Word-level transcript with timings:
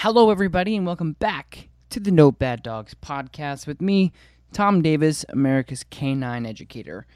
Hello, 0.00 0.28
everybody, 0.28 0.76
and 0.76 0.84
welcome 0.84 1.14
back 1.14 1.70
to 1.88 1.98
the 1.98 2.10
No 2.10 2.30
Bad 2.30 2.62
Dogs 2.62 2.94
podcast 2.94 3.66
with 3.66 3.80
me, 3.80 4.12
Tom 4.52 4.82
Davis, 4.82 5.24
America's 5.30 5.84
Canine 5.84 6.44
Educator. 6.44 7.06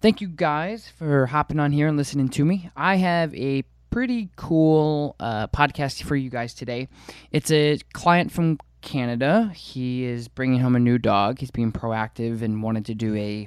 Thank 0.00 0.22
you 0.22 0.28
guys 0.28 0.88
for 0.88 1.26
hopping 1.26 1.60
on 1.60 1.72
here 1.72 1.86
and 1.86 1.98
listening 1.98 2.30
to 2.30 2.46
me. 2.46 2.70
I 2.74 2.96
have 2.96 3.34
a 3.34 3.64
pretty 3.90 4.30
cool 4.34 5.14
uh, 5.20 5.48
podcast 5.48 6.04
for 6.04 6.16
you 6.16 6.30
guys 6.30 6.54
today. 6.54 6.88
It's 7.32 7.50
a 7.50 7.78
client 7.92 8.32
from 8.32 8.60
Canada. 8.80 9.52
He 9.54 10.04
is 10.06 10.26
bringing 10.26 10.60
home 10.60 10.74
a 10.74 10.80
new 10.80 10.96
dog. 10.96 11.40
He's 11.40 11.50
being 11.50 11.70
proactive 11.70 12.40
and 12.40 12.62
wanted 12.62 12.86
to 12.86 12.94
do 12.94 13.14
a 13.14 13.46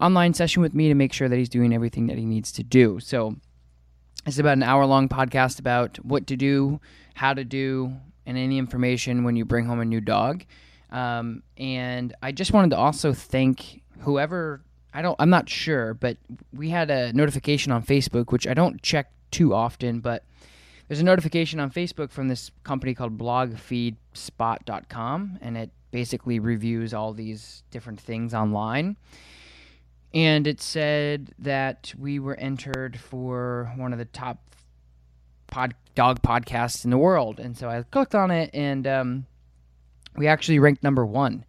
online 0.00 0.34
session 0.34 0.62
with 0.62 0.72
me 0.72 0.86
to 0.86 0.94
make 0.94 1.12
sure 1.12 1.28
that 1.28 1.36
he's 1.36 1.48
doing 1.48 1.74
everything 1.74 2.06
that 2.06 2.16
he 2.16 2.24
needs 2.24 2.52
to 2.52 2.62
do. 2.62 3.00
So 3.00 3.34
it's 4.24 4.38
about 4.38 4.58
an 4.58 4.62
hour 4.62 4.84
long 4.84 5.08
podcast 5.08 5.58
about 5.58 5.96
what 6.04 6.26
to 6.26 6.36
do, 6.36 6.80
how 7.18 7.34
to 7.34 7.44
do, 7.44 7.92
and 8.26 8.38
any 8.38 8.58
information 8.58 9.24
when 9.24 9.34
you 9.34 9.44
bring 9.44 9.66
home 9.66 9.80
a 9.80 9.84
new 9.84 10.00
dog. 10.00 10.44
Um, 10.90 11.42
and 11.56 12.14
I 12.22 12.30
just 12.30 12.52
wanted 12.52 12.70
to 12.70 12.76
also 12.76 13.12
thank 13.12 13.82
whoever 14.00 14.62
I 14.94 15.02
don't 15.02 15.16
I'm 15.18 15.30
not 15.30 15.48
sure, 15.48 15.94
but 15.94 16.16
we 16.52 16.70
had 16.70 16.90
a 16.90 17.12
notification 17.12 17.72
on 17.72 17.82
Facebook, 17.82 18.30
which 18.30 18.46
I 18.46 18.54
don't 18.54 18.80
check 18.82 19.10
too 19.30 19.52
often, 19.52 19.98
but 20.00 20.24
there's 20.86 21.00
a 21.00 21.04
notification 21.04 21.58
on 21.60 21.70
Facebook 21.70 22.10
from 22.10 22.28
this 22.28 22.50
company 22.62 22.94
called 22.94 23.18
blogfeedspot.com 23.18 25.38
and 25.42 25.56
it 25.56 25.70
basically 25.90 26.38
reviews 26.38 26.94
all 26.94 27.12
these 27.12 27.64
different 27.70 28.00
things 28.00 28.32
online. 28.32 28.96
And 30.14 30.46
it 30.46 30.62
said 30.62 31.34
that 31.38 31.92
we 31.98 32.18
were 32.18 32.36
entered 32.36 32.98
for 32.98 33.70
one 33.76 33.92
of 33.92 33.98
the 33.98 34.06
top 34.06 34.38
pod, 35.48 35.74
dog 35.98 36.22
podcasts 36.22 36.84
in 36.84 36.92
the 36.92 36.96
world. 36.96 37.40
And 37.40 37.58
so 37.58 37.68
I 37.68 37.82
clicked 37.82 38.14
on 38.14 38.30
it 38.30 38.50
and 38.54 38.86
um, 38.86 39.26
we 40.16 40.28
actually 40.28 40.60
ranked 40.60 40.84
number 40.84 41.04
one. 41.04 41.44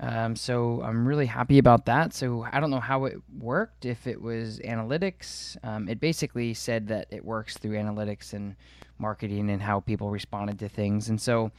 Um, 0.00 0.34
so 0.34 0.82
I'm 0.82 1.06
really 1.06 1.26
happy 1.26 1.58
about 1.58 1.86
that. 1.86 2.12
So 2.12 2.44
I 2.50 2.58
don't 2.58 2.70
know 2.70 2.80
how 2.80 3.04
it 3.04 3.16
worked, 3.38 3.84
if 3.84 4.08
it 4.08 4.20
was 4.20 4.58
analytics. 4.58 5.56
Um, 5.62 5.88
it 5.88 6.00
basically 6.00 6.52
said 6.52 6.88
that 6.88 7.06
it 7.12 7.24
works 7.24 7.58
through 7.58 7.76
analytics 7.76 8.32
and 8.32 8.56
marketing 8.98 9.50
and 9.50 9.62
how 9.62 9.78
people 9.78 10.10
responded 10.10 10.58
to 10.58 10.68
things. 10.68 11.08
And 11.08 11.20
so, 11.20 11.52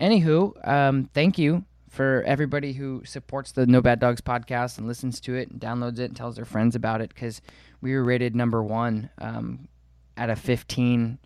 anywho, 0.00 0.66
um, 0.66 1.10
thank 1.12 1.36
you 1.36 1.62
for 1.90 2.24
everybody 2.26 2.72
who 2.72 3.02
supports 3.04 3.52
the 3.52 3.66
No 3.66 3.82
Bad 3.82 4.00
Dogs 4.00 4.22
podcast 4.22 4.78
and 4.78 4.88
listens 4.88 5.20
to 5.20 5.34
it 5.34 5.50
and 5.50 5.60
downloads 5.60 5.98
it 5.98 6.06
and 6.06 6.16
tells 6.16 6.36
their 6.36 6.46
friends 6.46 6.74
about 6.74 7.02
it 7.02 7.10
because 7.10 7.42
we 7.82 7.92
were 7.92 8.02
rated 8.02 8.34
number 8.34 8.62
one 8.62 9.10
um, 9.18 9.68
out 10.16 10.30
of 10.30 10.38
15 10.38 11.18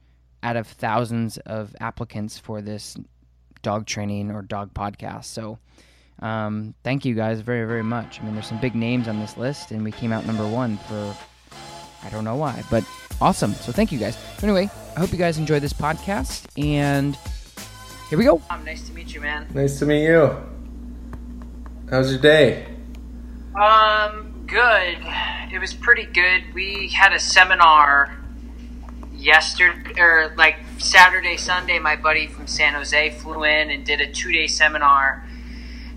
out 0.43 0.57
of 0.57 0.67
thousands 0.67 1.39
of 1.39 1.75
applicants 1.81 2.39
for 2.39 2.61
this 2.63 2.97
dog 3.63 3.87
training 3.87 4.31
or 4.31 4.43
dog 4.43 4.73
podcast. 4.75 5.25
So, 5.27 5.59
um, 6.21 6.75
thank 6.83 7.05
you 7.05 7.15
guys 7.15 7.41
very, 7.41 7.67
very 7.67 7.83
much. 7.83 8.21
I 8.21 8.25
mean, 8.25 8.35
there's 8.35 8.47
some 8.47 8.61
big 8.61 8.75
names 8.75 9.09
on 9.09 9.21
this 9.21 9.37
list, 9.37 9.71
and 9.71 9.85
we 9.85 9.93
came 9.93 10.13
out 10.13 10.27
number 10.27 10.47
one 10.47 10.77
for 10.79 11.17
I 12.03 12.09
don't 12.09 12.25
know 12.25 12.37
why, 12.37 12.63
but 12.71 12.85
awesome. 13.21 13.53
So, 13.55 13.73
thank 13.73 13.93
you 13.93 13.99
guys. 13.99 14.17
Anyway, 14.43 14.71
I 14.97 15.01
hope 15.01 15.13
you 15.13 15.19
guys 15.19 15.39
enjoy 15.39 15.61
this 15.61 15.73
podcast, 15.73 16.47
and 16.63 17.17
here 18.09 18.19
we 18.19 18.25
go. 18.25 18.41
Um, 18.51 18.65
nice 18.65 18.87
to 18.89 18.93
meet 18.93 19.15
you, 19.15 19.21
man. 19.21 19.47
Nice 19.55 19.79
to 19.79 19.87
meet 19.87 20.05
you. 20.05 20.37
How's 21.91 22.11
your 22.13 22.21
day? 22.21 22.67
Um, 23.55 24.45
good. 24.47 24.99
It 25.53 25.59
was 25.59 25.75
pretty 25.75 26.05
good. 26.05 26.55
We 26.55 26.89
had 26.89 27.13
a 27.13 27.19
seminar 27.19 28.17
yesterday, 29.21 30.01
or 30.01 30.33
like 30.37 30.57
Saturday, 30.79 31.37
Sunday. 31.37 31.79
My 31.79 31.97
buddy 31.97 32.27
from 32.27 32.47
San 32.47 32.75
Jose 32.75 33.11
flew 33.11 33.45
in 33.45 33.71
and 33.71 33.85
did 33.85 34.01
a 34.01 34.11
two-day 34.11 34.47
seminar, 34.47 35.27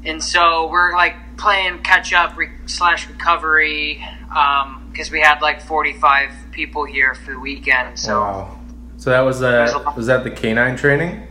and 0.03 0.23
so 0.23 0.69
we're 0.69 0.93
like 0.93 1.15
playing 1.37 1.79
catch 1.79 2.13
up 2.13 2.37
re- 2.37 2.49
slash 2.65 3.07
recovery 3.07 4.05
because 4.91 5.09
we 5.11 5.19
had 5.21 5.41
like 5.41 5.61
45 5.61 6.31
people 6.51 6.85
here 6.85 7.15
for 7.15 7.31
the 7.33 7.39
weekend. 7.39 7.97
So 7.97 8.19
Wow. 8.21 8.59
So 8.97 9.09
that 9.09 9.21
was 9.21 9.41
uh 9.41 9.81
was 9.97 10.07
that 10.07 10.23
the 10.23 10.31
canine 10.31 10.75
training? 10.77 11.27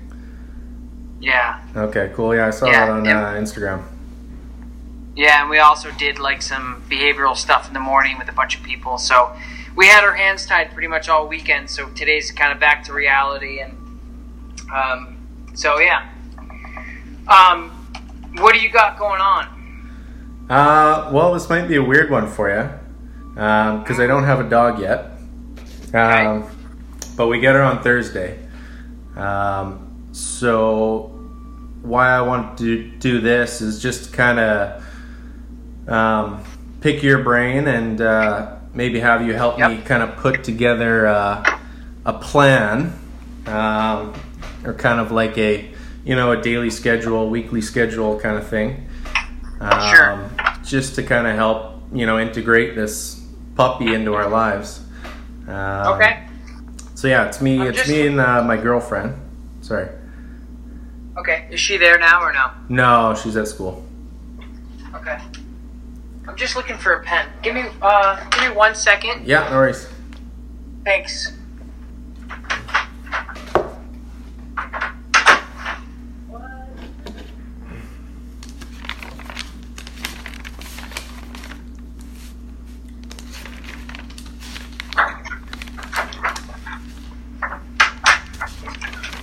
yeah, 1.20 1.60
Okay, 1.76 2.10
cool. 2.14 2.34
Yeah, 2.34 2.48
I 2.48 2.50
saw 2.50 2.66
Yeah, 2.66 2.86
that 2.86 2.92
on 2.92 3.04
yeah. 3.04 3.28
uh, 3.28 3.34
Instagram. 3.34 3.82
yeah, 5.14 5.40
and 5.42 5.48
we 5.50 5.58
also 5.58 5.90
did 5.92 6.18
like 6.18 6.42
some 6.42 6.82
behavioral 6.88 7.36
stuff 7.36 7.68
in 7.68 7.74
the 7.74 7.80
morning 7.80 8.18
with 8.18 8.28
a 8.28 8.32
bunch 8.32 8.56
of 8.58 8.62
people. 8.64 8.98
So 8.98 9.32
we 9.76 9.86
had 9.86 10.04
our 10.04 10.14
hands 10.14 10.46
tied 10.46 10.72
pretty 10.72 10.88
much 10.88 11.08
all 11.08 11.26
weekend. 11.28 11.70
So 11.70 11.88
today's 11.90 12.30
kind 12.30 12.52
of 12.52 12.60
back 12.60 12.84
to 12.84 12.92
reality, 12.92 13.60
and 13.60 13.72
um, 14.72 15.16
so 15.54 15.78
yeah. 15.78 16.08
Um, 17.28 17.70
what 18.38 18.54
do 18.54 18.60
you 18.60 18.70
got 18.70 18.98
going 18.98 19.20
on? 19.20 20.46
Uh, 20.50 21.10
well, 21.12 21.32
this 21.34 21.48
might 21.48 21.68
be 21.68 21.76
a 21.76 21.82
weird 21.82 22.10
one 22.10 22.26
for 22.26 22.50
you 22.50 22.68
because 23.34 24.00
I 24.00 24.06
don't 24.06 24.24
have 24.24 24.40
a 24.40 24.48
dog 24.48 24.80
yet. 24.80 25.10
Um, 25.94 26.48
but 27.16 27.28
we 27.28 27.40
get 27.40 27.54
her 27.54 27.62
on 27.62 27.82
Thursday. 27.82 28.38
Um, 29.16 30.08
so 30.12 31.08
why 31.82 32.08
I 32.08 32.22
want 32.22 32.58
to 32.58 32.90
do 32.98 33.20
this 33.20 33.60
is 33.60 33.80
just 33.80 34.12
kind 34.12 34.38
of 34.38 34.84
um, 35.88 36.42
pick 36.80 37.02
your 37.02 37.22
brain 37.22 37.68
and 37.68 38.00
uh, 38.00 38.56
maybe 38.74 39.00
have 39.00 39.26
you 39.26 39.34
help 39.34 39.58
me 39.58 39.78
kind 39.82 40.02
of 40.02 40.16
put 40.16 40.44
together 40.44 41.06
uh, 41.06 41.58
a 42.04 42.12
plan 42.14 42.92
um, 43.46 44.14
or 44.64 44.74
kind 44.74 45.00
of 45.00 45.12
like 45.12 45.36
a 45.38 45.70
you 46.04 46.16
know 46.16 46.32
a 46.32 46.40
daily 46.40 46.70
schedule, 46.70 47.28
weekly 47.30 47.60
schedule 47.60 48.18
kind 48.18 48.36
of 48.36 48.46
thing. 48.48 48.88
Um, 49.60 49.94
Sure. 49.94 50.30
Just 50.64 50.94
to 50.96 51.02
kind 51.02 51.26
of 51.26 51.34
help 51.36 51.82
you 51.92 52.06
know 52.06 52.18
integrate 52.18 52.74
this 52.74 53.24
puppy 53.56 53.92
into 53.94 54.14
our 54.14 54.28
lives. 54.28 54.80
Um, 55.46 55.94
Okay. 55.94 56.26
So 56.94 57.08
yeah, 57.08 57.26
it's 57.26 57.40
me. 57.40 57.60
I'm 57.60 57.66
it's 57.68 57.78
just- 57.78 57.90
me 57.90 58.06
and 58.06 58.20
uh, 58.20 58.42
my 58.44 58.56
girlfriend. 58.56 59.14
Sorry. 59.60 59.88
Okay. 61.18 61.46
Is 61.50 61.60
she 61.60 61.76
there 61.76 61.98
now 61.98 62.22
or 62.22 62.32
no? 62.32 62.50
No, 62.68 63.14
she's 63.20 63.36
at 63.36 63.46
school. 63.48 63.84
Okay. 64.94 65.18
I'm 66.28 66.36
just 66.36 66.54
looking 66.54 66.76
for 66.78 66.92
a 66.94 67.02
pen. 67.02 67.28
Give 67.42 67.54
me 67.54 67.64
uh 67.80 68.28
give 68.30 68.42
me 68.42 68.56
one 68.56 68.74
second. 68.74 69.26
Yeah, 69.26 69.48
no 69.50 69.56
worries. 69.56 69.88
Thanks. 70.84 71.32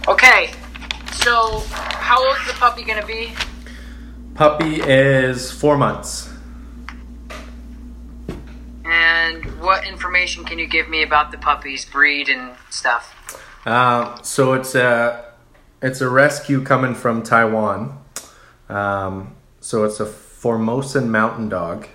Okay, 0.07 0.51
so 1.11 1.59
how 1.69 2.25
old 2.25 2.35
is 2.37 2.47
the 2.47 2.53
puppy 2.53 2.83
gonna 2.83 3.05
be? 3.05 3.31
Puppy 4.33 4.81
is 4.81 5.51
four 5.51 5.77
months. 5.77 6.28
Information 10.29 10.45
can 10.45 10.59
you 10.59 10.67
give 10.67 10.89
me 10.89 11.03
about 11.03 11.31
the 11.31 11.37
puppy's 11.37 11.85
breed 11.85 12.29
and 12.29 12.55
stuff? 12.69 13.15
Um, 13.65 14.19
so 14.23 14.53
it's 14.53 14.75
a 14.75 15.33
it's 15.81 16.01
a 16.01 16.09
rescue 16.09 16.63
coming 16.63 16.95
from 16.95 17.23
Taiwan. 17.23 17.97
Um, 18.67 19.35
so 19.61 19.83
it's 19.85 19.99
a 19.99 20.05
Formosan 20.05 21.09
mountain 21.09 21.49
dog. 21.49 21.87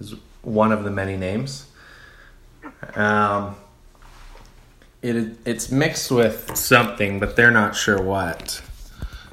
Is 0.00 0.14
one 0.42 0.72
of 0.72 0.84
the 0.84 0.90
many 0.90 1.16
names. 1.16 1.66
Um, 2.94 3.56
it 5.02 5.36
it's 5.44 5.70
mixed 5.70 6.10
with 6.10 6.56
something, 6.56 7.20
but 7.20 7.36
they're 7.36 7.50
not 7.50 7.76
sure 7.76 8.00
what. 8.00 8.62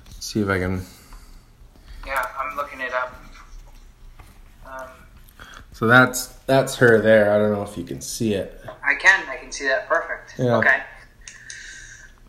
Let's 0.06 0.26
see 0.26 0.42
if 0.42 0.50
I 0.50 0.60
can. 0.60 0.86
Yeah, 2.06 2.26
I'm 2.40 2.56
looking 2.56 2.82
it 2.82 2.94
up. 2.94 3.14
Um, 4.66 5.06
So 5.78 5.86
that's 5.86 6.30
that's 6.48 6.76
her 6.78 7.00
there. 7.00 7.32
I 7.32 7.38
don't 7.38 7.52
know 7.52 7.62
if 7.62 7.78
you 7.78 7.84
can 7.84 8.02
see 8.02 8.34
it. 8.34 8.66
I 8.84 8.96
can. 8.96 9.30
I 9.30 9.36
can 9.36 9.52
see 9.52 9.68
that 9.68 9.88
perfect. 9.88 10.34
Yeah. 10.40 10.56
Okay. 10.56 10.82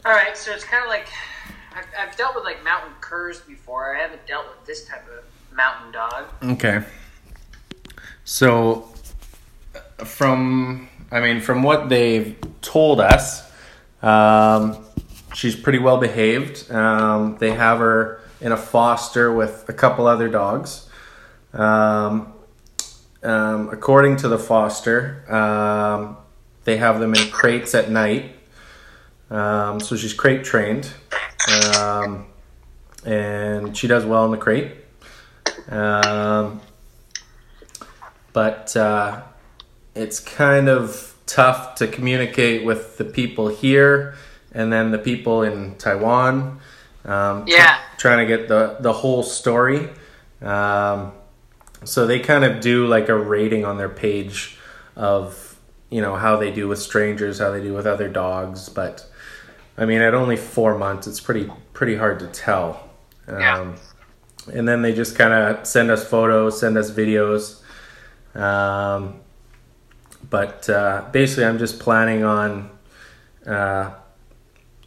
All 0.04 0.12
right. 0.12 0.36
So 0.36 0.52
it's 0.52 0.64
kind 0.64 0.84
of 0.84 0.90
like 0.90 1.08
I've, 1.74 1.86
I've 1.98 2.14
dealt 2.18 2.34
with 2.34 2.44
like 2.44 2.62
mountain 2.62 2.92
curs 3.00 3.40
before. 3.40 3.96
I 3.96 4.02
haven't 4.02 4.26
dealt 4.26 4.48
with 4.48 4.66
this 4.66 4.84
type 4.84 5.06
of 5.08 5.24
mountain 5.56 5.92
dog. 5.92 6.26
Okay. 6.42 6.82
So, 8.26 8.92
from 9.96 10.90
I 11.10 11.20
mean, 11.20 11.40
from 11.40 11.62
what 11.62 11.88
they've 11.88 12.36
told 12.60 13.00
us, 13.00 13.50
um, 14.02 14.84
she's 15.32 15.56
pretty 15.56 15.78
well 15.78 15.96
behaved. 15.96 16.70
Um, 16.70 17.38
they 17.38 17.52
have 17.52 17.78
her 17.78 18.20
in 18.42 18.52
a 18.52 18.58
foster 18.58 19.32
with 19.32 19.66
a 19.70 19.72
couple 19.72 20.06
other 20.06 20.28
dogs. 20.28 20.86
Um, 21.54 22.34
um, 23.22 23.68
according 23.70 24.16
to 24.18 24.28
the 24.28 24.38
foster, 24.38 25.24
um, 25.32 26.16
they 26.64 26.76
have 26.76 27.00
them 27.00 27.14
in 27.14 27.30
crates 27.30 27.74
at 27.74 27.90
night. 27.90 28.34
Um, 29.30 29.80
so 29.80 29.96
she's 29.96 30.14
crate 30.14 30.42
trained, 30.44 30.90
um, 31.76 32.26
and 33.04 33.76
she 33.76 33.86
does 33.86 34.04
well 34.06 34.24
in 34.24 34.30
the 34.30 34.38
crate. 34.38 34.72
Um, 35.68 36.60
but 38.32 38.74
uh, 38.76 39.22
it's 39.94 40.20
kind 40.20 40.68
of 40.68 41.14
tough 41.26 41.74
to 41.76 41.86
communicate 41.88 42.64
with 42.64 42.96
the 42.96 43.04
people 43.04 43.48
here 43.48 44.14
and 44.52 44.72
then 44.72 44.90
the 44.92 44.98
people 44.98 45.42
in 45.42 45.74
Taiwan. 45.76 46.60
Um, 47.04 47.44
Yeah. 47.46 47.78
trying 47.98 48.26
to 48.26 48.36
get 48.36 48.48
the, 48.48 48.76
the 48.80 48.92
whole 48.92 49.22
story. 49.22 49.88
Um, 50.40 51.12
so 51.84 52.06
they 52.06 52.18
kind 52.20 52.44
of 52.44 52.60
do 52.60 52.86
like 52.86 53.08
a 53.08 53.16
rating 53.16 53.64
on 53.64 53.78
their 53.78 53.88
page 53.88 54.58
of, 54.96 55.58
you 55.90 56.00
know, 56.00 56.16
how 56.16 56.36
they 56.36 56.50
do 56.50 56.68
with 56.68 56.78
strangers, 56.78 57.38
how 57.38 57.50
they 57.50 57.62
do 57.62 57.72
with 57.74 57.86
other 57.86 58.08
dogs. 58.08 58.68
But 58.68 59.06
I 59.76 59.84
mean, 59.84 60.00
at 60.00 60.14
only 60.14 60.36
four 60.36 60.76
months, 60.76 61.06
it's 61.06 61.20
pretty, 61.20 61.50
pretty 61.72 61.96
hard 61.96 62.18
to 62.20 62.26
tell. 62.26 62.88
Um, 63.26 63.40
Yeah. 63.40 63.74
and 64.52 64.66
then 64.68 64.82
they 64.82 64.92
just 64.92 65.16
kind 65.16 65.32
of 65.32 65.66
send 65.66 65.90
us 65.90 66.06
photos, 66.06 66.58
send 66.58 66.76
us 66.76 66.90
videos. 66.90 67.62
Um, 68.34 69.20
but 70.28 70.68
uh, 70.68 71.04
basically, 71.12 71.44
I'm 71.44 71.58
just 71.58 71.78
planning 71.78 72.24
on, 72.24 72.70
uh, 73.46 73.92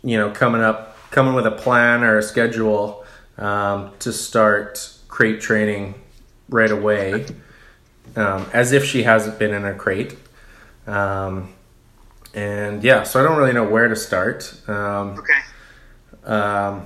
you 0.03 0.17
know, 0.17 0.31
coming 0.31 0.61
up, 0.61 0.97
coming 1.11 1.33
with 1.33 1.47
a 1.47 1.51
plan 1.51 2.03
or 2.03 2.17
a 2.17 2.23
schedule 2.23 3.05
um, 3.37 3.91
to 3.99 4.11
start 4.11 4.93
crate 5.07 5.41
training 5.41 5.95
right 6.51 6.69
away, 6.69 7.25
um, 8.15 8.45
as 8.53 8.73
if 8.73 8.85
she 8.85 9.03
hasn't 9.03 9.39
been 9.39 9.53
in 9.53 9.65
a 9.65 9.73
crate. 9.73 10.15
Um, 10.85 11.53
and 12.33 12.83
yeah, 12.83 13.03
so 13.03 13.19
I 13.19 13.23
don't 13.23 13.37
really 13.37 13.53
know 13.53 13.63
where 13.67 13.87
to 13.87 13.95
start. 13.95 14.53
Um, 14.67 15.17
Okay. 15.17 16.31
um, 16.31 16.83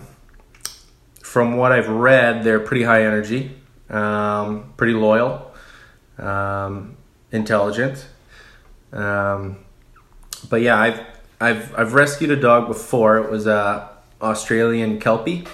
from 1.22 1.58
what 1.58 1.72
I've 1.74 1.90
read, 1.90 2.44
they're 2.44 2.60
pretty 2.60 2.84
high 2.84 3.04
energy, 3.04 3.56
um, 3.90 4.72
pretty 4.78 4.94
loyal, 4.94 5.52
um, 6.18 6.96
intelligent. 7.32 8.06
Um, 8.94 9.58
but 10.50 10.62
yeah, 10.62 10.80
I've 10.80 11.02
I've 11.42 11.78
I've 11.78 11.94
rescued 11.94 12.32
a 12.32 12.36
dog 12.38 12.68
before. 12.68 13.18
It 13.18 13.30
was 13.30 13.46
a 13.48 13.90
Australian 14.22 15.00
Kelpie, 15.00 15.46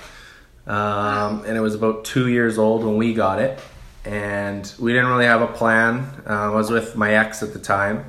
um, 0.67 1.43
and 1.45 1.57
it 1.57 1.61
was 1.61 1.73
about 1.73 2.05
two 2.05 2.27
years 2.27 2.57
old 2.59 2.83
when 2.83 2.97
we 2.97 3.13
got 3.13 3.39
it. 3.41 3.59
And 4.05 4.71
we 4.79 4.93
didn't 4.93 5.07
really 5.07 5.25
have 5.25 5.41
a 5.41 5.47
plan. 5.47 6.07
Uh, 6.27 6.33
I 6.33 6.49
was 6.49 6.71
with 6.71 6.95
my 6.95 7.13
ex 7.13 7.43
at 7.43 7.53
the 7.53 7.59
time, 7.59 8.05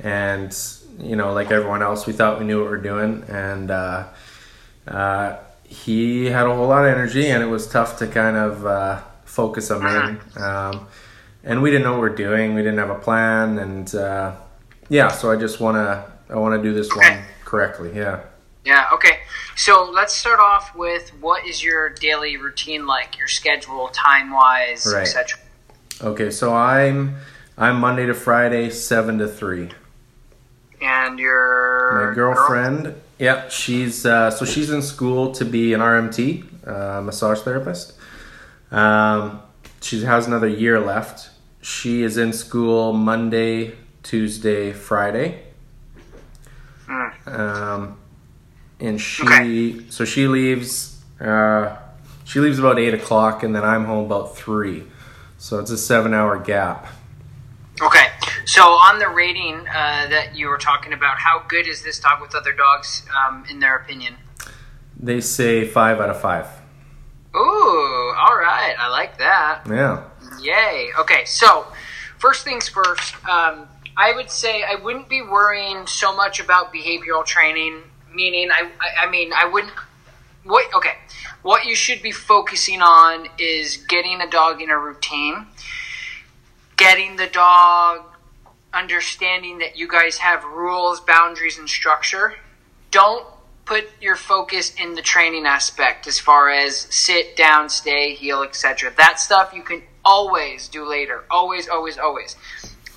and 0.00 0.56
you 0.98 1.16
know, 1.16 1.32
like 1.32 1.50
everyone 1.50 1.82
else, 1.82 2.06
we 2.06 2.12
thought 2.12 2.38
we 2.38 2.46
knew 2.46 2.60
what 2.62 2.70
we 2.70 2.76
are 2.76 2.80
doing, 2.80 3.24
and. 3.28 3.70
Uh, 3.70 4.06
uh, 4.86 5.36
he 5.64 6.26
had 6.26 6.46
a 6.46 6.54
whole 6.54 6.68
lot 6.68 6.84
of 6.84 6.92
energy, 6.92 7.26
and 7.28 7.42
it 7.42 7.46
was 7.46 7.66
tough 7.66 7.98
to 7.98 8.06
kind 8.06 8.36
of 8.36 8.64
uh, 8.66 9.02
focus 9.24 9.70
him 9.70 9.84
in. 9.84 10.20
Um, 10.36 10.86
and 11.42 11.62
we 11.62 11.70
didn't 11.70 11.84
know 11.84 11.92
what 11.92 12.02
we 12.02 12.08
are 12.08 12.16
doing. 12.16 12.54
We 12.54 12.62
didn't 12.62 12.78
have 12.78 12.90
a 12.90 12.98
plan, 12.98 13.58
and 13.58 13.94
uh, 13.94 14.36
yeah. 14.88 15.08
So 15.08 15.30
I 15.30 15.36
just 15.36 15.60
wanna 15.60 16.10
I 16.30 16.36
wanna 16.36 16.62
do 16.62 16.72
this 16.72 16.94
one 16.94 17.22
correctly. 17.44 17.92
Yeah. 17.94 18.20
Yeah. 18.64 18.86
Okay. 18.94 19.20
So 19.56 19.90
let's 19.92 20.14
start 20.14 20.40
off 20.40 20.74
with 20.74 21.10
what 21.20 21.46
is 21.46 21.62
your 21.62 21.90
daily 21.90 22.36
routine 22.36 22.86
like? 22.86 23.18
Your 23.18 23.28
schedule, 23.28 23.88
time 23.88 24.30
wise, 24.32 24.90
Right. 24.92 25.02
etc. 25.02 25.38
Okay. 26.02 26.30
So 26.30 26.54
I'm 26.54 27.16
I'm 27.58 27.78
Monday 27.78 28.06
to 28.06 28.14
Friday, 28.14 28.70
seven 28.70 29.18
to 29.18 29.28
three. 29.28 29.70
And 30.80 31.18
your 31.18 32.08
My 32.08 32.14
girlfriend, 32.14 32.94
Yep, 33.18 33.50
she's 33.52 34.04
uh, 34.04 34.30
so 34.30 34.44
she's 34.44 34.70
in 34.70 34.82
school 34.82 35.32
to 35.32 35.44
be 35.44 35.72
an 35.72 35.80
RMT, 35.80 36.44
uh, 36.66 37.00
massage 37.00 37.40
therapist. 37.40 37.94
Um, 38.72 39.40
she 39.80 40.02
has 40.04 40.26
another 40.26 40.48
year 40.48 40.80
left. 40.80 41.30
She 41.62 42.02
is 42.02 42.16
in 42.18 42.32
school 42.32 42.92
Monday, 42.92 43.76
Tuesday, 44.02 44.72
Friday. 44.72 45.42
Um, 47.26 47.96
and 48.80 49.00
she, 49.00 49.22
Okay. 49.24 49.76
so 49.90 50.04
she 50.04 50.26
leaves. 50.26 51.02
Uh, 51.20 51.76
she 52.24 52.40
leaves 52.40 52.58
about 52.58 52.78
eight 52.78 52.94
o'clock, 52.94 53.42
and 53.42 53.54
then 53.54 53.64
I'm 53.64 53.84
home 53.84 54.06
about 54.06 54.36
three. 54.36 54.84
So 55.38 55.58
it's 55.58 55.70
a 55.70 55.78
seven-hour 55.78 56.38
gap. 56.38 56.86
Okay. 57.80 58.06
So 58.46 58.62
on 58.62 58.98
the 58.98 59.08
rating 59.08 59.60
uh, 59.68 60.06
that 60.08 60.34
you 60.34 60.48
were 60.48 60.58
talking 60.58 60.92
about, 60.92 61.18
how 61.18 61.42
good 61.48 61.66
is 61.66 61.82
this 61.82 61.98
dog 62.00 62.20
with 62.20 62.34
other 62.34 62.52
dogs, 62.52 63.04
um, 63.14 63.44
in 63.50 63.60
their 63.60 63.76
opinion? 63.76 64.14
They 64.98 65.20
say 65.20 65.66
five 65.66 66.00
out 66.00 66.08
of 66.10 66.20
five. 66.20 66.46
Ooh, 67.34 68.14
all 68.16 68.36
right. 68.36 68.74
I 68.78 68.88
like 68.88 69.18
that. 69.18 69.62
Yeah. 69.68 70.04
Yay. 70.40 70.90
Okay, 71.00 71.24
so 71.24 71.66
first 72.18 72.44
things 72.44 72.68
first, 72.68 73.14
um, 73.28 73.66
I 73.96 74.12
would 74.14 74.30
say 74.30 74.62
I 74.62 74.76
wouldn't 74.76 75.08
be 75.08 75.20
worrying 75.20 75.86
so 75.86 76.14
much 76.14 76.40
about 76.40 76.72
behavioral 76.72 77.24
training. 77.26 77.82
Meaning, 78.14 78.50
I, 78.50 78.70
I, 78.80 79.06
I 79.06 79.10
mean, 79.10 79.32
I 79.32 79.46
wouldn't. 79.46 79.72
What? 80.44 80.72
Okay, 80.74 80.94
what 81.42 81.64
you 81.64 81.74
should 81.74 82.02
be 82.02 82.12
focusing 82.12 82.80
on 82.80 83.28
is 83.38 83.78
getting 83.88 84.20
a 84.20 84.30
dog 84.30 84.62
in 84.62 84.70
a 84.70 84.78
routine, 84.78 85.46
getting 86.76 87.16
the 87.16 87.26
dog 87.26 88.04
understanding 88.72 89.58
that 89.58 89.76
you 89.76 89.88
guys 89.88 90.18
have 90.18 90.44
rules, 90.44 91.00
boundaries, 91.00 91.58
and 91.58 91.68
structure. 91.68 92.34
Don't 92.90 93.26
put 93.64 93.88
your 94.00 94.16
focus 94.16 94.74
in 94.74 94.94
the 94.94 95.02
training 95.02 95.46
aspect 95.46 96.06
as 96.06 96.18
far 96.18 96.50
as 96.50 96.76
sit 96.76 97.36
down, 97.36 97.68
stay, 97.68 98.14
heel, 98.14 98.42
etc. 98.42 98.92
That 98.96 99.18
stuff 99.18 99.52
you 99.54 99.62
can 99.62 99.82
always 100.04 100.68
do 100.68 100.86
later. 100.88 101.24
Always, 101.30 101.68
always, 101.68 101.96
always. 101.96 102.36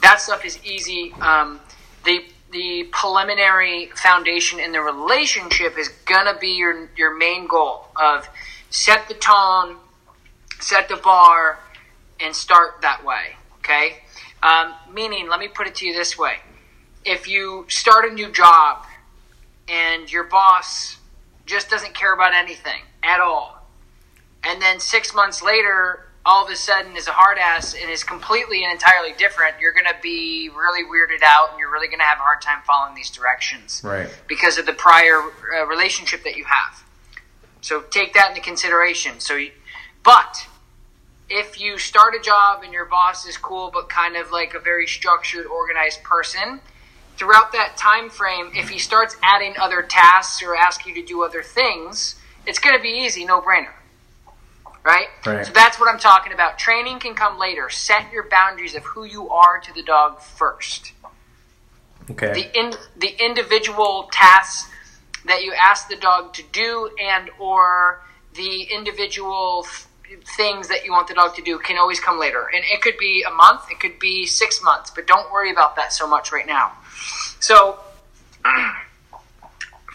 That 0.02 0.20
stuff 0.20 0.44
is 0.44 0.64
easy. 0.64 1.14
Um, 1.22 1.60
the 2.04 2.26
the 2.52 2.88
preliminary 2.92 3.88
foundation 3.96 4.60
in 4.60 4.72
the 4.72 4.82
relationship 4.82 5.78
is 5.78 5.90
gonna 6.06 6.38
be 6.40 6.50
your 6.50 6.90
your 6.96 7.16
main 7.16 7.48
goal 7.48 7.88
of 7.96 8.28
set 8.70 9.08
the 9.08 9.14
tone, 9.14 9.78
set 10.60 10.88
the 10.90 10.96
bar, 10.96 11.60
and 12.20 12.36
start 12.36 12.82
that 12.82 13.04
way. 13.04 13.36
Okay. 13.60 13.98
Um, 14.42 14.74
meaning, 14.94 15.28
let 15.30 15.40
me 15.40 15.48
put 15.48 15.68
it 15.68 15.76
to 15.76 15.86
you 15.86 15.94
this 15.94 16.18
way: 16.18 16.38
if 17.04 17.28
you 17.28 17.66
start 17.70 18.06
a 18.06 18.14
new 18.14 18.32
job 18.32 18.86
and 19.68 20.12
your 20.12 20.24
boss 20.24 20.98
just 21.46 21.70
doesn't 21.70 21.94
care 21.94 22.14
about 22.14 22.34
anything 22.34 22.82
at 23.04 23.20
all, 23.20 23.68
and 24.44 24.62
then 24.62 24.80
six 24.80 25.14
months 25.14 25.42
later, 25.42 26.07
all 26.28 26.44
of 26.44 26.52
a 26.52 26.56
sudden 26.58 26.98
is 26.98 27.08
a 27.08 27.12
hard 27.12 27.38
ass 27.38 27.74
and 27.74 27.90
is 27.90 28.04
completely 28.04 28.64
and 28.64 28.74
entirely 28.74 29.14
different, 29.18 29.56
you're 29.62 29.72
going 29.72 29.86
to 29.86 29.96
be 30.04 30.50
really 30.50 30.84
weirded 30.84 31.24
out 31.24 31.52
and 31.52 31.60
you're 31.60 31.72
really 31.72 31.88
going 31.88 32.00
to 32.00 32.06
have 32.06 32.18
a 32.18 32.22
hard 32.22 32.42
time 32.42 32.60
following 32.68 32.94
these 32.96 33.10
directions 33.10 33.82
Right. 33.84 34.10
because 34.28 34.58
of 34.58 34.66
the 34.66 34.74
prior 34.74 35.22
uh, 35.22 35.66
relationship 35.66 36.24
that 36.26 36.36
you 36.36 36.44
have. 36.44 36.84
So 37.62 37.82
take 37.82 38.14
that 38.14 38.32
into 38.32 38.42
consideration. 38.42 39.22
So, 39.22 39.36
you, 39.36 39.52
but 40.04 40.48
if 41.30 41.62
you 41.62 41.78
start 41.78 42.14
a 42.14 42.22
job 42.22 42.62
and 42.62 42.74
your 42.74 42.86
boss 42.86 43.26
is 43.26 43.38
cool 43.38 43.72
but 43.74 43.88
kind 43.88 44.18
of 44.18 44.30
like 44.30 44.54
a 44.54 44.60
very 44.60 44.86
structured, 44.86 45.46
organized 45.46 46.04
person, 46.04 46.60
throughout 47.16 47.54
that 47.54 47.78
time 47.78 48.10
frame, 48.10 48.52
if 48.54 48.68
he 48.68 48.80
starts 48.80 49.16
adding 49.24 49.56
other 49.60 49.82
tasks 49.82 50.44
or 50.44 50.56
ask 50.56 50.86
you 50.86 50.94
to 50.94 51.04
do 51.04 51.24
other 51.24 51.42
things, 51.42 52.16
it's 52.46 52.60
going 52.60 52.76
to 52.76 52.82
be 52.82 52.90
easy, 52.90 53.24
no 53.24 53.42
brainer. 53.42 53.74
Right? 54.88 55.08
Right. 55.26 55.46
So 55.46 55.52
that's 55.52 55.82
what 55.82 55.94
I'm 55.94 56.00
talking 56.00 56.32
about. 56.32 56.58
Training 56.58 57.00
can 57.00 57.14
come 57.14 57.38
later. 57.38 57.70
Set 57.70 58.10
your 58.14 58.30
boundaries 58.30 58.74
of 58.74 58.86
who 58.86 59.04
you 59.04 59.30
are 59.30 59.60
to 59.60 59.74
the 59.74 59.84
dog 59.84 60.22
first. 60.22 60.94
Okay. 62.10 62.32
The 62.32 62.58
in, 62.58 62.74
the 62.96 63.14
individual 63.22 64.08
tasks 64.14 64.72
that 65.26 65.44
you 65.44 65.52
ask 65.52 65.90
the 65.90 65.98
dog 65.98 66.34
to 66.36 66.44
do 66.54 66.90
and 67.02 67.30
or 67.38 68.02
the 68.36 68.64
individual 68.74 69.66
f- 69.68 69.90
things 70.38 70.70
that 70.70 70.86
you 70.86 70.94
want 70.94 71.10
the 71.10 71.16
dog 71.16 71.36
to 71.36 71.42
do 71.42 71.60
can 71.60 71.78
always 71.78 72.00
come 72.00 72.18
later. 72.18 72.48
And 72.56 72.64
it 72.72 72.82
could 72.82 72.98
be 72.98 73.26
a 73.28 73.32
month, 73.32 73.64
it 73.70 73.82
could 73.82 74.00
be 74.00 74.26
6 74.26 74.64
months, 74.64 74.90
but 74.90 75.06
don't 75.06 75.30
worry 75.34 75.52
about 75.52 75.76
that 75.76 75.92
so 75.92 76.08
much 76.08 76.32
right 76.32 76.48
now. 76.48 76.72
So 77.42 77.78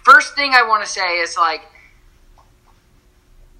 first 0.05 0.35
thing 0.35 0.53
I 0.55 0.69
want 0.69 0.85
to 0.85 0.91
say 0.91 1.21
is 1.21 1.39
like 1.39 1.63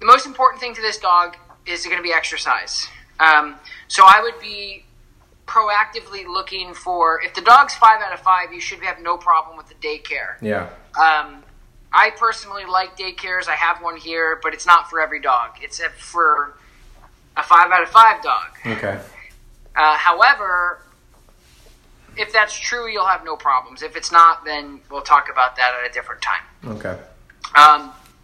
the 0.03 0.07
most 0.07 0.25
important 0.25 0.59
thing 0.59 0.75
to 0.75 0.81
this 0.81 0.97
dog 0.97 1.37
is 1.65 1.85
going 1.85 1.95
to 1.95 2.03
be 2.03 2.11
exercise. 2.11 2.87
Um, 3.21 3.55
so 3.87 4.03
I 4.05 4.19
would 4.21 4.37
be 4.41 4.83
proactively 5.47 6.27
looking 6.27 6.73
for 6.73 7.21
if 7.23 7.33
the 7.33 7.39
dog's 7.41 7.73
five 7.75 8.01
out 8.01 8.11
of 8.11 8.19
five, 8.19 8.51
you 8.51 8.59
should 8.59 8.79
have 8.79 9.01
no 9.01 9.15
problem 9.15 9.55
with 9.55 9.69
the 9.69 9.75
daycare. 9.75 10.35
yeah. 10.41 10.69
Um, 10.99 11.41
I 11.93 12.09
personally 12.17 12.65
like 12.65 12.97
daycares. 12.97 13.47
I 13.47 13.55
have 13.55 13.81
one 13.81 13.95
here, 13.95 14.39
but 14.43 14.53
it's 14.53 14.65
not 14.65 14.89
for 14.89 14.99
every 14.99 15.21
dog. 15.21 15.51
It's 15.61 15.79
for 15.97 16.57
a 17.37 17.43
five 17.43 17.71
out 17.71 17.83
of 17.83 17.89
five 17.89 18.21
dog. 18.21 18.49
Okay. 18.65 18.99
Uh, 19.73 19.95
however, 19.95 20.81
if 22.17 22.33
that's 22.33 22.59
true, 22.59 22.89
you'll 22.89 23.05
have 23.05 23.23
no 23.23 23.37
problems. 23.37 23.81
If 23.83 23.95
it's 23.95 24.11
not, 24.11 24.43
then 24.43 24.81
we'll 24.91 25.01
talk 25.01 25.29
about 25.31 25.55
that 25.55 25.75
at 25.81 25.89
a 25.89 25.93
different 25.93 26.21
time. 26.21 26.41
Okay. 26.65 26.97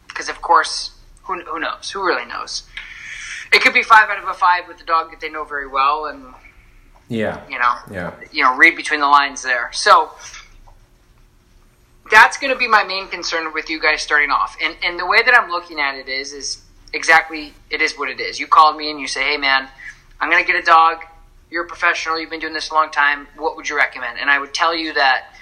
Because 0.07 0.27
of 0.27 0.41
course, 0.41 0.98
who, 1.29 1.41
who 1.41 1.59
knows? 1.59 1.91
Who 1.91 2.05
really 2.05 2.25
knows? 2.25 2.63
It 3.53 3.61
could 3.61 3.73
be 3.73 3.83
five 3.83 4.09
out 4.09 4.17
of 4.21 4.27
a 4.27 4.33
five 4.33 4.67
with 4.67 4.77
the 4.77 4.83
dog 4.83 5.11
that 5.11 5.19
they 5.21 5.29
know 5.29 5.43
very 5.43 5.67
well, 5.67 6.05
and 6.05 6.33
Yeah. 7.07 7.41
you 7.49 7.57
know, 7.59 7.75
Yeah. 7.91 8.11
you 8.31 8.43
know, 8.43 8.55
read 8.55 8.75
between 8.75 8.99
the 8.99 9.07
lines 9.07 9.41
there. 9.43 9.69
So 9.73 10.11
that's 12.11 12.37
going 12.37 12.51
to 12.51 12.57
be 12.57 12.67
my 12.67 12.83
main 12.83 13.07
concern 13.07 13.53
with 13.53 13.69
you 13.69 13.79
guys 13.79 14.01
starting 14.01 14.31
off. 14.31 14.57
And 14.61 14.75
and 14.83 14.99
the 14.99 15.05
way 15.05 15.21
that 15.23 15.33
I'm 15.35 15.49
looking 15.49 15.79
at 15.79 15.95
it 15.95 16.07
is 16.09 16.33
is 16.33 16.61
exactly 16.93 17.53
it 17.69 17.81
is 17.81 17.97
what 17.97 18.09
it 18.09 18.19
is. 18.19 18.39
You 18.39 18.47
called 18.47 18.77
me 18.77 18.89
and 18.89 18.99
you 18.99 19.07
say, 19.07 19.23
"Hey 19.23 19.37
man, 19.37 19.67
I'm 20.19 20.29
going 20.29 20.43
to 20.43 20.51
get 20.51 20.59
a 20.61 20.65
dog. 20.65 21.03
You're 21.51 21.65
a 21.65 21.67
professional. 21.67 22.19
You've 22.19 22.29
been 22.29 22.39
doing 22.39 22.53
this 22.53 22.69
a 22.69 22.73
long 22.73 22.89
time. 22.91 23.27
What 23.35 23.55
would 23.55 23.69
you 23.69 23.75
recommend?" 23.77 24.19
And 24.19 24.29
I 24.29 24.39
would 24.39 24.53
tell 24.53 24.75
you 24.75 24.93
that 24.93 25.33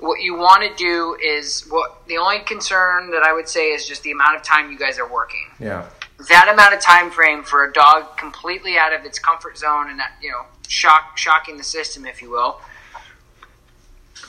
what 0.00 0.20
you 0.20 0.36
want 0.36 0.62
to 0.62 0.74
do 0.76 1.16
is 1.22 1.62
what 1.70 2.06
the 2.08 2.18
only 2.18 2.40
concern 2.40 3.10
that 3.12 3.22
I 3.22 3.32
would 3.32 3.48
say 3.48 3.68
is 3.70 3.86
just 3.86 4.02
the 4.02 4.10
amount 4.10 4.36
of 4.36 4.42
time 4.42 4.70
you 4.70 4.78
guys 4.78 4.98
are 4.98 5.10
working 5.10 5.46
Yeah. 5.60 5.86
that 6.28 6.48
amount 6.52 6.74
of 6.74 6.80
time 6.80 7.10
frame 7.10 7.42
for 7.42 7.64
a 7.64 7.72
dog 7.72 8.16
completely 8.16 8.76
out 8.76 8.92
of 8.92 9.04
its 9.04 9.18
comfort 9.18 9.56
zone 9.58 9.88
and 9.90 9.98
that 10.00 10.12
you 10.20 10.30
know 10.30 10.42
shock 10.68 11.16
shocking 11.16 11.56
the 11.56 11.64
system 11.64 12.06
if 12.06 12.20
you 12.22 12.30
will 12.30 12.60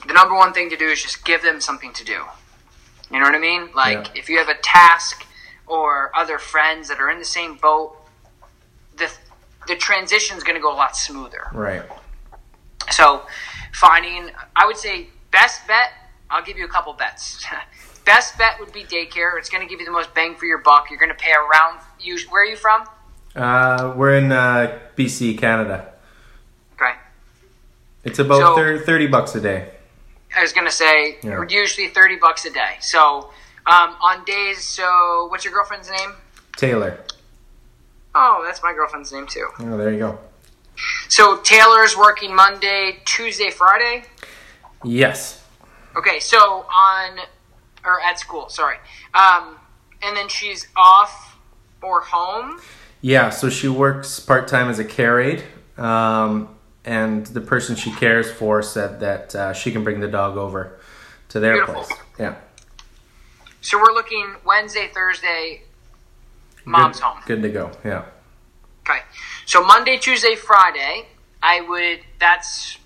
the 0.07 0.13
number 0.13 0.35
one 0.35 0.53
thing 0.53 0.69
to 0.69 0.75
do 0.77 0.87
is 0.87 1.01
just 1.01 1.23
give 1.25 1.41
them 1.41 1.59
something 1.61 1.93
to 1.93 2.03
do 2.05 2.23
you 3.11 3.19
know 3.19 3.25
what 3.25 3.35
i 3.35 3.39
mean 3.39 3.69
like 3.75 4.07
Yeah. 4.07 4.19
if 4.21 4.29
you 4.29 4.37
have 4.37 4.49
a 4.49 4.57
task 4.61 5.25
or 5.67 6.11
other 6.15 6.37
friends 6.37 6.87
that 6.89 6.99
are 6.99 7.09
in 7.09 7.17
the 7.19 7.25
same 7.25 7.55
boat 7.57 7.95
the 8.97 9.09
the 9.67 9.75
transition 9.75 10.37
is 10.37 10.43
going 10.43 10.55
to 10.55 10.61
go 10.61 10.71
a 10.71 10.75
lot 10.75 10.95
smoother 10.95 11.47
Right. 11.53 11.83
so 12.91 13.25
finding, 13.73 14.31
I 14.55 14.65
would 14.65 14.77
say 14.77 15.07
best 15.35 15.67
bet. 15.67 15.89
I'll 16.29 16.43
give 16.43 16.57
you 16.57 16.65
a 16.65 16.69
couple 16.69 16.93
bets. 16.93 17.45
best 18.05 18.37
bet 18.37 18.59
would 18.59 18.71
be 18.71 18.83
daycare. 18.83 19.37
It's 19.37 19.49
going 19.49 19.61
to 19.65 19.69
give 19.69 19.79
you 19.79 19.85
the 19.85 19.91
most 19.91 20.13
bang 20.13 20.35
for 20.35 20.45
your 20.45 20.59
buck. 20.59 20.89
You're 20.89 20.99
going 20.99 21.09
to 21.09 21.15
pay 21.15 21.31
around. 21.33 21.79
You, 21.99 22.17
where 22.29 22.43
are 22.43 22.45
you 22.45 22.55
from? 22.55 22.85
Uh, 23.35 23.93
we're 23.95 24.15
in 24.15 24.31
uh, 24.31 24.79
BC, 24.97 25.37
Canada. 25.37 25.91
Okay. 26.73 26.93
It's 28.05 28.19
about 28.19 28.39
So- 28.39 28.55
thir- 28.55 28.79
30 28.79 29.07
bucks 29.07 29.35
a 29.35 29.41
day. 29.41 29.71
I 30.37 30.41
was 30.41 30.51
going 30.51 30.65
to 30.67 30.71
say 30.71 31.17
Yeah. 31.23 31.41
usually 31.47 31.87
thirty 31.87 32.17
bucks 32.17 32.43
a 32.43 32.49
day. 32.51 32.75
So 32.81 33.29
um, 33.65 33.95
on 34.03 34.25
days. 34.25 34.61
So 34.65 35.27
what's 35.31 35.45
your 35.45 35.53
girlfriend's 35.53 35.89
name? 35.89 36.11
Taylor. 36.57 36.99
Oh, 38.13 38.43
that's 38.45 38.61
my 38.61 38.73
girlfriend's 38.73 39.13
name 39.13 39.27
too. 39.27 39.47
Oh, 39.59 39.77
there 39.77 39.91
you 39.93 39.99
go. 39.99 40.19
So 41.07 41.37
Taylor's 41.37 41.95
working 41.95 42.35
Monday, 42.35 42.97
Tuesday, 43.05 43.49
Friday. 43.49 44.03
Yes. 44.85 45.43
Okay, 45.95 46.19
so 46.19 46.65
on 46.73 47.19
or 47.83 48.01
at 48.01 48.19
school, 48.19 48.49
sorry. 48.49 48.77
Um, 49.13 49.57
and 50.01 50.15
then 50.15 50.27
she's 50.27 50.67
off 50.75 51.37
or 51.81 52.01
home. 52.01 52.59
Yeah, 53.01 53.29
so 53.29 53.49
she 53.49 53.67
works 53.67 54.19
part 54.19 54.47
time 54.47 54.69
as 54.69 54.79
a 54.79 54.85
care 54.85 55.19
aide. 55.19 55.43
Um, 55.77 56.55
and 56.83 57.25
the 57.27 57.41
person 57.41 57.75
she 57.75 57.91
cares 57.91 58.31
for 58.31 58.61
said 58.61 58.99
that 58.99 59.35
uh, 59.35 59.53
she 59.53 59.71
can 59.71 59.83
bring 59.83 59.99
the 59.99 60.07
dog 60.07 60.37
over 60.37 60.79
to 61.29 61.39
their 61.39 61.53
Beautiful. 61.53 61.83
place. 61.83 61.99
Yeah. 62.19 62.35
So 63.61 63.79
we're 63.79 63.93
looking 63.93 64.35
Wednesday, 64.45 64.89
Thursday. 64.93 65.63
Mom's 66.65 66.97
good, 66.97 67.03
home. 67.03 67.21
Good 67.25 67.41
to 67.41 67.49
go. 67.49 67.71
Yeah. 67.83 68.05
Okay. 68.87 68.99
So 69.45 69.63
Monday, 69.63 69.97
Tuesday, 69.97 70.35
Friday, 70.35 71.07
I 71.41 71.61
would. 71.61 71.99
That's 72.19 72.77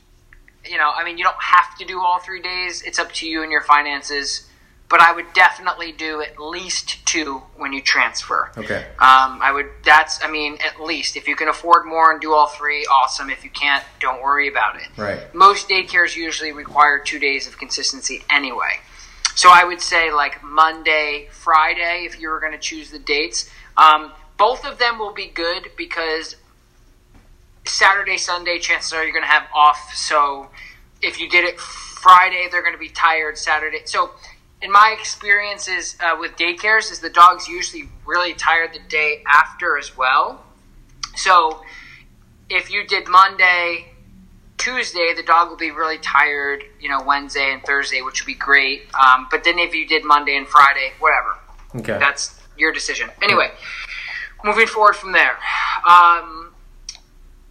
you 0.70 0.78
know, 0.78 0.92
I 0.94 1.04
mean, 1.04 1.18
you 1.18 1.24
don't 1.24 1.42
have 1.42 1.78
to 1.80 1.86
do 1.86 2.00
all 2.00 2.20
three 2.20 2.42
days. 2.42 2.82
It's 2.84 3.00
up 3.00 3.12
to 3.14 3.28
you 3.28 3.44
and 3.44 3.52
your 3.52 3.62
finances. 3.62 4.46
But 4.90 5.02
I 5.02 5.14
would 5.14 5.34
definitely 5.34 5.92
do 5.92 6.22
at 6.22 6.40
least 6.40 7.06
two 7.06 7.44
when 7.56 7.74
you 7.74 7.82
transfer. 7.82 8.52
Okay. 8.58 8.86
Um, 8.98 9.40
I 9.40 9.52
would. 9.54 9.68
That's. 9.86 10.24
I 10.24 10.32
mean, 10.32 10.58
at 10.66 10.82
least 10.82 11.16
if 11.16 11.28
you 11.28 11.36
can 11.36 11.48
afford 11.48 11.86
more 11.86 12.12
and 12.12 12.20
do 12.20 12.34
all 12.34 12.48
three, 12.48 12.86
awesome. 12.86 13.30
If 13.30 13.44
you 13.44 13.52
can't, 13.52 13.84
don't 14.00 14.20
worry 14.24 14.48
about 14.48 14.78
it. 14.78 14.88
Right. 14.98 15.34
Most 15.36 15.70
daycares 15.70 16.16
usually 16.16 16.52
require 16.54 16.98
two 16.98 17.20
days 17.20 17.48
of 17.48 17.60
consistency 17.60 18.24
anyway. 18.32 18.80
So 19.36 19.50
I 19.54 19.64
would 19.64 19.80
say 19.80 20.12
like 20.12 20.44
Monday, 20.44 21.28
Friday, 21.32 22.08
if 22.10 22.20
you 22.20 22.30
were 22.30 22.40
going 22.40 22.54
to 22.54 22.58
choose 22.58 22.90
the 22.90 23.00
dates. 23.00 23.48
Um, 23.78 24.12
both 24.40 24.66
of 24.66 24.80
them 24.80 24.98
will 24.98 25.14
be 25.14 25.28
good 25.28 25.70
because 25.78 26.36
Saturday, 27.70 28.18
Sunday, 28.18 28.60
chances 28.60 28.92
are 28.94 29.04
you're 29.04 29.14
going 29.14 29.24
to 29.24 29.30
have 29.30 29.48
off. 29.54 29.94
So 29.96 30.50
if 31.02 31.20
you 31.20 31.30
did 31.30 31.46
it 31.46 31.60
Friday, 31.60 32.48
they're 32.52 32.62
going 32.62 32.74
to 32.74 32.80
be 32.80 32.90
tired 32.90 33.38
Saturday. 33.38 33.82
So 33.86 34.12
in 34.62 34.72
my 34.72 34.96
experiences 34.98 35.96
uh, 36.02 36.18
with 36.20 36.36
daycares, 36.36 36.92
is 36.92 37.00
the 37.00 37.10
dog's 37.10 37.48
usually 37.48 37.90
really 38.06 38.34
tired 38.34 38.74
the 38.74 38.80
day 38.90 39.24
after 39.28 39.78
as 39.78 39.96
well. 39.98 40.44
So 41.16 41.62
if 42.50 42.72
you 42.72 42.86
did 42.86 43.08
Monday, 43.08 43.90
Tuesday, 44.58 45.14
the 45.16 45.24
dog 45.24 45.50
will 45.50 45.58
be 45.58 45.72
really 45.72 45.98
tired, 46.00 46.64
you 46.82 46.90
know, 46.90 47.02
Wednesday 47.02 47.54
and 47.54 47.64
Thursday, 47.64 48.02
which 48.02 48.22
would 48.22 48.28
be 48.28 48.36
great. 48.36 48.84
Um, 48.94 49.28
but 49.32 49.44
then 49.44 49.58
if 49.60 49.74
you 49.74 49.88
did 49.88 50.04
Monday 50.04 50.36
and 50.36 50.48
Friday, 50.48 50.92
whatever, 51.00 51.38
Okay. 51.76 51.98
that's 52.00 52.40
your 52.58 52.74
decision. 52.74 53.10
Anyway, 53.22 53.52
moving 54.44 54.68
forward 54.68 54.96
from 54.96 55.14
there. 55.14 55.38
Um, 55.88 56.49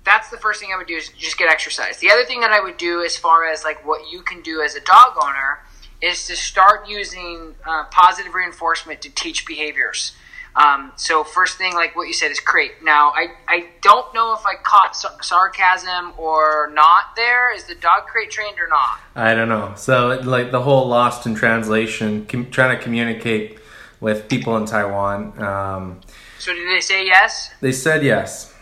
that's 0.08 0.30
the 0.30 0.38
first 0.38 0.58
thing 0.60 0.70
I 0.74 0.78
would 0.78 0.86
do 0.86 0.96
is 0.96 1.10
just 1.10 1.36
get 1.36 1.50
exercise. 1.50 1.98
The 1.98 2.10
other 2.10 2.24
thing 2.24 2.40
that 2.40 2.50
I 2.50 2.60
would 2.60 2.78
do 2.78 3.02
as 3.04 3.14
far 3.16 3.46
as 3.46 3.62
like 3.62 3.86
what 3.86 4.10
you 4.10 4.22
can 4.22 4.40
do 4.40 4.62
as 4.62 4.74
a 4.74 4.80
dog 4.80 5.12
owner 5.22 5.60
is 6.00 6.26
to 6.28 6.34
start 6.36 6.88
using 6.88 7.54
uh, 7.66 7.84
positive 7.90 8.32
reinforcement 8.34 9.02
to 9.02 9.10
teach 9.10 9.44
behaviors. 9.46 10.12
Um, 10.56 10.92
so 10.96 11.22
first 11.24 11.58
thing, 11.58 11.74
like 11.74 11.94
what 11.94 12.08
you 12.08 12.14
said, 12.14 12.30
is 12.30 12.40
crate. 12.40 12.72
Now, 12.82 13.10
I, 13.10 13.28
I 13.46 13.66
don't 13.82 14.12
know 14.14 14.32
if 14.32 14.44
I 14.46 14.54
caught 14.62 14.96
sar- 14.96 15.22
sarcasm 15.22 16.14
or 16.16 16.70
not 16.72 17.14
there. 17.14 17.54
Is 17.54 17.64
the 17.64 17.74
dog 17.74 18.06
crate 18.06 18.30
trained 18.30 18.58
or 18.58 18.66
not? 18.68 18.98
I 19.14 19.34
don't 19.34 19.48
know. 19.48 19.74
So, 19.76 20.18
like 20.24 20.50
the 20.50 20.62
whole 20.62 20.88
lost 20.88 21.26
in 21.26 21.34
translation, 21.34 22.26
com- 22.26 22.50
trying 22.50 22.76
to 22.76 22.82
communicate 22.82 23.58
with 24.00 24.28
people 24.28 24.56
in 24.56 24.64
Taiwan. 24.64 25.40
Um, 25.40 26.00
So 26.38 26.54
did 26.54 26.66
they 26.68 26.80
say 26.80 27.04
yes? 27.04 27.50
they 27.60 27.72
said 27.72 28.02
yes. 28.02 28.54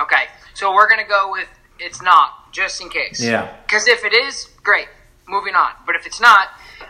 Okay, 0.00 0.24
so 0.60 0.74
we're 0.74 0.88
gonna 0.88 1.08
go 1.08 1.32
with 1.32 1.48
it's 1.78 2.02
not, 2.02 2.52
just 2.52 2.80
in 2.80 2.90
case. 2.90 3.20
Yeah. 3.20 3.56
Because 3.66 3.88
if 3.88 4.04
it 4.04 4.12
is, 4.12 4.50
great. 4.62 4.88
Moving 5.26 5.54
on. 5.54 5.70
But 5.86 5.96
if 5.96 6.06
it's 6.06 6.20
not, 6.20 6.48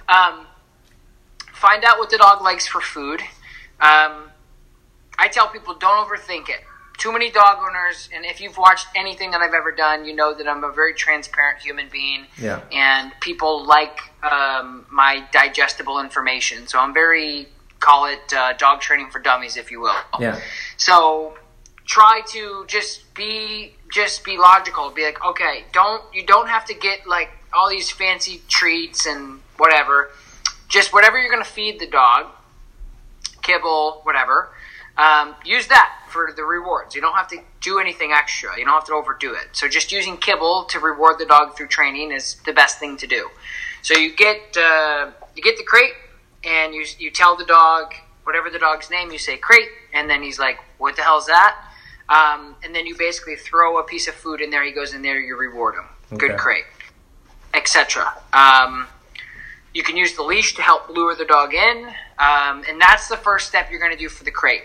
um, 0.08 0.46
find 1.52 1.84
out 1.84 1.98
what 1.98 2.10
the 2.10 2.18
dog 2.18 2.42
likes 2.42 2.66
for 2.66 2.80
food. 2.80 3.20
Um, 3.80 4.30
I 5.18 5.28
tell 5.30 5.48
people 5.48 5.74
don't 5.74 6.06
overthink 6.06 6.48
it. 6.48 6.62
Too 6.98 7.12
many 7.12 7.30
dog 7.30 7.58
owners, 7.66 8.10
and 8.14 8.26
if 8.26 8.40
you've 8.42 8.58
watched 8.58 8.88
anything 8.94 9.30
that 9.30 9.40
I've 9.40 9.54
ever 9.54 9.72
done, 9.72 10.04
you 10.04 10.14
know 10.14 10.34
that 10.34 10.46
I'm 10.46 10.64
a 10.64 10.72
very 10.72 10.92
transparent 10.92 11.60
human 11.60 11.88
being. 11.90 12.26
Yeah. 12.36 12.60
And 12.72 13.12
people 13.20 13.64
like 13.64 14.00
um, 14.22 14.84
my 14.90 15.24
digestible 15.32 16.00
information. 16.00 16.66
So 16.66 16.78
I'm 16.78 16.92
very, 16.92 17.48
call 17.78 18.06
it 18.06 18.34
uh, 18.36 18.52
dog 18.54 18.80
training 18.80 19.10
for 19.10 19.18
dummies, 19.18 19.56
if 19.56 19.70
you 19.70 19.80
will. 19.80 19.96
Yeah. 20.18 20.40
So 20.76 21.38
try 21.90 22.22
to 22.28 22.64
just 22.68 23.12
be 23.14 23.74
just 23.92 24.24
be 24.24 24.38
logical. 24.38 24.90
Be 24.90 25.04
like, 25.04 25.22
okay, 25.24 25.64
don't 25.72 26.02
you 26.14 26.24
don't 26.24 26.48
have 26.48 26.64
to 26.66 26.74
get 26.74 27.06
like 27.06 27.30
all 27.52 27.68
these 27.68 27.90
fancy 27.90 28.40
treats 28.48 29.06
and 29.06 29.40
whatever. 29.56 30.10
Just 30.68 30.92
whatever 30.92 31.18
you're 31.20 31.32
gonna 31.32 31.44
feed 31.44 31.80
the 31.80 31.88
dog. 31.88 32.26
kibble, 33.42 34.00
whatever. 34.04 34.50
Um, 34.96 35.34
use 35.44 35.66
that 35.68 35.90
for 36.10 36.32
the 36.36 36.44
rewards. 36.44 36.94
You 36.94 37.00
don't 37.00 37.16
have 37.16 37.28
to 37.28 37.38
do 37.62 37.78
anything 37.80 38.12
extra. 38.12 38.50
You 38.58 38.64
don't 38.66 38.74
have 38.74 38.84
to 38.86 38.94
overdo 38.94 39.32
it. 39.32 39.48
So 39.52 39.66
just 39.66 39.90
using 39.90 40.16
kibble 40.18 40.64
to 40.64 40.78
reward 40.78 41.18
the 41.18 41.24
dog 41.24 41.56
through 41.56 41.68
training 41.68 42.12
is 42.12 42.36
the 42.44 42.52
best 42.52 42.78
thing 42.78 42.98
to 42.98 43.06
do. 43.06 43.30
So 43.82 43.94
you 43.96 44.14
get 44.14 44.56
uh, 44.56 45.10
you 45.34 45.42
get 45.42 45.56
the 45.56 45.64
crate, 45.64 45.94
and 46.44 46.74
you 46.74 46.84
you 46.98 47.10
tell 47.10 47.34
the 47.36 47.46
dog 47.46 47.94
whatever 48.24 48.48
the 48.50 48.58
dog's 48.58 48.90
name. 48.90 49.10
You 49.10 49.18
say 49.18 49.36
crate, 49.38 49.70
and 49.92 50.08
then 50.08 50.22
he's 50.22 50.38
like, 50.38 50.58
"What 50.78 50.94
the 50.96 51.02
hell's 51.02 51.26
that?" 51.26 51.56
Um, 52.10 52.56
and 52.64 52.74
then 52.74 52.86
you 52.86 52.96
basically 52.98 53.36
throw 53.36 53.78
a 53.78 53.84
piece 53.84 54.08
of 54.08 54.14
food 54.14 54.40
in 54.40 54.50
there. 54.50 54.64
He 54.64 54.72
goes 54.72 54.92
in 54.94 55.02
there. 55.02 55.20
You 55.20 55.36
reward 55.36 55.76
him. 55.76 56.18
Good 56.18 56.36
crate, 56.36 56.64
etc. 57.54 58.12
Um, 58.32 58.88
you 59.72 59.84
can 59.84 59.96
use 59.96 60.16
the 60.16 60.24
leash 60.24 60.54
to 60.56 60.62
help 60.62 60.88
lure 60.88 61.14
the 61.14 61.24
dog 61.24 61.54
in, 61.54 61.86
um, 62.18 62.64
and 62.68 62.80
that's 62.80 63.06
the 63.08 63.16
first 63.16 63.46
step 63.46 63.70
you're 63.70 63.78
going 63.78 63.92
to 63.92 63.98
do 63.98 64.08
for 64.08 64.24
the 64.24 64.32
crate. 64.32 64.64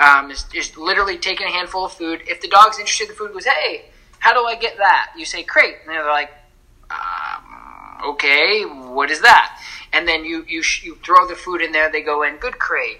Um, 0.00 0.30
is 0.32 0.42
just 0.52 0.76
literally 0.76 1.16
taking 1.16 1.46
a 1.46 1.50
handful 1.50 1.84
of 1.84 1.92
food. 1.92 2.22
If 2.26 2.40
the 2.40 2.48
dog's 2.48 2.78
interested 2.80 3.04
in 3.04 3.08
the 3.10 3.14
food, 3.14 3.32
goes, 3.32 3.44
"Hey, 3.46 3.86
how 4.18 4.34
do 4.34 4.44
I 4.44 4.56
get 4.56 4.76
that?" 4.78 5.12
You 5.16 5.24
say 5.24 5.44
crate, 5.44 5.76
and 5.86 5.90
they're 5.94 6.04
like, 6.04 6.32
um, 6.90 7.98
"Okay, 8.10 8.64
what 8.64 9.10
is 9.12 9.20
that?" 9.22 9.58
And 9.92 10.06
then 10.06 10.24
you 10.24 10.44
you 10.48 10.62
sh- 10.62 10.82
you 10.82 10.96
throw 11.04 11.26
the 11.28 11.36
food 11.36 11.62
in 11.62 11.70
there. 11.70 11.90
They 11.90 12.02
go 12.02 12.24
in. 12.24 12.36
Good 12.38 12.58
crate. 12.58 12.98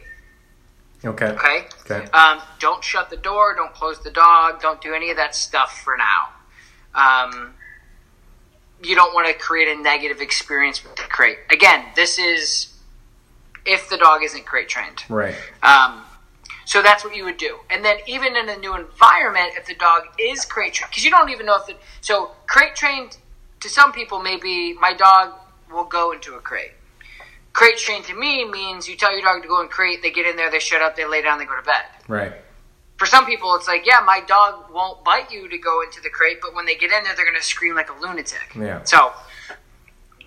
Okay. 1.05 1.27
Okay. 1.27 1.67
Okay. 1.89 2.11
Um, 2.11 2.41
don't 2.59 2.83
shut 2.83 3.11
the 3.11 3.17
door. 3.17 3.55
Don't 3.55 3.73
close 3.73 4.03
the 4.03 4.11
dog. 4.11 4.61
Don't 4.61 4.81
do 4.81 4.95
any 4.95 5.11
of 5.11 5.17
that 5.17 5.35
stuff 5.35 5.81
for 5.83 5.97
now. 5.97 6.33
Um, 6.95 7.55
you 8.83 8.95
don't 8.95 9.15
want 9.15 9.27
to 9.29 9.35
create 9.35 9.69
a 9.69 9.81
negative 9.81 10.21
experience 10.21 10.83
with 10.83 10.97
the 10.97 11.03
crate. 11.03 11.39
Again, 11.51 11.85
this 11.95 12.19
is 12.19 12.73
if 13.65 13.89
the 13.89 13.97
dog 13.97 14.23
isn't 14.23 14.47
crate 14.47 14.69
trained. 14.69 15.05
Right. 15.09 15.35
Um, 15.63 16.05
so 16.65 16.83
that's 16.83 17.05
what 17.05 17.15
you 17.15 17.25
would 17.25 17.37
do. 17.37 17.59
And 17.71 17.85
then 17.85 17.99
even 18.07 18.37
in 18.37 18.49
a 18.49 18.57
new 18.57 18.75
environment, 18.75 19.53
if 19.57 19.67
the 19.67 19.75
dog 19.75 20.03
is 20.19 20.45
crate 20.45 20.75
trained, 20.75 20.91
because 20.91 21.05
you 21.05 21.11
don't 21.11 21.31
even 21.31 21.47
know 21.47 21.57
if 21.57 21.67
the 21.67 21.75
so 22.01 22.33
crate 22.47 22.75
trained 22.75 23.19
to 23.61 23.69
some 23.69 23.93
people 23.93 24.21
maybe 24.21 24.75
my 24.75 24.93
dog 24.93 25.33
will 25.71 25.85
go 25.85 26.13
into 26.13 26.35
a 26.35 26.41
crate. 26.41 26.73
Crate 27.57 27.79
trained 27.79 28.05
to 28.05 28.15
me 28.15 28.45
means 28.45 28.87
you 28.87 28.99
tell 28.99 29.11
your 29.15 29.23
dog 29.23 29.41
to 29.41 29.49
go 29.49 29.63
in 29.63 29.69
crate, 29.69 30.03
they 30.03 30.11
get 30.11 30.27
in 30.27 30.37
there, 30.37 30.51
they 30.51 30.59
shut 30.59 30.83
up, 30.83 30.95
they 30.95 31.07
lay 31.07 31.23
down, 31.23 31.39
they 31.39 31.47
go 31.47 31.57
to 31.57 31.63
bed. 31.63 31.87
Right. 32.07 32.35
For 32.99 33.07
some 33.07 33.25
people, 33.25 33.55
it's 33.55 33.67
like, 33.67 33.87
yeah, 33.87 34.01
my 34.05 34.21
dog 34.21 34.71
won't 34.71 35.03
bite 35.05 35.33
you 35.33 35.49
to 35.49 35.57
go 35.57 35.81
into 35.81 36.03
the 36.03 36.11
crate, 36.11 36.41
but 36.43 36.55
when 36.55 36.67
they 36.67 36.75
get 36.75 36.93
in 36.93 37.03
there, 37.03 37.17
they're 37.17 37.25
going 37.25 37.35
to 37.35 37.43
scream 37.43 37.75
like 37.75 37.89
a 37.89 37.99
lunatic. 37.99 38.55
Yeah. 38.55 38.85
So 38.85 39.11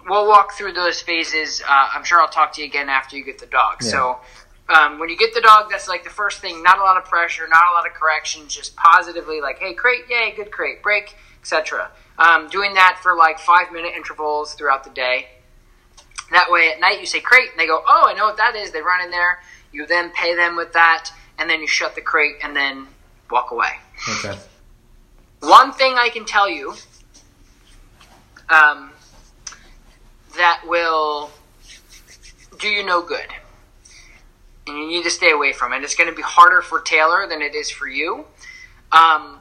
we'll 0.07 0.27
walk 0.27 0.53
through 0.53 0.73
those 0.73 1.01
phases. 1.01 1.61
Uh, 1.61 1.89
I'm 1.93 2.03
sure 2.03 2.19
I'll 2.19 2.29
talk 2.29 2.51
to 2.53 2.61
you 2.61 2.67
again 2.67 2.89
after 2.89 3.15
you 3.15 3.23
get 3.23 3.37
the 3.37 3.45
dog. 3.45 3.83
Yeah. 3.83 3.89
So 3.89 4.19
um, 4.67 4.97
when 4.97 5.09
you 5.09 5.15
get 5.15 5.35
the 5.35 5.41
dog, 5.41 5.69
that's 5.69 5.87
like 5.87 6.03
the 6.03 6.09
first 6.09 6.39
thing. 6.39 6.63
Not 6.63 6.79
a 6.79 6.81
lot 6.81 6.97
of 6.97 7.05
pressure, 7.05 7.47
not 7.47 7.61
a 7.71 7.75
lot 7.75 7.85
of 7.85 7.93
corrections, 7.93 8.55
just 8.55 8.75
positively 8.75 9.39
like, 9.39 9.59
hey, 9.59 9.75
crate, 9.75 10.05
yay, 10.09 10.33
good 10.35 10.49
crate, 10.49 10.81
break, 10.81 11.15
etc. 11.41 11.91
Um, 12.17 12.49
doing 12.49 12.73
that 12.73 12.97
for 13.03 13.15
like 13.15 13.37
five 13.37 13.71
minute 13.71 13.93
intervals 13.95 14.55
throughout 14.55 14.83
the 14.83 14.89
day. 14.89 15.27
That 16.31 16.51
way, 16.51 16.71
at 16.71 16.79
night 16.79 16.99
you 16.99 17.05
say 17.05 17.19
crate, 17.19 17.51
and 17.51 17.59
they 17.59 17.67
go, 17.67 17.83
"Oh, 17.87 18.05
I 18.07 18.13
know 18.13 18.25
what 18.25 18.37
that 18.37 18.55
is." 18.55 18.71
They 18.71 18.81
run 18.81 19.01
in 19.01 19.11
there. 19.11 19.39
You 19.71 19.85
then 19.85 20.11
pay 20.11 20.35
them 20.35 20.55
with 20.55 20.73
that, 20.73 21.09
and 21.37 21.49
then 21.49 21.61
you 21.61 21.67
shut 21.67 21.95
the 21.95 22.01
crate, 22.01 22.35
and 22.43 22.55
then 22.55 22.87
walk 23.29 23.51
away. 23.51 23.71
Okay. 24.17 24.37
One 25.41 25.71
thing 25.71 25.95
I 25.97 26.09
can 26.09 26.25
tell 26.25 26.49
you 26.49 26.73
um, 28.49 28.91
that 30.37 30.61
will 30.67 31.31
do 32.59 32.67
you 32.67 32.85
no 32.85 33.01
good, 33.01 33.27
and 34.67 34.77
you 34.77 34.87
need 34.87 35.03
to 35.03 35.09
stay 35.09 35.31
away 35.31 35.53
from 35.53 35.73
it. 35.73 35.83
It's 35.83 35.95
going 35.95 36.09
to 36.09 36.15
be 36.15 36.21
harder 36.21 36.61
for 36.61 36.81
Taylor 36.81 37.27
than 37.27 37.41
it 37.41 37.55
is 37.55 37.69
for 37.69 37.87
you. 37.87 38.25
Um, 38.91 39.39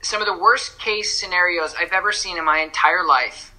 some 0.00 0.20
of 0.20 0.26
the 0.26 0.36
worst 0.36 0.78
case 0.78 1.18
scenarios 1.18 1.74
I've 1.78 1.92
ever 1.92 2.12
seen 2.12 2.38
in 2.38 2.44
my 2.44 2.60
entire 2.60 3.04
life, 3.04 3.52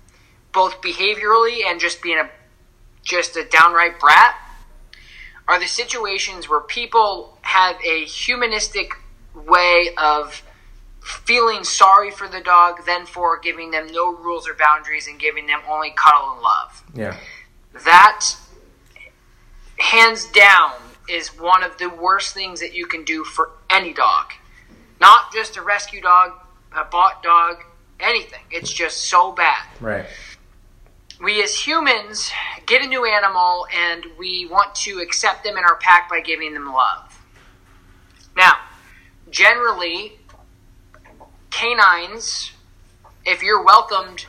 both 0.54 0.82
behaviorally 0.82 1.66
and 1.66 1.80
just 1.80 2.02
being 2.02 2.18
a 2.18 2.30
just 3.06 3.38
a 3.38 3.46
downright 3.46 4.00
brat, 4.00 4.36
are 5.48 5.60
the 5.60 5.68
situations 5.68 6.50
where 6.50 6.60
people 6.60 7.38
have 7.42 7.78
a 7.86 8.04
humanistic 8.04 8.92
way 9.34 9.90
of 9.98 10.44
feeling 11.02 11.64
sorry 11.64 12.10
for 12.10 12.28
the 12.28 12.42
dog, 12.42 12.86
then 12.86 13.06
for 13.06 13.40
giving 13.40 13.72
them 13.72 13.88
no 13.92 14.14
rules 14.14 14.48
or 14.48 14.56
boundaries 14.56 15.08
and 15.08 15.20
giving 15.20 15.46
them 15.46 15.60
only 15.70 15.94
cuddle 15.96 16.34
and 16.34 16.42
love. 16.42 16.84
Yeah. 16.96 17.18
That, 17.86 18.26
hands 19.78 20.26
down, 20.32 20.74
is 21.08 21.28
one 21.40 21.64
of 21.64 21.78
the 21.78 21.88
worst 21.88 22.34
things 22.34 22.60
that 22.60 22.74
you 22.74 22.88
can 22.88 23.04
do 23.04 23.24
for 23.24 23.52
any 23.70 23.94
dog. 23.94 24.32
Not 25.00 25.32
just 25.32 25.56
a 25.56 25.62
rescue 25.62 26.02
dog, 26.02 26.32
a 26.76 26.84
bought 26.86 27.22
dog, 27.22 27.58
anything. 28.00 28.42
It's 28.50 28.72
just 28.72 29.04
so 29.04 29.32
bad 29.32 29.66
Right. 29.80 30.06
We 31.22 31.42
as 31.44 31.56
humans 31.56 32.32
get 32.66 32.82
a 32.82 32.88
new 32.88 33.06
animal 33.06 33.68
and 33.74 34.06
we 34.18 34.46
want 34.46 34.76
to 34.76 35.00
accept 35.00 35.44
them 35.44 35.58
in 35.58 35.64
our 35.64 35.76
pack 35.78 36.10
by 36.10 36.20
giving 36.20 36.54
them 36.54 36.72
love. 36.72 37.20
Now, 38.36 38.54
generally, 39.30 40.14
canines, 41.52 42.52
if 43.26 43.42
you're 43.42 43.64
welcomed, 43.64 44.26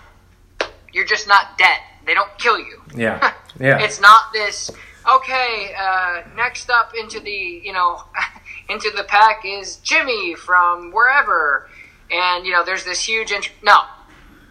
you're 0.92 1.06
just 1.06 1.26
not 1.26 1.58
dead. 1.58 1.78
They 2.06 2.14
don't 2.14 2.38
kill 2.38 2.58
you. 2.58 2.82
Yeah. 2.94 3.32
Yeah. 3.58 3.78
It's 3.78 4.02
not 4.02 4.34
this. 4.34 4.70
Okay, 5.10 5.72
uh, 5.80 6.24
next 6.36 6.68
up 6.68 6.92
into 6.94 7.20
the 7.20 7.30
you 7.30 7.72
know 7.72 8.02
into 8.68 8.90
the 8.94 9.04
pack 9.04 9.46
is 9.46 9.76
Jimmy 9.76 10.34
from 10.34 10.92
wherever, 10.92 11.70
and 12.10 12.44
you 12.44 12.52
know 12.52 12.66
there's 12.66 12.84
this 12.84 13.02
huge. 13.08 13.32
Int- 13.32 13.52
no, 13.62 13.84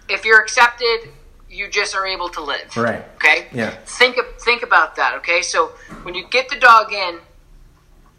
if 0.10 0.26
you're 0.26 0.42
accepted, 0.42 1.10
you 1.56 1.70
just 1.70 1.96
are 1.96 2.06
able 2.06 2.30
to 2.30 2.42
live. 2.42 2.76
Right. 2.76 3.04
Okay. 3.16 3.48
Yeah. 3.54 3.72
Think 3.86 4.18
think 4.40 4.64
about 4.64 4.96
that. 4.98 5.16
Okay. 5.16 5.42
So 5.42 5.68
when 6.04 6.14
you 6.14 6.28
get 6.28 6.50
the 6.50 6.60
dog 6.60 6.92
in, 6.92 7.20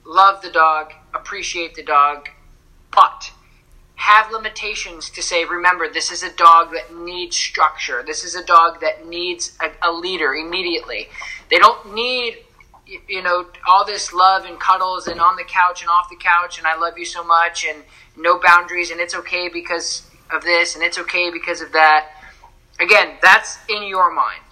love 0.04 0.42
the 0.42 0.50
dog, 0.50 0.92
appreciate 1.14 1.74
the 1.74 1.82
dog, 1.82 2.28
but 2.94 3.32
have 3.96 4.30
limitations 4.30 5.10
to 5.10 5.22
say, 5.22 5.44
remember, 5.44 5.88
this 5.88 6.12
is 6.12 6.22
a 6.22 6.30
dog 6.34 6.72
that 6.72 6.94
needs 6.94 7.34
structure. 7.36 8.02
This 8.06 8.24
is 8.24 8.34
a 8.34 8.44
dog 8.44 8.80
that 8.80 9.06
needs 9.06 9.56
a, 9.60 9.70
a 9.88 9.90
leader 9.90 10.34
immediately. 10.34 11.08
They 11.50 11.58
don't 11.58 11.94
need, 11.94 12.38
you 13.08 13.22
know, 13.22 13.46
all 13.66 13.86
this 13.86 14.12
love 14.12 14.44
and 14.44 14.60
cuddles 14.60 15.06
and 15.06 15.18
on 15.18 15.36
the 15.36 15.44
couch 15.44 15.80
and 15.80 15.90
off 15.90 16.08
the 16.10 16.16
couch 16.16 16.58
and 16.58 16.66
I 16.66 16.76
love 16.76 16.98
you 16.98 17.06
so 17.06 17.24
much 17.24 17.66
and 17.66 17.82
no 18.16 18.38
boundaries 18.38 18.90
and 18.90 19.00
it's 19.00 19.14
okay 19.14 19.48
because 19.48 20.08
of 20.30 20.42
this 20.42 20.74
and 20.74 20.84
it's 20.84 20.98
okay 20.98 21.30
because 21.30 21.62
of 21.62 21.72
that. 21.72 22.10
Again, 22.80 23.16
that's 23.22 23.58
in 23.68 23.82
your 23.84 24.12
mind 24.14 24.42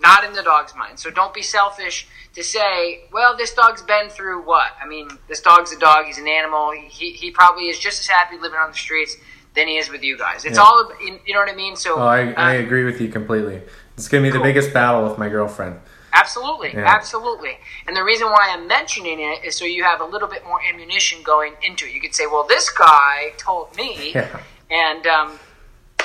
not 0.00 0.24
in 0.24 0.32
the 0.32 0.42
dog's 0.42 0.74
mind. 0.74 0.98
So 0.98 1.10
don't 1.10 1.34
be 1.34 1.42
selfish 1.42 2.08
to 2.34 2.42
say, 2.42 3.00
well, 3.12 3.36
this 3.36 3.52
dog's 3.54 3.82
been 3.82 4.08
through 4.08 4.42
what? 4.42 4.70
I 4.82 4.86
mean, 4.86 5.08
this 5.28 5.40
dog's 5.40 5.72
a 5.72 5.78
dog. 5.78 6.06
He's 6.06 6.18
an 6.18 6.28
animal. 6.28 6.72
He, 6.72 7.10
he 7.12 7.30
probably 7.30 7.64
is 7.68 7.78
just 7.78 8.00
as 8.00 8.06
happy 8.06 8.36
living 8.38 8.58
on 8.58 8.70
the 8.70 8.76
streets 8.76 9.16
than 9.54 9.68
he 9.68 9.76
is 9.76 9.90
with 9.90 10.02
you 10.02 10.16
guys. 10.16 10.44
It's 10.44 10.56
Yeah. 10.56 10.62
all, 10.64 10.90
you 11.04 11.34
know 11.34 11.40
what 11.40 11.50
I 11.50 11.54
mean? 11.54 11.76
So 11.76 11.96
Oh, 11.96 12.06
I, 12.06 12.32
I 12.32 12.56
uh, 12.56 12.60
agree 12.60 12.84
with 12.84 13.00
you 13.00 13.08
completely. 13.08 13.60
It's 13.96 14.08
gonna 14.08 14.22
be 14.22 14.30
the 14.30 14.40
biggest 14.40 14.72
battle 14.72 15.06
with 15.06 15.18
my 15.18 15.28
girlfriend. 15.28 15.80
Absolutely, 16.12 16.72
Yeah. 16.72 16.86
absolutely. 16.86 17.58
And 17.86 17.96
the 17.96 18.02
reason 18.02 18.28
why 18.28 18.48
I'm 18.52 18.66
mentioning 18.66 19.20
it 19.20 19.44
is 19.44 19.54
so 19.56 19.64
you 19.64 19.84
have 19.84 20.00
a 20.00 20.04
little 20.04 20.28
bit 20.28 20.44
more 20.44 20.60
ammunition 20.62 21.22
going 21.22 21.54
into 21.62 21.84
it. 21.86 21.92
You 21.92 22.00
could 22.00 22.14
say, 22.14 22.26
well, 22.26 22.44
this 22.44 22.70
guy 22.70 23.32
told 23.36 23.76
me, 23.76 24.12
Yeah. 24.14 24.40
and 24.70 25.06
um, 25.06 25.38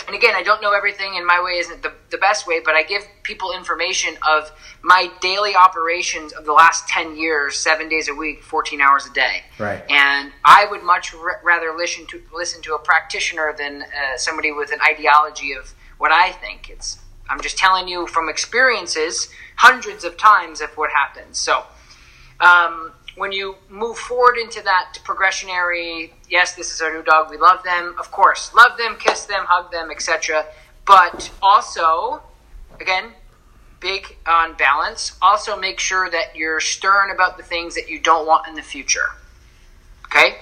and 0.07 0.15
again, 0.15 0.35
I 0.35 0.43
don't 0.43 0.61
know 0.61 0.73
everything, 0.73 1.17
and 1.17 1.25
my 1.25 1.41
way 1.43 1.53
isn't 1.53 1.81
the, 1.81 1.93
the 2.11 2.17
best 2.17 2.47
way, 2.47 2.59
but 2.59 2.75
I 2.75 2.83
give 2.83 3.03
people 3.23 3.53
information 3.53 4.15
of 4.27 4.51
my 4.81 5.09
daily 5.21 5.55
operations 5.55 6.31
of 6.33 6.45
the 6.45 6.53
last 6.53 6.87
10 6.87 7.17
years, 7.17 7.57
seven 7.57 7.89
days 7.89 8.07
a 8.07 8.13
week, 8.13 8.43
14 8.43 8.81
hours 8.81 9.05
a 9.05 9.13
day. 9.13 9.43
Right. 9.57 9.83
And 9.89 10.31
I 10.43 10.67
would 10.69 10.83
much 10.83 11.13
r- 11.15 11.41
rather 11.43 11.73
listen 11.75 12.05
to 12.07 12.21
listen 12.33 12.61
to 12.63 12.75
a 12.75 12.79
practitioner 12.79 13.53
than 13.57 13.81
uh, 13.81 14.17
somebody 14.17 14.51
with 14.51 14.71
an 14.71 14.79
ideology 14.81 15.53
of 15.53 15.73
what 15.97 16.11
I 16.11 16.31
think. 16.31 16.69
It's 16.69 16.99
I'm 17.29 17.41
just 17.41 17.57
telling 17.57 17.87
you 17.87 18.05
from 18.07 18.29
experiences, 18.29 19.29
hundreds 19.55 20.03
of 20.03 20.17
times 20.17 20.61
of 20.61 20.69
what 20.77 20.91
happens. 20.91 21.39
So, 21.39 21.63
um, 22.39 22.91
when 23.15 23.31
you 23.31 23.55
move 23.69 23.97
forward 23.97 24.37
into 24.37 24.61
that 24.61 24.97
progressionary, 25.03 26.11
yes, 26.29 26.55
this 26.55 26.73
is 26.73 26.81
our 26.81 26.93
new 26.93 27.03
dog. 27.03 27.29
We 27.29 27.37
love 27.37 27.63
them, 27.63 27.95
of 27.99 28.11
course, 28.11 28.53
love 28.53 28.77
them, 28.77 28.97
kiss 28.99 29.25
them, 29.25 29.45
hug 29.47 29.71
them, 29.71 29.89
etc. 29.89 30.45
But 30.85 31.31
also, 31.41 32.21
again, 32.79 33.11
big 33.79 34.17
on 34.27 34.55
balance. 34.55 35.17
Also, 35.21 35.57
make 35.57 35.79
sure 35.79 36.09
that 36.09 36.35
you're 36.35 36.59
stern 36.59 37.11
about 37.11 37.37
the 37.37 37.43
things 37.43 37.75
that 37.75 37.89
you 37.89 37.99
don't 37.99 38.27
want 38.27 38.47
in 38.47 38.55
the 38.55 38.61
future. 38.61 39.07
Okay? 40.05 40.35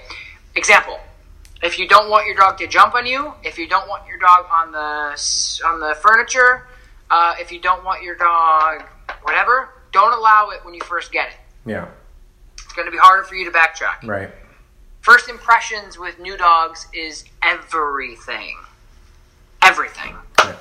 Example: 0.56 0.98
If 1.62 1.78
you 1.78 1.86
don't 1.86 2.10
want 2.10 2.26
your 2.26 2.36
dog 2.36 2.58
to 2.58 2.66
jump 2.66 2.94
on 2.94 3.06
you, 3.06 3.34
if 3.42 3.58
you 3.58 3.68
don't 3.68 3.88
want 3.88 4.06
your 4.08 4.18
dog 4.18 4.46
on 4.50 4.72
the 4.72 5.62
on 5.66 5.80
the 5.80 5.94
furniture, 6.00 6.66
uh, 7.10 7.34
if 7.38 7.52
you 7.52 7.60
don't 7.60 7.84
want 7.84 8.02
your 8.02 8.16
dog, 8.16 8.84
whatever, 9.22 9.70
don't 9.92 10.12
allow 10.12 10.50
it 10.50 10.64
when 10.64 10.74
you 10.74 10.80
first 10.80 11.12
get 11.12 11.28
it. 11.28 11.36
Yeah. 11.66 11.88
Going 12.74 12.86
to 12.86 12.92
be 12.92 12.98
harder 12.98 13.22
for 13.24 13.34
you 13.34 13.44
to 13.44 13.50
backtrack. 13.50 14.06
Right. 14.06 14.30
First 15.00 15.28
impressions 15.28 15.98
with 15.98 16.18
new 16.18 16.36
dogs 16.36 16.86
is 16.94 17.24
everything. 17.42 18.56
Everything. 19.62 20.16
Yeah. 20.38 20.56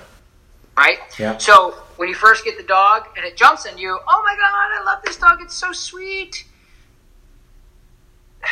Right? 0.76 0.98
Yeah. 1.18 1.38
So 1.38 1.72
when 1.98 2.10
you 2.10 2.16
first 2.16 2.44
get 2.44 2.58
the 2.58 2.64
dog 2.64 3.08
and 3.16 3.26
it 3.26 3.38
jumps 3.38 3.66
on 3.66 3.78
you, 3.78 3.98
oh 4.06 4.24
my 4.26 4.36
god, 4.36 4.82
I 4.82 4.84
love 4.84 5.04
this 5.06 5.18
dog, 5.18 5.40
it's 5.42 5.56
so 5.56 5.72
sweet. 5.72 6.46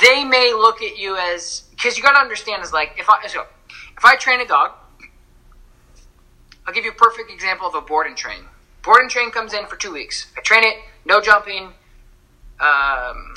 They 0.00 0.24
may 0.24 0.54
look 0.54 0.80
at 0.80 0.96
you 0.96 1.18
as 1.18 1.64
because 1.72 1.98
you 1.98 2.02
got 2.02 2.12
to 2.12 2.18
understand 2.18 2.62
is 2.62 2.72
like 2.72 2.94
if 2.98 3.10
I 3.10 3.26
so 3.26 3.44
if 3.98 4.04
I 4.04 4.16
train 4.16 4.40
a 4.40 4.46
dog, 4.46 4.72
I'll 6.66 6.72
give 6.72 6.84
you 6.84 6.92
a 6.92 6.94
perfect 6.94 7.30
example 7.30 7.66
of 7.66 7.74
a 7.74 7.80
board 7.80 8.06
and 8.06 8.16
train. 8.16 8.44
Board 8.82 9.02
and 9.02 9.10
train 9.10 9.30
comes 9.30 9.52
in 9.52 9.66
for 9.66 9.76
two 9.76 9.92
weeks. 9.92 10.26
I 10.36 10.40
train 10.40 10.64
it, 10.64 10.76
no 11.04 11.20
jumping. 11.20 11.72
Um, 12.60 13.34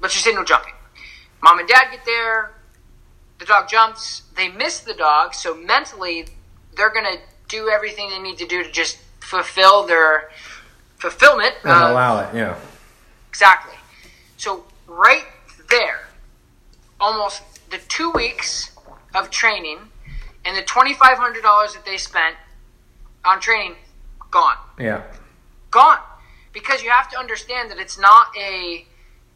let's 0.00 0.14
just 0.14 0.24
say 0.24 0.32
no 0.32 0.44
jumping. 0.44 0.72
Mom 1.42 1.58
and 1.58 1.68
dad 1.68 1.88
get 1.90 2.04
there, 2.04 2.52
the 3.38 3.44
dog 3.44 3.68
jumps, 3.68 4.22
they 4.36 4.48
miss 4.48 4.80
the 4.80 4.94
dog, 4.94 5.34
so 5.34 5.54
mentally 5.54 6.26
they're 6.76 6.90
gonna 6.92 7.16
do 7.48 7.68
everything 7.68 8.08
they 8.10 8.18
need 8.18 8.38
to 8.38 8.46
do 8.46 8.64
to 8.64 8.70
just 8.70 8.98
fulfill 9.20 9.86
their 9.86 10.30
fulfillment. 10.98 11.54
And 11.62 11.72
of- 11.72 11.90
allow 11.90 12.20
it. 12.20 12.34
Yeah. 12.34 12.58
Exactly. 13.28 13.74
So 14.36 14.64
right 14.86 15.24
there, 15.70 16.08
almost 17.00 17.42
the 17.70 17.78
two 17.88 18.10
weeks 18.10 18.70
of 19.14 19.30
training 19.30 19.78
and 20.44 20.56
the 20.56 20.62
twenty 20.62 20.94
five 20.94 21.18
hundred 21.18 21.42
dollars 21.42 21.74
that 21.74 21.84
they 21.84 21.96
spent 21.98 22.36
on 23.24 23.40
training, 23.40 23.76
gone, 24.30 24.56
Yeah. 24.78 25.02
gone. 25.70 25.98
Because 26.54 26.82
you 26.82 26.90
have 26.90 27.10
to 27.10 27.18
understand 27.18 27.70
that 27.70 27.78
it's 27.78 27.98
not 27.98 28.28
a, 28.40 28.86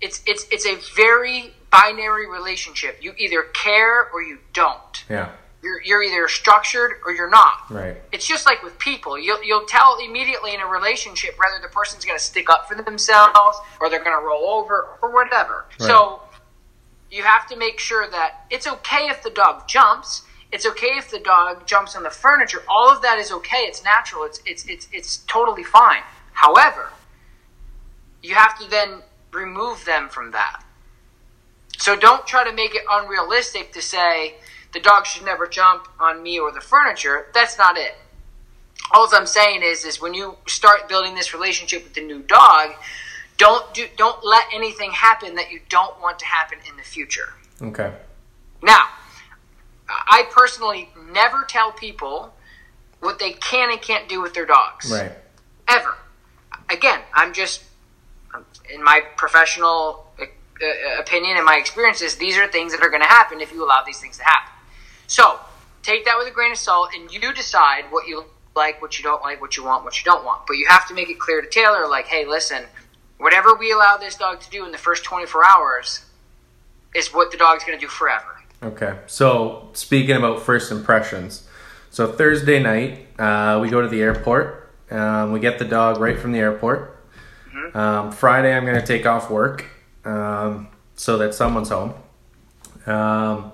it's 0.01 0.23
it's 0.27 0.47
it's 0.51 0.65
a 0.65 0.77
very 0.95 1.53
binary 1.71 2.31
relationship. 2.31 2.99
You 3.03 3.13
either 3.19 3.43
care 3.43 4.09
or 4.11 4.23
you 4.23 4.39
don't. 4.53 5.05
Yeah. 5.11 5.33
You're 5.63 5.83
you're 5.83 6.03
either 6.03 6.29
structured 6.29 6.93
or 7.05 7.13
you're 7.13 7.29
not. 7.29 7.69
Right. 7.69 7.97
It's 8.13 8.27
just 8.27 8.47
like 8.47 8.63
with 8.63 8.79
people. 8.79 9.19
You'll, 9.19 9.43
you'll 9.43 9.67
tell 9.67 9.99
immediately 9.99 10.55
in 10.55 10.61
a 10.61 10.67
relationship 10.67 11.37
whether 11.37 11.61
the 11.61 11.69
person's 11.69 12.05
going 12.05 12.17
to 12.17 12.25
stick 12.25 12.49
up 12.49 12.69
for 12.69 12.81
themselves 12.81 13.59
or 13.81 13.91
they're 13.91 14.05
going 14.05 14.17
to 14.19 14.25
roll 14.25 14.49
over 14.51 14.97
or 15.03 15.13
whatever. 15.13 15.67
Right. 15.81 15.89
So 15.89 16.23
you 17.11 17.25
have 17.25 17.49
to 17.49 17.57
make 17.57 17.81
sure 17.81 18.09
that 18.09 18.47
it's 18.51 18.67
okay 18.67 19.09
if 19.09 19.23
the 19.23 19.31
dog 19.31 19.67
jumps. 19.67 20.23
It's 20.53 20.65
okay 20.65 20.93
if 20.97 21.11
the 21.11 21.19
dog 21.19 21.67
jumps 21.67 21.97
on 21.97 22.05
the 22.05 22.11
furniture. 22.11 22.63
All 22.69 22.89
of 22.91 23.03
that 23.03 23.19
is 23.19 23.33
okay. 23.33 23.63
It's 23.63 23.83
natural. 23.83 24.25
It's 24.25 24.41
it's 24.47 24.65
it's 24.67 24.89
it's 24.93 25.19
totally 25.27 25.65
fine. 25.65 26.03
However, 26.33 26.93
you 28.23 28.35
have 28.35 28.59
to 28.59 28.69
then 28.69 29.03
remove 29.33 29.85
them 29.85 30.09
from 30.09 30.33
that. 30.33 30.63
So 31.79 31.97
don't 31.97 32.27
try 32.27 32.45
to 32.49 32.53
make 32.53 32.75
it 32.75 32.83
unrealistic 32.91 33.73
to 33.73 33.83
say 33.83 34.35
the 34.73 34.81
dog 34.81 35.07
should 35.07 35.25
never 35.25 35.47
jump 35.47 35.89
on 36.01 36.23
me 36.23 36.39
or 36.39 36.53
the 36.53 36.61
furniture. 36.61 37.27
That's 37.33 37.57
not 37.57 37.77
it. 37.79 37.95
All 38.91 39.09
I'm 39.13 39.27
saying 39.27 39.63
is, 39.63 39.85
is 39.85 40.01
when 40.01 40.15
you 40.15 40.37
start 40.47 40.89
building 40.89 41.15
this 41.15 41.33
relationship 41.35 41.85
with 41.85 41.95
the 41.95 42.05
new 42.05 42.21
dog, 42.23 42.71
don't 43.37 43.73
do, 43.75 43.87
don't 43.97 44.25
let 44.25 44.45
anything 44.53 44.91
happen 44.91 45.35
that 45.37 45.51
you 45.51 45.61
don't 45.69 46.01
want 46.01 46.19
to 46.19 46.27
happen 46.27 46.59
in 46.69 46.77
the 46.77 46.83
future. 46.83 47.35
Okay. 47.63 47.93
Now, 48.63 48.87
I 49.89 50.25
personally 50.31 50.91
never 51.13 51.45
tell 51.49 51.71
people 51.73 52.35
what 53.01 53.19
they 53.19 53.33
can 53.33 53.71
and 53.71 53.81
can't 53.81 54.09
do 54.09 54.21
with 54.21 54.35
their 54.35 54.47
dogs 54.47 54.91
Right. 54.91 55.13
ever. 55.69 55.95
Again, 56.69 57.01
I'm 57.15 57.33
just 57.33 57.63
in 58.73 58.83
my 58.83 59.03
professional 59.17 60.07
uh, 60.19 60.25
uh, 60.25 61.01
opinion 61.01 61.37
and 61.37 61.47
my 61.47 61.57
experiences. 61.57 62.17
These 62.17 62.37
are 62.37 62.49
things 62.49 62.73
that 62.73 62.83
are 62.83 62.89
going 62.89 63.03
to 63.03 63.09
happen 63.09 63.41
if 63.41 63.53
you 63.53 63.65
allow 63.65 63.83
these 63.87 64.01
things 64.01 64.19
to 64.19 64.25
happen. 64.25 64.53
So 65.07 65.39
take 65.83 66.05
that 66.05 66.19
with 66.19 66.29
a 66.29 66.31
grain 66.31 66.53
of 66.53 66.59
salt, 66.59 66.91
and 66.95 67.11
you 67.13 67.33
decide 67.33 67.85
what 67.91 68.07
you 68.07 68.25
like, 68.57 68.83
what 68.83 68.99
you 68.99 69.05
don't 69.05 69.23
like, 69.23 69.41
what 69.41 69.57
you 69.57 69.65
want, 69.65 69.85
what 69.85 69.99
you 69.99 70.05
don't 70.05 70.25
want. 70.25 70.47
But 70.47 70.55
you 70.55 70.67
have 70.69 70.87
to 70.89 70.95
make 70.95 71.09
it 71.09 71.19
clear 71.19 71.41
to 71.41 71.49
Taylor, 71.49 71.89
like, 71.89 72.07
hey, 72.07 72.27
listen, 72.27 72.65
whatever 73.19 73.55
we 73.55 73.73
allow 73.73 73.97
this 73.97 74.17
dog 74.17 74.41
to 74.41 74.51
do 74.51 74.65
in 74.65 74.73
the 74.73 74.79
first 74.79 75.05
24 75.05 75.45
hours 75.47 76.05
is 76.95 77.15
what 77.15 77.31
the 77.31 77.37
dog's 77.37 77.65
going 77.65 77.79
to 77.79 77.81
do 77.81 77.89
forever. 77.89 78.43
Okay. 78.63 78.99
So 79.07 79.69
speaking 79.73 80.17
about 80.17 80.43
first 80.43 80.73
impressions, 80.73 81.49
so 81.91 82.11
Thursday 82.11 82.61
night 82.61 83.07
uh, 83.19 83.61
we 83.63 83.71
go 83.71 83.81
to 83.81 83.89
the 83.89 84.03
airport. 84.03 84.71
Um, 84.91 85.33
we 85.33 85.41
get 85.41 85.59
the 85.59 85.65
dog 85.65 85.99
right 85.99 86.19
from 86.19 86.33
the 86.33 86.39
airport. 86.39 86.98
Um, 87.75 88.13
Friday 88.13 88.55
I'm 88.55 88.65
going 88.65 88.81
to 88.81 88.87
take 88.87 89.07
off 89.07 89.31
work 89.31 89.65
um, 90.05 90.69
so 90.95 91.19
that 91.19 91.35
someone's 91.35 91.69
home. 91.69 91.95
Um, 92.87 93.53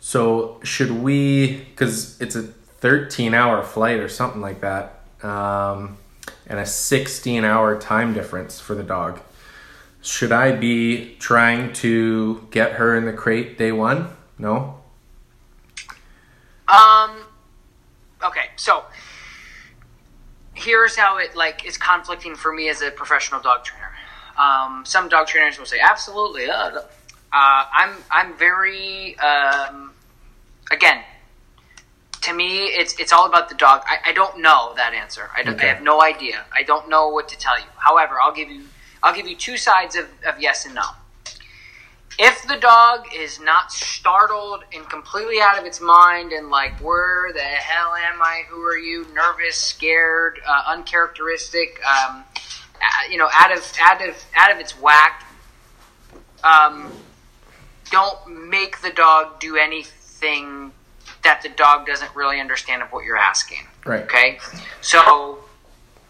so 0.00 0.60
should 0.62 0.90
we? 0.90 1.56
Because 1.56 2.20
it's 2.20 2.36
a 2.36 2.42
13 2.42 3.34
hour 3.34 3.62
flight 3.62 4.00
or 4.00 4.08
something 4.08 4.40
like 4.40 4.60
that, 4.60 5.00
um, 5.22 5.96
and 6.46 6.58
a 6.58 6.66
16 6.66 7.44
hour 7.44 7.78
time 7.80 8.12
difference 8.12 8.60
for 8.60 8.74
the 8.74 8.82
dog. 8.82 9.20
Should 10.02 10.32
I 10.32 10.52
be 10.52 11.16
trying 11.18 11.72
to 11.74 12.46
get 12.50 12.72
her 12.72 12.94
in 12.94 13.06
the 13.06 13.12
crate 13.12 13.56
day 13.56 13.72
one? 13.72 14.14
No. 14.38 14.80
Um. 16.68 17.16
Okay, 18.22 18.50
so 18.56 18.84
here's 20.64 20.96
how 20.96 21.18
it 21.18 21.36
like 21.36 21.64
is 21.66 21.76
conflicting 21.76 22.34
for 22.34 22.52
me 22.52 22.68
as 22.68 22.82
a 22.82 22.90
professional 22.90 23.40
dog 23.40 23.64
trainer. 23.64 23.90
Um, 24.38 24.84
some 24.84 25.08
dog 25.08 25.26
trainers 25.26 25.58
will 25.58 25.66
say, 25.66 25.78
"Absolutely." 25.80 26.48
Uh, 26.50 26.80
uh, 26.80 26.82
I'm 27.32 27.96
I'm 28.10 28.36
very 28.36 29.18
um, 29.18 29.92
again. 30.70 31.02
To 32.22 32.32
me, 32.32 32.64
it's 32.64 32.98
it's 32.98 33.12
all 33.12 33.26
about 33.26 33.48
the 33.48 33.54
dog. 33.54 33.82
I, 33.86 34.10
I 34.10 34.12
don't 34.12 34.40
know 34.40 34.72
that 34.76 34.94
answer. 34.94 35.30
I, 35.36 35.42
don't, 35.42 35.56
Okay. 35.56 35.68
I 35.68 35.74
have 35.74 35.82
no 35.82 36.02
idea. 36.02 36.44
I 36.52 36.62
don't 36.62 36.88
know 36.88 37.08
what 37.08 37.28
to 37.28 37.38
tell 37.38 37.58
you. 37.58 37.66
However, 37.76 38.18
I'll 38.20 38.32
give 38.34 38.50
you 38.50 38.64
I'll 39.02 39.14
give 39.14 39.28
you 39.28 39.36
two 39.36 39.58
sides 39.58 39.94
of, 39.94 40.06
of 40.26 40.40
yes 40.40 40.64
and 40.64 40.74
no. 40.74 40.82
If 42.18 42.46
the 42.46 42.56
dog 42.56 43.06
is 43.14 43.40
not 43.40 43.72
startled 43.72 44.64
and 44.72 44.88
completely 44.88 45.40
out 45.40 45.58
of 45.58 45.64
its 45.64 45.80
mind 45.80 46.32
and 46.32 46.48
like, 46.48 46.78
where 46.80 47.32
the 47.32 47.40
hell 47.40 47.94
am 47.94 48.22
I? 48.22 48.42
Who 48.48 48.62
are 48.62 48.78
you? 48.78 49.06
Nervous, 49.12 49.56
scared, 49.56 50.40
uh, 50.46 50.64
uncharacteristic, 50.68 51.80
um, 51.84 52.24
uh, 52.76 53.10
you 53.10 53.18
know, 53.18 53.28
out 53.32 53.56
of 53.56 53.64
out 53.80 54.06
of 54.06 54.14
out 54.36 54.52
of 54.52 54.58
its 54.58 54.80
whack. 54.80 55.26
Um, 56.44 56.92
don't 57.90 58.48
make 58.48 58.80
the 58.80 58.90
dog 58.90 59.40
do 59.40 59.56
anything 59.56 60.72
that 61.22 61.42
the 61.42 61.48
dog 61.48 61.86
doesn't 61.86 62.14
really 62.14 62.38
understand 62.40 62.82
of 62.82 62.92
what 62.92 63.04
you're 63.04 63.16
asking. 63.16 63.66
Right. 63.84 64.02
Okay. 64.02 64.38
So, 64.82 65.38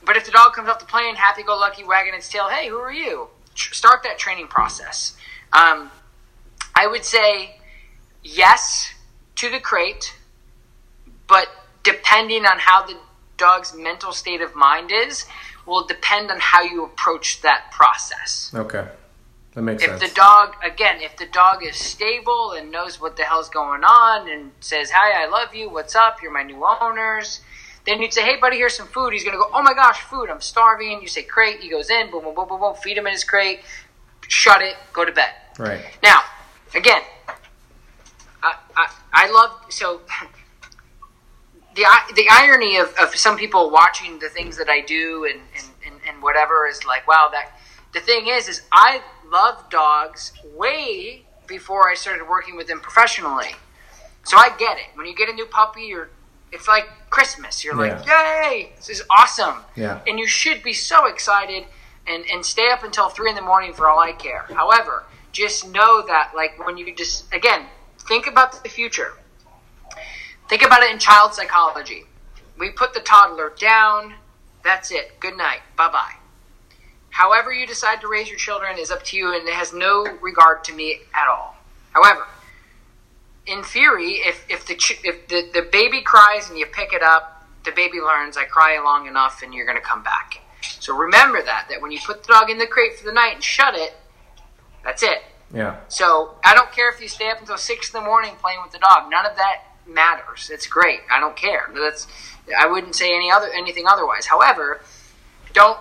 but 0.05 0.17
if 0.17 0.27
the 0.27 0.33
dog 0.33 0.53
comes 0.53 0.69
off 0.69 0.81
the 0.81 0.87
plane, 0.87 1.15
happy 1.15 1.43
go 1.43 1.57
lucky, 1.57 1.85
wagging 1.85 2.15
its 2.15 2.29
tail, 2.29 2.49
hey, 2.49 2.69
who 2.69 2.77
are 2.77 2.93
you? 2.93 3.29
Tr- 3.55 3.73
Start 3.73 4.03
that 4.03 4.19
training 4.19 4.49
process. 4.49 5.17
Um, 5.55 5.91
I 6.75 6.87
would 6.87 7.05
say 7.05 7.57
yes 8.23 8.93
to 9.37 9.51
the 9.51 9.61
crate, 9.61 10.17
but 11.29 11.49
depending 11.83 12.45
on 12.45 12.59
how 12.59 12.85
the 12.85 12.97
dog's 13.37 13.75
mental 13.75 14.13
state 14.13 14.41
of 14.41 14.55
mind 14.55 14.91
is, 14.93 15.27
will 15.67 15.87
depend 15.87 16.31
on 16.31 16.39
how 16.41 16.63
you 16.63 16.85
approach 16.85 17.41
that 17.43 17.71
process. 17.71 18.53
Okay. 18.55 18.87
That 19.55 19.63
makes 19.63 19.83
If 19.83 19.91
sense. 19.91 20.03
If 20.03 20.09
the 20.11 20.15
dog, 20.15 20.57
again, 20.65 21.01
if 21.01 21.17
the 21.17 21.27
dog 21.27 21.65
is 21.65 21.77
stable 21.77 22.53
and 22.53 22.71
knows 22.73 23.01
what 23.01 23.17
the 23.17 23.23
hell's 23.23 23.49
going 23.49 23.85
on 23.85 24.29
and 24.29 24.51
says, 24.61 24.91
Hi, 24.91 25.23
I 25.25 25.29
love 25.29 25.55
you, 25.55 25.71
what's 25.71 25.95
up, 25.95 26.19
you're 26.23 26.33
my 26.33 26.43
new 26.43 26.65
owners, 26.65 27.41
then 27.87 28.03
you'd 28.03 28.13
say, 28.13 28.23
Hey, 28.23 28.37
buddy, 28.41 28.57
here's 28.57 28.77
some 28.77 28.89
food. 28.89 29.13
He's 29.13 29.23
going 29.23 29.37
to 29.37 29.39
go, 29.39 29.51
Oh 29.55 29.63
my 29.63 29.75
gosh, 29.75 30.01
food, 30.01 30.29
I'm 30.29 30.41
starving. 30.41 31.01
You 31.01 31.07
say, 31.09 31.23
Crate, 31.23 31.61
he 31.61 31.71
goes 31.71 31.89
in, 31.89 32.11
boom, 32.11 32.25
boom, 32.25 32.35
boom, 32.35 32.49
boom, 32.49 32.61
boom, 32.61 32.75
feed 32.75 32.99
him 32.99 33.07
in 33.07 33.13
his 33.13 33.25
crate, 33.25 33.61
shut 34.27 34.61
it, 34.61 34.75
go 34.93 35.05
to 35.05 35.13
bed. 35.13 35.31
Right. 35.59 35.81
Now, 36.03 36.21
again, 36.75 37.03
I, 38.43 38.57
I, 38.77 38.93
I 39.13 39.31
love 39.31 39.51
so 39.69 40.01
the 41.75 41.85
the 42.15 42.29
irony 42.31 42.77
of, 42.77 42.95
of 43.01 43.15
some 43.17 43.37
people 43.37 43.71
watching 43.71 44.19
the 44.19 44.29
things 44.29 44.57
that 44.59 44.69
I 44.69 44.81
do 44.81 45.25
and, 45.31 45.41
and, 45.57 45.67
and, 45.87 46.01
and 46.09 46.23
whatever 46.23 46.67
is 46.67 46.85
like, 46.85 47.07
wow, 47.07 47.29
that 47.33 47.59
the 47.93 48.01
thing 48.01 48.27
is, 48.29 48.49
is 48.49 48.63
I 48.73 49.01
love 49.31 49.69
dogs 49.71 50.33
way 50.55 51.25
before 51.47 51.91
I 51.91 51.95
started 51.95 52.29
working 52.29 52.57
with 52.57 52.67
them 52.67 52.81
professionally. 52.81 53.55
So 54.25 54.37
I 54.37 54.51
get 54.59 54.79
it. 54.79 54.87
When 54.95 55.07
you 55.07 55.15
get 55.15 55.29
a 55.29 55.33
new 55.33 55.47
puppy, 55.47 55.83
you're 55.83 56.09
it's 56.53 56.69
like 56.69 56.89
Christmas. 57.11 57.65
You're 57.65 57.75
like, 57.75 58.07
yay, 58.07 58.73
this 58.77 58.89
is 58.89 59.03
awesome. 59.11 59.57
Yeah. 59.75 60.01
And 60.07 60.21
you 60.21 60.27
should 60.29 60.63
be 60.63 60.73
so 60.73 61.07
excited 61.07 61.65
and, 62.07 62.25
and 62.33 62.47
stay 62.47 62.71
up 62.71 62.85
until 62.85 63.09
three 63.09 63.29
in 63.29 63.35
the 63.35 63.43
morning 63.43 63.73
for 63.73 63.89
all 63.89 63.99
I 63.99 64.13
care. 64.13 64.47
However, 64.55 65.05
just 65.35 65.69
know 65.69 66.03
that 66.07 66.33
like 66.35 66.65
when 66.67 66.79
you 66.79 66.95
just 66.95 67.31
again, 67.35 67.67
think 68.09 68.27
about 68.27 68.63
the 68.63 68.71
future. 68.71 69.13
Think 70.49 70.63
about 70.63 70.83
it 70.83 70.91
in 70.93 70.99
child 70.99 71.35
psychology. 71.35 72.05
We 72.59 72.71
put 72.71 72.95
the 72.95 73.01
toddler 73.01 73.53
down, 73.59 74.15
that's 74.63 74.91
it. 74.91 75.21
Good 75.21 75.37
night. 75.37 75.61
Bye 75.77 75.89
bye. 75.91 76.15
however 77.11 77.53
you 77.53 77.67
decide 77.67 78.01
to 78.01 78.09
raise 78.09 78.29
your 78.29 78.39
children 78.39 78.79
is 78.79 78.91
up 78.91 79.03
to 79.05 79.17
you 79.17 79.35
and 79.35 79.47
it 79.49 79.55
has 79.55 79.73
no 79.73 80.05
regard 80.23 80.65
to 80.65 80.73
me 80.75 81.01
at 81.15 81.29
all. 81.29 81.57
However, 81.93 82.27
in 83.47 83.63
theory, 83.63 84.13
if, 84.31 84.45
if 84.49 84.67
the 84.67 84.75
if 85.05 85.29
the, 85.29 85.51
the 85.53 85.69
baby 85.71 86.01
cries 86.03 86.49
and 86.49 86.59
you 86.59 86.67
pick 86.67 86.93
it 86.93 87.03
up, 87.03 87.47
the 87.65 87.73
baby 87.73 88.01
learns 88.01 88.37
I 88.37 88.45
cry 88.45 88.81
long 88.83 89.07
enough 89.07 89.43
and 89.43 89.53
you're 89.55 89.67
going 89.67 89.79
to 89.79 89.85
come 89.85 90.03
back. 90.03 90.41
So 90.81 90.97
remember 90.97 91.43
that 91.43 91.67
that 91.71 91.81
when 91.83 91.93
you 91.93 91.99
put 92.05 92.23
the 92.25 92.33
dog 92.33 92.51
in 92.51 92.59
the 92.59 92.67
crate 92.67 92.99
for 92.99 93.05
the 93.05 93.13
night 93.13 93.35
and 93.35 93.45
shut 93.45 93.75
it, 93.75 93.95
that's 94.85 95.03
it. 95.03 95.23
Yeah. 95.53 95.77
So 95.89 96.37
I 96.45 96.55
don't 96.55 96.71
care 96.73 96.91
if 96.91 97.01
you 97.01 97.09
stay 97.09 97.31
up 97.31 97.41
until 97.41 97.59
six 97.59 97.93
in 97.93 98.01
the 98.01 98.05
morning 98.05 98.35
playing 98.41 98.61
with 98.63 98.73
the 98.73 98.79
dog. 98.79 99.11
None 99.11 99.27
of 99.27 99.37
that 99.37 99.63
matters. 99.87 100.51
It's 100.53 100.67
great. 100.67 101.01
I 101.13 101.21
don't 101.21 101.37
care. 101.37 101.71
That's 101.75 102.07
I 102.59 102.67
wouldn't 102.67 102.95
say 102.95 103.15
any 103.15 103.31
other 103.31 103.49
anything 103.55 103.87
otherwise. 103.87 104.27
However, 104.27 104.81
don't 105.53 105.79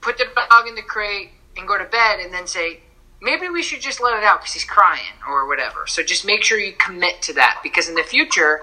put 0.00 0.18
the 0.18 0.26
dog 0.34 0.66
in 0.66 0.74
the 0.74 0.82
crate 0.82 1.30
and 1.56 1.68
go 1.68 1.78
to 1.78 1.84
bed 1.84 2.20
and 2.20 2.32
then 2.32 2.46
say 2.46 2.80
maybe 3.20 3.48
we 3.48 3.62
should 3.62 3.80
just 3.80 4.00
let 4.00 4.16
it 4.16 4.24
out 4.24 4.40
because 4.40 4.54
he's 4.54 4.64
crying 4.64 5.20
or 5.28 5.46
whatever. 5.46 5.86
So 5.86 6.02
just 6.02 6.24
make 6.24 6.42
sure 6.42 6.58
you 6.58 6.72
commit 6.72 7.22
to 7.22 7.34
that 7.34 7.60
because 7.62 7.88
in 7.88 7.94
the 7.94 8.02
future 8.02 8.62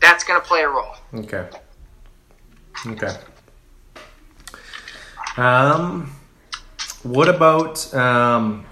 that's 0.00 0.24
going 0.24 0.40
to 0.40 0.46
play 0.46 0.60
a 0.60 0.68
role. 0.68 0.94
Okay. 1.14 1.48
Okay. 2.86 3.16
Um, 5.36 6.14
what 7.06 7.28
about 7.28 7.94
um, 7.94 8.64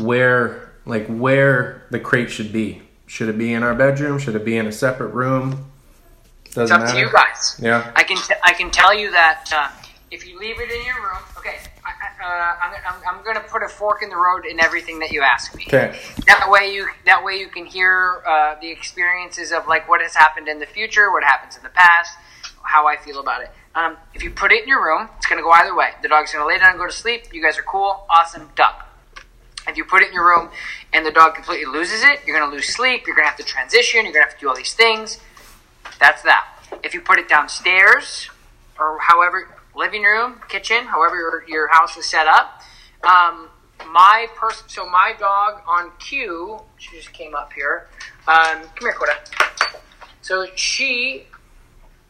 where, 0.00 0.72
like, 0.84 1.06
where 1.06 1.84
the 1.90 2.00
crate 2.00 2.30
should 2.30 2.52
be? 2.52 2.82
Should 3.06 3.28
it 3.28 3.38
be 3.38 3.52
in 3.52 3.62
our 3.62 3.74
bedroom? 3.74 4.18
Should 4.18 4.34
it 4.34 4.44
be 4.44 4.56
in 4.56 4.66
a 4.66 4.72
separate 4.72 5.08
room? 5.08 5.70
Doesn't 6.46 6.62
It's 6.62 6.70
up 6.72 6.80
matter. 6.80 6.92
to 6.94 6.98
you 6.98 7.12
guys. 7.12 7.60
Yeah. 7.62 7.92
I 7.94 8.02
can 8.02 8.16
t- 8.16 8.34
I 8.44 8.52
can 8.52 8.70
tell 8.70 8.92
you 8.94 9.10
that 9.12 9.50
uh, 9.54 9.68
if 10.10 10.26
you 10.26 10.38
leave 10.38 10.58
it 10.58 10.70
in 10.70 10.84
your 10.84 10.96
room, 10.96 11.22
okay. 11.38 11.56
I, 11.84 11.90
I, 11.90 12.26
uh, 12.26 12.56
I'm, 12.62 12.74
I'm, 12.94 13.16
I'm 13.18 13.24
going 13.24 13.36
to 13.36 13.42
put 13.42 13.62
a 13.62 13.68
fork 13.68 14.02
in 14.02 14.08
the 14.08 14.16
road 14.16 14.44
in 14.44 14.58
everything 14.58 14.98
that 15.00 15.12
you 15.12 15.22
ask 15.22 15.54
me. 15.54 15.64
Okay. 15.68 15.96
That 16.26 16.48
way 16.50 16.72
you 16.74 16.88
that 17.04 17.22
way 17.22 17.34
you 17.38 17.48
can 17.48 17.64
hear 17.66 18.22
uh, 18.26 18.56
the 18.60 18.70
experiences 18.70 19.52
of 19.52 19.68
like 19.68 19.88
what 19.88 20.00
has 20.00 20.14
happened 20.14 20.48
in 20.48 20.58
the 20.58 20.66
future, 20.66 21.12
what 21.12 21.22
happens 21.22 21.56
in 21.56 21.62
the 21.62 21.68
past, 21.68 22.16
how 22.62 22.88
I 22.88 22.96
feel 22.96 23.20
about 23.20 23.42
it. 23.42 23.50
Um, 23.76 23.98
if 24.14 24.22
you 24.22 24.30
put 24.30 24.52
it 24.52 24.62
in 24.62 24.68
your 24.68 24.82
room, 24.82 25.10
it's 25.18 25.26
going 25.26 25.38
to 25.38 25.42
go 25.42 25.50
either 25.50 25.76
way. 25.76 25.90
The 26.02 26.08
dog's 26.08 26.32
going 26.32 26.42
to 26.42 26.48
lay 26.48 26.58
down 26.58 26.70
and 26.70 26.78
go 26.78 26.86
to 26.86 26.92
sleep. 26.92 27.26
You 27.32 27.42
guys 27.42 27.58
are 27.58 27.62
cool, 27.62 28.06
awesome, 28.08 28.48
done. 28.56 28.72
If 29.68 29.76
you 29.76 29.84
put 29.84 30.02
it 30.02 30.08
in 30.08 30.14
your 30.14 30.24
room 30.24 30.48
and 30.94 31.04
the 31.04 31.10
dog 31.10 31.34
completely 31.34 31.66
loses 31.70 32.02
it, 32.02 32.20
you're 32.26 32.38
going 32.38 32.48
to 32.48 32.56
lose 32.56 32.74
sleep. 32.74 33.06
You're 33.06 33.14
going 33.14 33.26
to 33.26 33.30
have 33.30 33.38
to 33.38 33.44
transition. 33.44 34.04
You're 34.04 34.14
going 34.14 34.24
to 34.24 34.30
have 34.30 34.34
to 34.34 34.40
do 34.40 34.48
all 34.48 34.56
these 34.56 34.72
things. 34.72 35.20
That's 36.00 36.22
that. 36.22 36.46
If 36.82 36.94
you 36.94 37.02
put 37.02 37.18
it 37.18 37.28
downstairs 37.28 38.30
or 38.78 38.98
however, 38.98 39.54
living 39.74 40.04
room, 40.04 40.40
kitchen, 40.48 40.86
however 40.86 41.16
your, 41.16 41.44
your 41.46 41.68
house 41.68 41.98
is 41.98 42.06
set 42.06 42.26
up, 42.26 42.62
um, 43.04 43.50
my 43.92 44.26
person, 44.36 44.66
so 44.68 44.88
my 44.88 45.12
dog 45.18 45.60
on 45.68 45.92
cue, 45.98 46.62
she 46.78 46.96
just 46.96 47.12
came 47.12 47.34
up 47.34 47.52
here. 47.52 47.88
Um, 48.26 48.62
come 48.74 48.80
here, 48.80 48.92
Coda. 48.92 49.18
So 50.22 50.46
she 50.54 51.26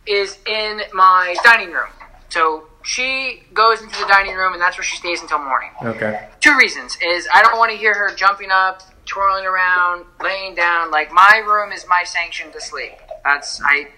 is 0.07 0.39
in 0.47 0.83
my 0.93 1.35
dining 1.45 1.73
room. 1.73 1.91
So 2.29 2.65
she 2.83 3.43
goes 3.55 3.81
into 3.83 3.99
the 3.99 4.07
dining 4.07 4.35
room 4.35 4.53
and 4.53 4.61
that's 4.63 4.77
where 4.77 4.85
she 4.85 4.97
stays 4.97 5.21
until 5.21 5.39
morning 5.39 5.71
Okay. 5.83 6.29
two 6.41 6.57
reasons 6.57 6.97
is 7.03 7.27
I 7.35 7.43
don't 7.43 7.57
want 7.59 7.71
to 7.73 7.77
hear 7.77 7.95
her 7.95 8.15
jumping 8.15 8.51
up, 8.51 8.83
twirling 9.07 9.45
around, 9.47 10.05
laying 10.23 10.55
down. 10.55 10.91
Like 10.91 11.13
my 11.13 11.43
room 11.47 11.73
is 11.73 11.87
my 11.89 12.03
sanction 12.05 12.51
to 12.53 12.61
sleep. 12.61 12.93
That's 13.25 13.61
I. 13.63 13.89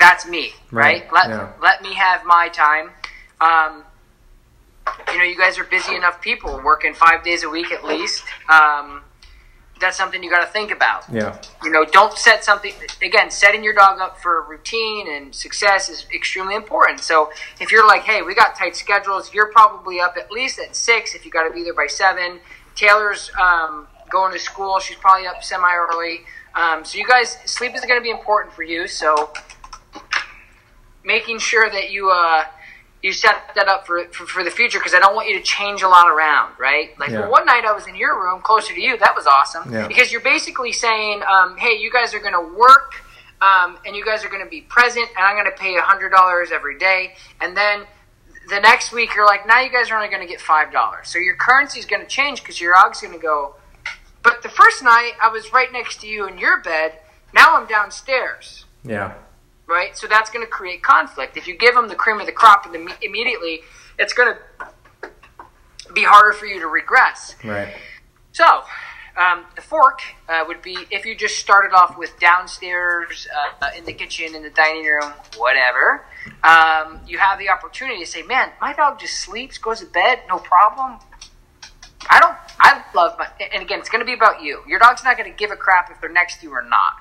That's 0.00 0.26
me, 0.26 0.52
right? 0.72 1.02
Right, 1.02 1.12
Let 1.12 1.28
yeah. 1.30 1.52
let 1.62 1.82
me 1.82 1.94
have 1.94 2.24
my 2.24 2.48
time. 2.48 2.90
Um, 3.40 3.84
you 5.12 5.18
know, 5.18 5.24
you 5.24 5.38
guys 5.38 5.58
are 5.58 5.64
busy 5.64 5.94
enough 5.94 6.20
people, 6.20 6.60
working 6.64 6.94
five 6.94 7.22
days 7.24 7.42
a 7.44 7.48
week 7.48 7.70
at 7.70 7.84
least. 7.84 8.24
Um, 8.48 9.02
that's 9.80 9.96
something 9.96 10.22
you 10.22 10.30
got 10.30 10.44
to 10.44 10.52
think 10.52 10.70
about. 10.70 11.04
Yeah. 11.12 11.36
you 11.62 11.70
know 11.70 11.84
don't 11.84 12.16
set 12.16 12.44
something 12.44 12.72
again 13.02 13.30
setting 13.30 13.62
your 13.64 13.74
dog 13.74 14.00
up 14.00 14.18
for 14.18 14.42
routine 14.42 15.12
and 15.12 15.34
success 15.34 15.88
is 15.88 16.06
extremely 16.14 16.54
important. 16.54 17.00
So 17.00 17.30
if 17.60 17.70
you're 17.72 17.86
like 17.86 18.02
hey 18.02 18.22
we 18.22 18.34
got 18.34 18.56
tight 18.56 18.76
schedules 18.76 19.32
you're 19.32 19.50
probably 19.52 20.00
up 20.00 20.16
at 20.16 20.30
least 20.30 20.58
at 20.58 20.76
six 20.76 21.14
if 21.14 21.24
you 21.24 21.30
got 21.30 21.46
to 21.48 21.52
be 21.54 21.62
there 21.62 21.74
by 21.74 21.86
seven. 21.88 22.40
Taylor's 22.74 23.30
um, 23.40 23.86
going 24.10 24.32
to 24.32 24.38
school 24.38 24.78
she's 24.80 24.96
probably 24.96 25.26
up 25.26 25.42
semi 25.42 25.72
early 25.72 26.24
um, 26.54 26.84
so 26.84 26.98
you 26.98 27.06
guys 27.06 27.36
sleep 27.46 27.74
is 27.74 27.80
going 27.80 27.98
to 27.98 28.02
be 28.02 28.10
important 28.10 28.54
for 28.54 28.62
you. 28.62 28.86
So 28.86 29.32
making 31.04 31.38
sure 31.38 31.68
that 31.68 31.90
you 31.90 32.10
uh, 32.10 32.44
you 33.04 33.12
set 33.12 33.36
that 33.54 33.68
up 33.68 33.86
for, 33.86 34.04
for, 34.16 34.24
for 34.24 34.42
the 34.42 34.50
future 34.50 34.78
because 34.78 34.94
I 34.94 34.98
don't 34.98 35.14
want 35.14 35.28
you 35.28 35.36
to 35.38 35.42
change 35.44 35.82
a 35.82 35.88
lot 35.88 36.08
around, 36.08 36.54
right? 36.58 36.98
Like, 36.98 37.10
Yeah. 37.10 37.20
well, 37.20 37.30
one 37.32 37.44
night 37.44 37.64
I 37.66 37.72
was 37.72 37.86
in 37.86 37.94
your 37.96 38.18
room 38.18 38.40
closer 38.40 38.72
to 38.72 38.80
you. 38.80 38.96
That 38.96 39.14
was 39.14 39.26
awesome 39.26 39.70
Yeah. 39.72 39.86
because 39.88 40.10
you're 40.10 40.22
basically 40.22 40.72
saying, 40.72 41.22
um, 41.30 41.56
hey, 41.58 41.74
you 41.78 41.90
guys 41.92 42.14
are 42.14 42.18
going 42.18 42.32
to 42.32 42.56
work 42.56 42.94
um, 43.42 43.76
and 43.84 43.94
you 43.94 44.02
guys 44.04 44.24
are 44.24 44.28
going 44.30 44.42
to 44.42 44.48
be 44.48 44.62
present, 44.62 45.06
and 45.16 45.22
I'm 45.26 45.34
going 45.36 45.44
to 45.54 45.58
pay 45.60 45.76
$100 45.76 46.50
every 46.50 46.78
day. 46.78 47.12
And 47.42 47.54
then 47.54 47.82
the 48.48 48.60
next 48.60 48.90
week, 48.90 49.14
you're 49.14 49.26
like, 49.26 49.46
now 49.46 49.60
you 49.60 49.70
guys 49.70 49.90
are 49.90 49.96
only 49.96 50.08
going 50.08 50.22
to 50.26 50.26
get 50.26 50.40
$5. 50.40 51.04
So 51.06 51.18
your 51.18 51.36
currency 51.36 51.78
is 51.80 51.84
going 51.84 52.00
to 52.02 52.08
change 52.08 52.40
because 52.42 52.58
your 52.58 52.74
og's 52.74 53.02
going 53.02 53.12
to 53.12 53.20
go, 53.20 53.56
but 54.22 54.42
the 54.42 54.48
first 54.48 54.82
night 54.82 55.12
I 55.20 55.28
was 55.28 55.52
right 55.52 55.70
next 55.70 56.00
to 56.00 56.06
you 56.06 56.26
in 56.26 56.38
your 56.38 56.62
bed. 56.62 56.92
Now 57.34 57.56
I'm 57.56 57.66
downstairs 57.66 58.64
Yeah. 58.82 59.12
Right? 59.66 59.96
So 59.96 60.06
that's 60.06 60.30
going 60.30 60.44
to 60.44 60.50
create 60.50 60.82
conflict. 60.82 61.36
If 61.36 61.46
you 61.46 61.56
give 61.56 61.74
them 61.74 61.88
the 61.88 61.94
cream 61.94 62.20
of 62.20 62.26
the 62.26 62.32
crop 62.32 62.66
and 62.66 62.74
imme- 62.74 63.02
immediately, 63.02 63.60
it's 63.98 64.12
going 64.12 64.34
to 64.34 65.10
be 65.92 66.04
harder 66.04 66.32
for 66.32 66.46
you 66.46 66.60
to 66.60 66.66
regress. 66.66 67.36
Right. 67.44 67.74
So, 68.32 68.64
um, 69.16 69.44
the 69.54 69.62
fork 69.62 70.00
uh, 70.28 70.44
would 70.48 70.60
be 70.60 70.76
if 70.90 71.06
you 71.06 71.14
just 71.14 71.38
started 71.38 71.72
off 71.72 71.96
with 71.96 72.18
downstairs, 72.18 73.28
uh, 73.62 73.68
in 73.76 73.84
the 73.84 73.92
kitchen, 73.92 74.34
in 74.34 74.42
the 74.42 74.50
dining 74.50 74.84
room, 74.84 75.12
whatever. 75.36 76.04
Um, 76.42 77.00
you 77.06 77.18
have 77.18 77.38
the 77.38 77.48
opportunity 77.48 78.00
to 78.00 78.06
say, 78.06 78.22
"Man, 78.22 78.50
my 78.60 78.72
dog 78.72 78.98
just 78.98 79.20
sleeps, 79.20 79.56
goes 79.56 79.80
to 79.80 79.86
bed, 79.86 80.22
no 80.28 80.38
problem." 80.38 80.98
I 82.10 82.18
don't. 82.20 82.36
I 82.58 82.82
love 82.94 83.16
my. 83.18 83.28
And 83.52 83.62
again, 83.62 83.78
it's 83.78 83.88
going 83.88 84.00
to 84.00 84.06
be 84.06 84.14
about 84.14 84.42
you. 84.42 84.62
Your 84.66 84.80
dog's 84.80 85.04
not 85.04 85.16
going 85.16 85.30
to 85.30 85.36
give 85.36 85.50
a 85.50 85.56
crap 85.56 85.90
if 85.90 86.00
they're 86.00 86.10
next 86.10 86.40
to 86.40 86.46
you 86.46 86.52
or 86.52 86.62
not. 86.62 86.94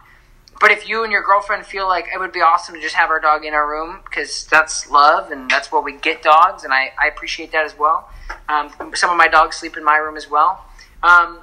But 0.63 0.71
if 0.71 0.87
you 0.87 1.03
and 1.03 1.11
your 1.11 1.23
girlfriend 1.23 1.65
feel 1.65 1.89
like 1.89 2.05
it 2.13 2.17
would 2.17 2.31
be 2.31 2.39
awesome 2.39 2.73
to 2.75 2.79
just 2.79 2.95
have 2.95 3.09
our 3.09 3.19
dog 3.19 3.43
in 3.43 3.53
our 3.53 3.69
room 3.69 3.99
because 4.05 4.45
that's 4.45 4.89
love 4.89 5.29
and 5.29 5.51
that's 5.51 5.73
what 5.73 5.83
we 5.83 5.91
get 5.91 6.21
dogs, 6.23 6.63
and 6.63 6.71
I, 6.71 6.93
I 6.97 7.07
appreciate 7.07 7.51
that 7.51 7.65
as 7.65 7.77
well. 7.77 8.09
Um, 8.47 8.71
some 8.95 9.09
of 9.09 9.17
my 9.17 9.27
dogs 9.27 9.57
sleep 9.57 9.75
in 9.75 9.83
my 9.83 9.97
room 9.97 10.15
as 10.15 10.29
well. 10.29 10.63
Um, 11.03 11.39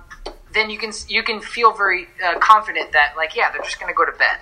then 0.55 0.71
you 0.71 0.79
can 0.79 0.93
you 1.07 1.23
can 1.23 1.43
feel 1.43 1.75
very 1.75 2.09
uh, 2.25 2.39
confident 2.39 2.93
that 2.93 3.13
like 3.15 3.37
yeah 3.37 3.53
they're 3.53 3.61
just 3.61 3.79
going 3.79 3.93
to 3.93 3.95
go 3.95 4.07
to 4.07 4.13
bed, 4.17 4.39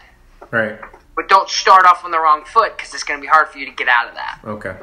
Right. 0.53 0.79
but 1.17 1.29
don't 1.29 1.49
start 1.49 1.85
off 1.85 2.05
on 2.05 2.13
the 2.13 2.21
wrong 2.21 2.45
foot 2.45 2.77
because 2.77 2.95
it's 2.95 3.03
going 3.03 3.19
to 3.19 3.21
be 3.21 3.27
hard 3.29 3.49
for 3.49 3.59
you 3.59 3.67
to 3.67 3.73
get 3.73 3.89
out 3.89 4.07
of 4.09 4.15
that. 4.15 4.39
Okay. 4.45 4.77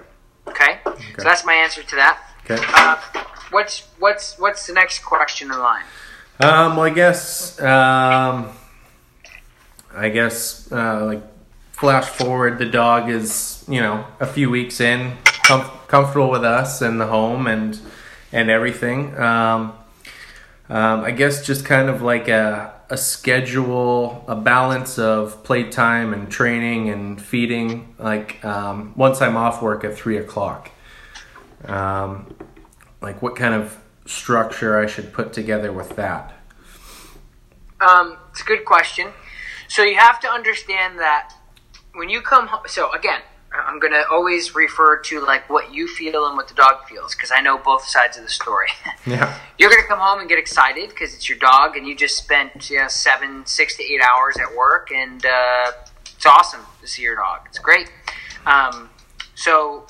Okay, 0.49 0.79
so 0.83 1.23
that's 1.23 1.45
my 1.45 1.53
answer 1.53 1.83
to 1.83 1.95
that. 1.95 2.19
Okay. 2.43 2.61
Uh, 2.73 2.97
what's 3.49 3.83
what's 3.99 4.37
what's 4.39 4.67
the 4.67 4.73
next 4.73 5.05
question 5.05 5.49
in 5.53 5.57
line? 5.57 5.85
Um, 6.41 6.75
well, 6.75 6.81
I 6.85 6.89
guess, 6.89 7.61
um, 7.61 8.49
I 9.95 10.09
guess, 10.09 10.71
uh, 10.71 11.05
like, 11.05 11.23
flash 11.71 12.05
forward, 12.05 12.57
the 12.57 12.65
dog 12.65 13.09
is, 13.09 13.63
you 13.67 13.81
know, 13.81 14.05
a 14.19 14.25
few 14.25 14.49
weeks 14.49 14.79
in, 14.79 15.17
com- 15.43 15.69
comfortable 15.87 16.29
with 16.29 16.43
us 16.43 16.81
and 16.81 16.99
the 16.99 17.07
home 17.07 17.47
and 17.47 17.79
and 18.31 18.49
everything. 18.49 19.17
Um, 19.17 19.73
um, 20.67 21.03
I 21.03 21.11
guess 21.11 21.45
just 21.45 21.63
kind 21.65 21.89
of 21.89 22.01
like 22.01 22.27
a 22.27 22.73
a 22.89 22.97
schedule, 22.97 24.23
a 24.27 24.35
balance 24.35 24.99
of 24.99 25.43
playtime 25.43 26.13
and 26.13 26.29
training 26.29 26.89
and 26.89 27.21
feeding. 27.21 27.95
Like 27.97 28.43
um, 28.45 28.93
once 28.95 29.21
I'm 29.21 29.37
off 29.37 29.61
work 29.61 29.83
at 29.83 29.95
three 29.95 30.17
o'clock. 30.17 30.71
Um, 31.65 32.35
like 33.01 33.21
what 33.21 33.35
kind 33.35 33.53
of 33.53 33.77
structure 34.05 34.77
I 34.79 34.85
should 34.85 35.13
put 35.13 35.33
together 35.33 35.71
with 35.71 35.95
that. 35.95 36.33
Um, 37.81 38.17
it's 38.29 38.41
a 38.41 38.45
good 38.45 38.65
question. 38.65 39.11
So 39.67 39.83
you 39.83 39.95
have 39.95 40.19
to 40.21 40.29
understand 40.29 40.99
that 40.99 41.33
when 41.93 42.09
you 42.09 42.21
come 42.21 42.47
home. 42.47 42.63
So 42.67 42.91
again, 42.93 43.21
I'm 43.51 43.79
going 43.79 43.93
to 43.93 44.03
always 44.09 44.53
refer 44.53 44.97
to 44.97 45.21
like 45.21 45.49
what 45.49 45.73
you 45.73 45.87
feel 45.87 46.27
and 46.27 46.35
what 46.35 46.47
the 46.47 46.53
dog 46.53 46.87
feels 46.87 47.15
because 47.15 47.31
I 47.31 47.41
know 47.41 47.57
both 47.57 47.85
sides 47.85 48.17
of 48.17 48.23
the 48.23 48.29
story. 48.29 48.67
Yeah. 49.07 49.37
You're 49.59 49.69
going 49.69 49.83
to 49.83 49.87
come 49.87 49.99
home 49.99 50.19
and 50.19 50.27
get 50.27 50.39
excited 50.39 50.89
because 50.89 51.13
it's 51.13 51.29
your 51.29 51.37
dog 51.37 51.77
and 51.77 51.85
you 51.85 51.95
just 51.95 52.17
spent 52.17 52.71
you 52.71 52.79
know, 52.79 52.87
seven, 52.87 53.45
six 53.45 53.77
to 53.77 53.83
eight 53.83 54.01
hours 54.01 54.35
at 54.37 54.55
work 54.55 54.89
and 54.91 55.23
uh, 55.23 55.71
it's 56.15 56.25
awesome 56.25 56.61
to 56.81 56.87
see 56.87 57.03
your 57.03 57.15
dog. 57.15 57.41
It's 57.45 57.59
great. 57.59 57.91
Um, 58.47 58.89
so 59.35 59.85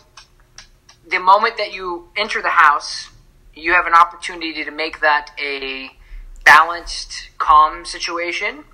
the 1.08 1.20
moment 1.20 1.56
that 1.56 1.74
you 1.74 2.10
enter 2.18 2.42
the 2.42 2.50
house, 2.50 3.10
you 3.54 3.72
have 3.72 3.88
an 3.88 3.94
opportunity 3.94 4.66
to 4.66 4.72
make 4.72 5.00
that 5.00 5.32
a 5.42 5.92
balanced, 6.44 7.30
calm 7.38 7.86
situation, 7.86 8.66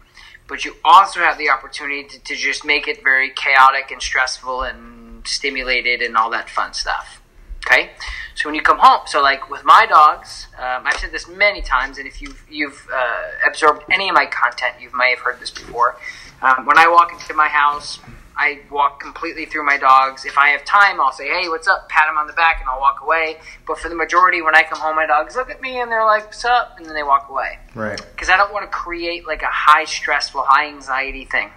but 0.52 0.66
you 0.66 0.76
also 0.84 1.22
have 1.22 1.38
the 1.38 1.50
opportunity 1.50 2.04
to, 2.04 2.20
to 2.20 2.36
just 2.36 2.66
make 2.66 2.86
it 2.86 3.02
very 3.02 3.30
chaotic 3.30 3.90
and 3.90 4.02
stressful 4.02 4.64
and 4.64 5.26
stimulated 5.26 6.02
and 6.02 6.18
all 6.18 6.30
that 6.30 6.50
fun 6.50 6.74
stuff. 6.74 7.22
Okay, 7.66 7.92
so 8.36 8.50
when 8.50 8.56
you 8.56 8.62
come 8.62 8.78
home, 8.78 9.00
so 9.06 9.22
like 9.22 9.50
with 9.50 9.64
my 9.64 9.86
dogs, 9.88 10.48
um, 10.58 10.84
I've 10.86 10.96
said 10.96 11.14
this 11.14 11.26
many 11.30 11.62
times, 11.62 11.98
and 12.00 12.06
if 12.06 12.22
you've 12.22 12.44
you've 12.50 12.86
uh, 12.94 13.48
absorbed 13.48 13.86
any 13.90 14.10
of 14.10 14.16
my 14.16 14.26
content, 14.26 14.76
you 14.82 14.90
may 14.94 15.12
have 15.12 15.20
heard 15.20 15.40
this 15.40 15.52
before. 15.52 15.96
Um, 16.42 16.66
when 16.66 16.78
I 16.78 16.90
walk 16.90 17.14
into 17.14 17.34
my 17.34 17.48
house, 17.48 18.00
I 18.36 18.62
walk 18.70 19.00
completely 19.00 19.46
through 19.46 19.66
my 19.66 19.78
dogs. 19.78 20.26
If 20.26 20.38
I 20.38 20.50
have 20.50 20.64
time, 20.64 21.02
I'll 21.02 21.12
say, 21.12 21.28
"Hey, 21.28 21.50
what's 21.50 21.68
up?" 21.68 21.90
Pat 21.90 22.08
them 22.08 22.18
on 22.18 22.28
the 22.28 22.34
back, 22.34 22.60
and 22.62 22.70
I'll 22.70 22.80
walk 22.80 23.02
away. 23.02 23.40
But 23.68 23.80
for 23.80 23.90
the 23.90 23.96
majority, 23.96 24.42
when 24.42 24.56
I 24.56 24.64
come 24.64 24.80
home, 24.80 24.96
my 24.96 25.06
dogs 25.06 25.36
look 25.36 25.50
at 25.50 25.62
me 25.62 25.80
and 25.82 25.92
they're 25.92 26.06
like, 26.06 26.26
"What's 26.26 26.46
up?" 26.46 26.78
and 26.78 26.86
then 26.86 26.94
they 26.94 27.04
walk 27.04 27.30
away. 27.30 27.60
Right. 27.76 28.02
Because 28.12 28.30
I 28.30 28.38
don't 28.38 28.54
want 28.54 28.66
to 28.66 28.72
create 28.76 29.28
like 29.28 29.44
a 29.44 29.48
high 29.52 29.86
stressful, 29.86 30.44
high 30.48 30.68
anxiety 30.68 31.26
thing. 31.26 31.52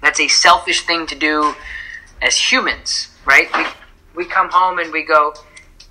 That's 0.00 0.18
a 0.18 0.28
selfish 0.28 0.84
thing 0.86 1.06
to 1.06 1.14
do 1.14 1.54
as 2.20 2.36
humans, 2.36 3.08
right? 3.24 3.48
We 3.56 3.66
we 4.14 4.24
come 4.24 4.50
home 4.50 4.78
and 4.78 4.92
we 4.92 5.02
go, 5.02 5.34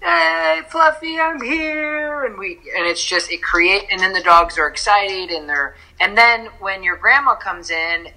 "Hey, 0.01 0.61
Fluffy, 0.69 1.19
I'm 1.19 1.41
here," 1.41 2.25
and 2.25 2.37
we 2.37 2.59
and 2.75 2.85
it's 2.87 3.03
just 3.03 3.31
it 3.31 3.41
create, 3.43 3.85
and 3.91 3.99
then 3.99 4.13
the 4.13 4.23
dogs 4.23 4.57
are 4.57 4.67
excited 4.67 5.29
and 5.29 5.47
they're 5.47 5.75
and 5.99 6.17
then 6.17 6.47
when 6.59 6.83
your 6.83 6.95
grandma 6.95 7.35
comes 7.35 7.69
in 7.69 8.09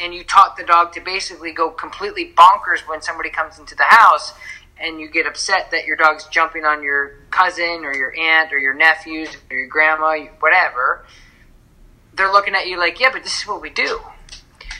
and 0.00 0.14
you 0.14 0.24
taught 0.24 0.56
the 0.56 0.64
dog 0.64 0.92
to 0.92 1.00
basically 1.00 1.52
go 1.52 1.70
completely 1.70 2.32
bonkers 2.36 2.86
when 2.86 3.00
somebody 3.00 3.30
comes 3.30 3.58
into 3.58 3.74
the 3.74 3.84
house 3.84 4.32
and 4.78 5.00
you 5.00 5.08
get 5.08 5.26
upset 5.26 5.70
that 5.70 5.86
your 5.86 5.96
dog's 5.96 6.26
jumping 6.26 6.64
on 6.64 6.82
your 6.82 7.14
cousin 7.30 7.84
or 7.84 7.94
your 7.94 8.14
aunt 8.14 8.52
or 8.52 8.58
your 8.58 8.74
nephews 8.74 9.34
or 9.50 9.56
your 9.56 9.68
grandma, 9.68 10.18
whatever, 10.40 11.06
they're 12.14 12.32
looking 12.32 12.54
at 12.54 12.66
you 12.66 12.78
like, 12.78 13.00
yeah, 13.00 13.08
but 13.10 13.22
this 13.22 13.40
is 13.40 13.46
what 13.46 13.62
we 13.62 13.70
do. 13.70 14.00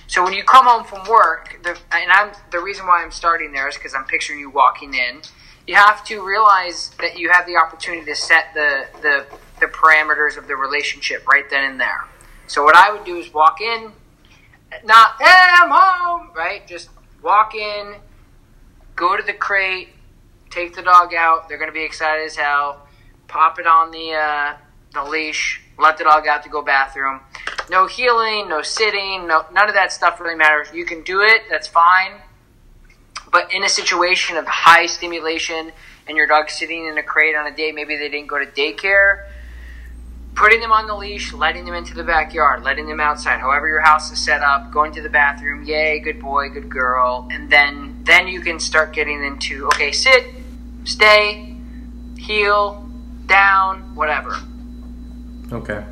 So 0.06 0.22
when 0.22 0.34
you 0.34 0.44
come 0.44 0.66
home 0.66 0.84
from 0.84 1.08
work, 1.08 1.58
the, 1.62 1.70
and 1.92 2.10
I'm 2.12 2.32
the 2.52 2.60
reason 2.60 2.86
why 2.86 3.02
I'm 3.02 3.10
starting 3.10 3.52
there 3.52 3.68
is 3.68 3.74
because 3.74 3.94
I'm 3.94 4.04
picturing 4.04 4.38
you 4.38 4.50
walking 4.50 4.94
in. 4.94 5.22
You 5.66 5.74
have 5.74 6.04
to 6.06 6.24
realize 6.24 6.90
that 7.00 7.18
you 7.18 7.30
have 7.30 7.44
the 7.46 7.56
opportunity 7.56 8.04
to 8.06 8.14
set 8.14 8.54
the, 8.54 8.86
the 9.02 9.26
the 9.60 9.66
parameters 9.66 10.36
of 10.36 10.46
the 10.48 10.56
relationship 10.56 11.26
right 11.26 11.48
then 11.50 11.64
and 11.64 11.80
there. 11.80 12.04
So 12.46 12.62
what 12.62 12.76
I 12.76 12.92
would 12.92 13.04
do 13.04 13.16
is 13.16 13.32
walk 13.32 13.60
in, 13.60 13.92
not 14.84 15.14
hey 15.20 15.26
I'm 15.28 15.70
home, 15.70 16.30
right? 16.34 16.66
Just 16.66 16.90
walk 17.22 17.54
in, 17.54 17.96
go 18.94 19.16
to 19.16 19.22
the 19.22 19.32
crate, 19.32 19.90
take 20.50 20.74
the 20.74 20.82
dog 20.82 21.14
out. 21.14 21.48
They're 21.48 21.58
gonna 21.58 21.72
be 21.72 21.84
excited 21.84 22.24
as 22.24 22.36
hell. 22.36 22.86
Pop 23.28 23.58
it 23.58 23.66
on 23.66 23.90
the 23.90 24.12
uh, 24.12 24.56
the 24.92 25.04
leash. 25.08 25.62
Let 25.78 25.98
the 25.98 26.04
dog 26.04 26.26
out 26.26 26.42
to 26.44 26.48
go 26.48 26.62
bathroom. 26.62 27.20
No 27.70 27.86
heeling, 27.86 28.48
no 28.48 28.62
sitting, 28.62 29.26
no 29.26 29.44
none 29.52 29.68
of 29.68 29.74
that 29.74 29.92
stuff 29.92 30.20
really 30.20 30.36
matters. 30.36 30.68
You 30.72 30.84
can 30.84 31.02
do 31.02 31.20
it. 31.20 31.42
That's 31.50 31.66
fine. 31.66 32.12
But 33.30 33.52
in 33.52 33.64
a 33.64 33.68
situation 33.68 34.36
of 34.36 34.46
high 34.46 34.86
stimulation 34.86 35.72
and 36.08 36.16
your 36.16 36.26
dog's 36.26 36.54
sitting 36.54 36.86
in 36.86 36.96
a 36.96 37.02
crate 37.02 37.34
on 37.34 37.46
a 37.46 37.54
day, 37.54 37.72
maybe 37.72 37.96
they 37.96 38.08
didn't 38.08 38.28
go 38.28 38.38
to 38.38 38.46
daycare 38.46 39.26
putting 40.36 40.60
them 40.60 40.70
on 40.70 40.86
the 40.86 40.94
leash, 40.94 41.32
letting 41.32 41.64
them 41.64 41.74
into 41.74 41.94
the 41.94 42.04
backyard, 42.04 42.62
letting 42.62 42.86
them 42.86 43.00
outside, 43.00 43.40
however 43.40 43.66
your 43.68 43.80
house 43.80 44.12
is 44.12 44.18
set 44.18 44.42
up, 44.42 44.70
going 44.70 44.92
to 44.92 45.00
the 45.00 45.08
bathroom, 45.08 45.64
yay, 45.64 45.98
good 45.98 46.20
boy, 46.20 46.50
good 46.50 46.68
girl, 46.68 47.26
and 47.32 47.50
then 47.50 47.98
then 48.04 48.28
you 48.28 48.40
can 48.40 48.60
start 48.60 48.92
getting 48.92 49.24
into 49.24 49.66
okay, 49.68 49.90
sit, 49.90 50.26
stay, 50.84 51.56
heel, 52.16 52.88
down, 53.26 53.94
whatever. 53.94 54.36
Okay. 55.50 55.84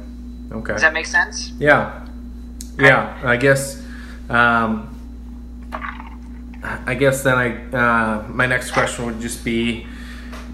Okay. 0.52 0.72
Does 0.72 0.82
that 0.82 0.92
make 0.92 1.06
sense? 1.06 1.52
Yeah. 1.58 2.06
Yeah. 2.78 3.18
I 3.24 3.36
guess. 3.36 3.82
Um, 4.28 4.90
I 6.62 6.94
guess 6.94 7.22
then 7.22 7.34
I 7.36 7.76
uh, 7.76 8.28
my 8.28 8.46
next 8.46 8.70
question 8.70 9.04
would 9.06 9.20
just 9.20 9.44
be, 9.44 9.86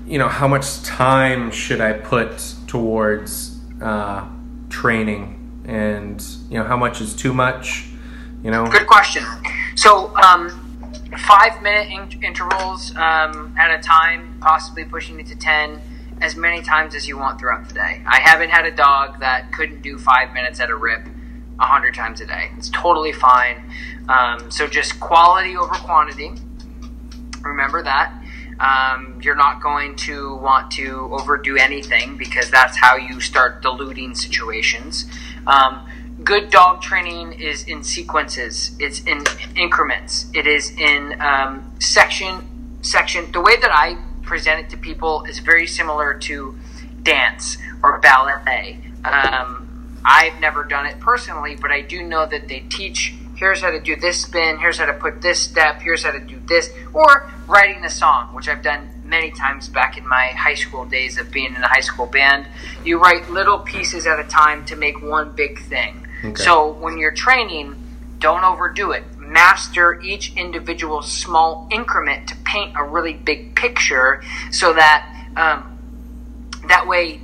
you 0.06 0.18
know, 0.18 0.28
how 0.28 0.48
much 0.48 0.82
time 0.82 1.50
should 1.50 1.80
I 1.80 1.92
put 1.92 2.54
towards 2.66 3.49
uh, 3.80 4.26
training, 4.68 5.62
and 5.66 6.24
you 6.48 6.58
know, 6.58 6.64
how 6.64 6.76
much 6.76 7.00
is 7.00 7.14
too 7.14 7.32
much? 7.32 7.86
You 8.42 8.50
know. 8.50 8.66
Good 8.66 8.86
question. 8.86 9.24
So, 9.74 10.14
um, 10.16 10.50
five 11.26 11.62
minute 11.62 11.88
in- 11.90 12.22
intervals 12.22 12.94
um, 12.96 13.54
at 13.58 13.70
a 13.70 13.82
time, 13.82 14.38
possibly 14.40 14.84
pushing 14.84 15.18
it 15.20 15.26
to 15.26 15.36
ten, 15.36 15.80
as 16.20 16.36
many 16.36 16.62
times 16.62 16.94
as 16.94 17.08
you 17.08 17.18
want 17.18 17.38
throughout 17.40 17.68
the 17.68 17.74
day. 17.74 18.02
I 18.06 18.20
haven't 18.20 18.50
had 18.50 18.66
a 18.66 18.70
dog 18.70 19.20
that 19.20 19.52
couldn't 19.52 19.82
do 19.82 19.98
five 19.98 20.32
minutes 20.32 20.60
at 20.60 20.70
a 20.70 20.76
rip 20.76 21.06
a 21.58 21.64
hundred 21.64 21.94
times 21.94 22.20
a 22.20 22.26
day. 22.26 22.50
It's 22.56 22.70
totally 22.70 23.12
fine. 23.12 23.62
Um, 24.08 24.50
so 24.50 24.66
just 24.66 24.98
quality 24.98 25.56
over 25.56 25.74
quantity. 25.74 26.32
Remember 27.42 27.82
that. 27.82 28.19
Um, 28.60 29.20
you're 29.22 29.36
not 29.36 29.62
going 29.62 29.96
to 29.96 30.36
want 30.36 30.70
to 30.72 31.08
overdo 31.12 31.56
anything 31.56 32.16
because 32.18 32.50
that's 32.50 32.76
how 32.76 32.96
you 32.96 33.20
start 33.20 33.62
diluting 33.62 34.14
situations. 34.14 35.06
Um, 35.46 35.88
good 36.22 36.50
dog 36.50 36.82
training 36.82 37.40
is 37.40 37.64
in 37.64 37.82
sequences. 37.82 38.76
It's 38.78 39.02
in 39.04 39.24
increments. 39.56 40.26
It 40.34 40.46
is 40.46 40.70
in 40.72 41.20
um, 41.20 41.72
section 41.80 42.78
section. 42.82 43.32
The 43.32 43.40
way 43.40 43.56
that 43.56 43.70
I 43.72 43.96
present 44.22 44.60
it 44.60 44.70
to 44.70 44.76
people 44.76 45.24
is 45.24 45.38
very 45.38 45.66
similar 45.66 46.14
to 46.14 46.58
dance 47.02 47.56
or 47.82 47.98
ballet. 47.98 48.78
Um, 49.04 50.00
I've 50.04 50.40
never 50.40 50.64
done 50.64 50.86
it 50.86 50.98
personally, 51.00 51.56
but 51.56 51.70
I 51.70 51.80
do 51.82 52.02
know 52.02 52.26
that 52.26 52.48
they 52.48 52.60
teach 52.60 53.14
here's 53.40 53.62
how 53.62 53.70
to 53.70 53.80
do 53.80 53.96
this 53.96 54.22
spin, 54.22 54.58
here's 54.58 54.76
how 54.76 54.84
to 54.84 54.92
put 54.92 55.22
this 55.22 55.40
step, 55.40 55.80
here's 55.80 56.04
how 56.04 56.10
to 56.10 56.20
do 56.20 56.38
this, 56.46 56.70
or 56.92 57.32
writing 57.48 57.82
a 57.86 57.90
song, 57.90 58.34
which 58.34 58.48
I've 58.48 58.62
done 58.62 59.02
many 59.06 59.30
times 59.30 59.66
back 59.66 59.96
in 59.96 60.06
my 60.06 60.26
high 60.36 60.54
school 60.54 60.84
days 60.84 61.18
of 61.18 61.32
being 61.32 61.54
in 61.54 61.62
a 61.62 61.66
high 61.66 61.80
school 61.80 62.04
band. 62.04 62.46
You 62.84 62.98
write 62.98 63.30
little 63.30 63.58
pieces 63.58 64.06
at 64.06 64.20
a 64.20 64.24
time 64.24 64.66
to 64.66 64.76
make 64.76 65.02
one 65.02 65.32
big 65.32 65.58
thing. 65.58 66.06
Okay. 66.22 66.42
So 66.42 66.70
when 66.70 66.98
you're 66.98 67.14
training, 67.14 67.82
don't 68.18 68.44
overdo 68.44 68.90
it. 68.92 69.04
Master 69.16 69.98
each 70.02 70.36
individual 70.36 71.00
small 71.00 71.66
increment 71.72 72.28
to 72.28 72.36
paint 72.44 72.76
a 72.76 72.84
really 72.84 73.14
big 73.14 73.56
picture 73.56 74.22
so 74.50 74.74
that 74.74 75.30
um, 75.36 75.78
that 76.68 76.86
way 76.86 77.22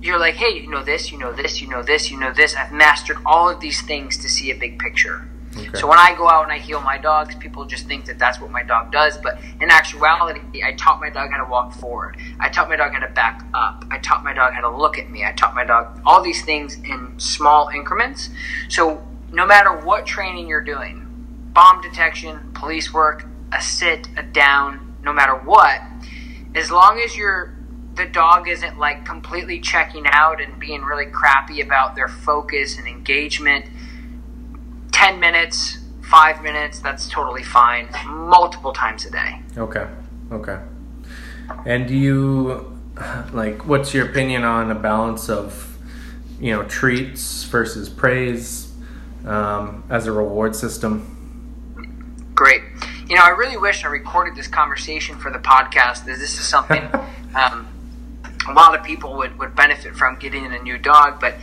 you're 0.00 0.20
like, 0.20 0.34
hey, 0.34 0.60
you 0.60 0.70
know 0.70 0.84
this, 0.84 1.10
you 1.10 1.18
know 1.18 1.32
this, 1.32 1.60
you 1.60 1.68
know 1.68 1.82
this, 1.82 2.08
you 2.12 2.20
know 2.20 2.32
this. 2.32 2.54
I've 2.54 2.72
mastered 2.72 3.16
all 3.26 3.50
of 3.50 3.58
these 3.58 3.82
things 3.82 4.16
to 4.18 4.28
see 4.28 4.52
a 4.52 4.54
big 4.54 4.78
picture. 4.78 5.28
Okay. 5.56 5.78
So 5.78 5.86
when 5.86 5.98
I 5.98 6.14
go 6.14 6.28
out 6.28 6.44
and 6.44 6.52
I 6.52 6.58
heel 6.58 6.80
my 6.80 6.98
dogs, 6.98 7.34
people 7.34 7.64
just 7.64 7.86
think 7.86 8.04
that 8.06 8.18
that's 8.18 8.40
what 8.40 8.50
my 8.50 8.62
dog 8.62 8.92
does. 8.92 9.16
But 9.18 9.38
in 9.60 9.70
actuality, 9.70 10.62
I 10.62 10.72
taught 10.72 11.00
my 11.00 11.10
dog 11.10 11.30
how 11.30 11.42
to 11.42 11.50
walk 11.50 11.72
forward. 11.74 12.16
I 12.38 12.48
taught 12.48 12.68
my 12.68 12.76
dog 12.76 12.92
how 12.92 13.00
to 13.00 13.12
back 13.12 13.44
up. 13.54 13.84
I 13.90 13.98
taught 13.98 14.22
my 14.22 14.32
dog 14.32 14.52
how 14.52 14.60
to 14.60 14.76
look 14.76 14.98
at 14.98 15.10
me. 15.10 15.24
I 15.24 15.32
taught 15.32 15.54
my 15.54 15.64
dog 15.64 16.00
all 16.04 16.22
these 16.22 16.44
things 16.44 16.74
in 16.76 17.18
small 17.18 17.68
increments. 17.68 18.28
So 18.68 19.06
no 19.32 19.46
matter 19.46 19.72
what 19.72 20.06
training 20.06 20.48
you're 20.48 20.64
doing, 20.64 21.06
bomb 21.52 21.80
detection, 21.80 22.52
police 22.54 22.92
work, 22.92 23.26
a 23.52 23.60
sit, 23.60 24.08
a 24.16 24.22
down, 24.22 24.96
no 25.02 25.12
matter 25.12 25.34
what, 25.34 25.80
as 26.54 26.70
long 26.70 27.00
as 27.04 27.16
you're 27.16 27.56
the 27.96 28.04
dog 28.04 28.46
isn't 28.46 28.78
like 28.78 29.06
completely 29.06 29.58
checking 29.58 30.04
out 30.06 30.40
and 30.40 30.60
being 30.60 30.82
really 30.82 31.06
crappy 31.06 31.62
about 31.62 31.94
their 31.96 32.08
focus 32.08 32.76
and 32.76 32.86
engagement 32.86 33.64
10 34.96 35.20
minutes 35.20 35.78
5 36.10 36.42
minutes 36.42 36.80
that's 36.80 37.06
totally 37.08 37.42
fine 37.42 37.86
multiple 38.06 38.72
times 38.72 39.04
a 39.04 39.10
day 39.10 39.42
Okay. 39.58 39.86
Okay. 40.32 40.58
And 41.64 41.86
do 41.86 41.94
you 41.94 42.80
like 43.32 43.66
what's 43.66 43.92
your 43.92 44.08
opinion 44.08 44.42
on 44.42 44.70
a 44.70 44.74
balance 44.74 45.28
of 45.28 45.78
you 46.40 46.52
know 46.52 46.62
treats 46.64 47.44
versus 47.44 47.88
praise 47.88 48.72
um, 49.26 49.84
as 49.90 50.06
a 50.06 50.12
reward 50.12 50.56
system? 50.56 51.12
great 52.34 52.62
you 53.06 53.16
know 53.16 53.22
i 53.22 53.30
really 53.30 53.56
wish 53.56 53.84
i 53.84 53.88
recorded 53.88 54.34
this 54.34 54.46
conversation 54.46 55.16
for 55.18 55.30
the 55.30 55.38
podcast 55.38 56.04
this 56.04 56.20
is 56.20 56.30
something 56.30 56.82
um, 57.34 57.66
a 58.48 58.52
lot 58.52 58.78
of 58.78 58.84
people 58.84 59.16
would, 59.16 59.38
would 59.38 59.54
benefit 59.56 59.94
from 59.94 60.18
getting 60.18 60.44
a 60.46 60.62
new 60.62 60.76
dog 60.76 61.18
but 61.20 61.34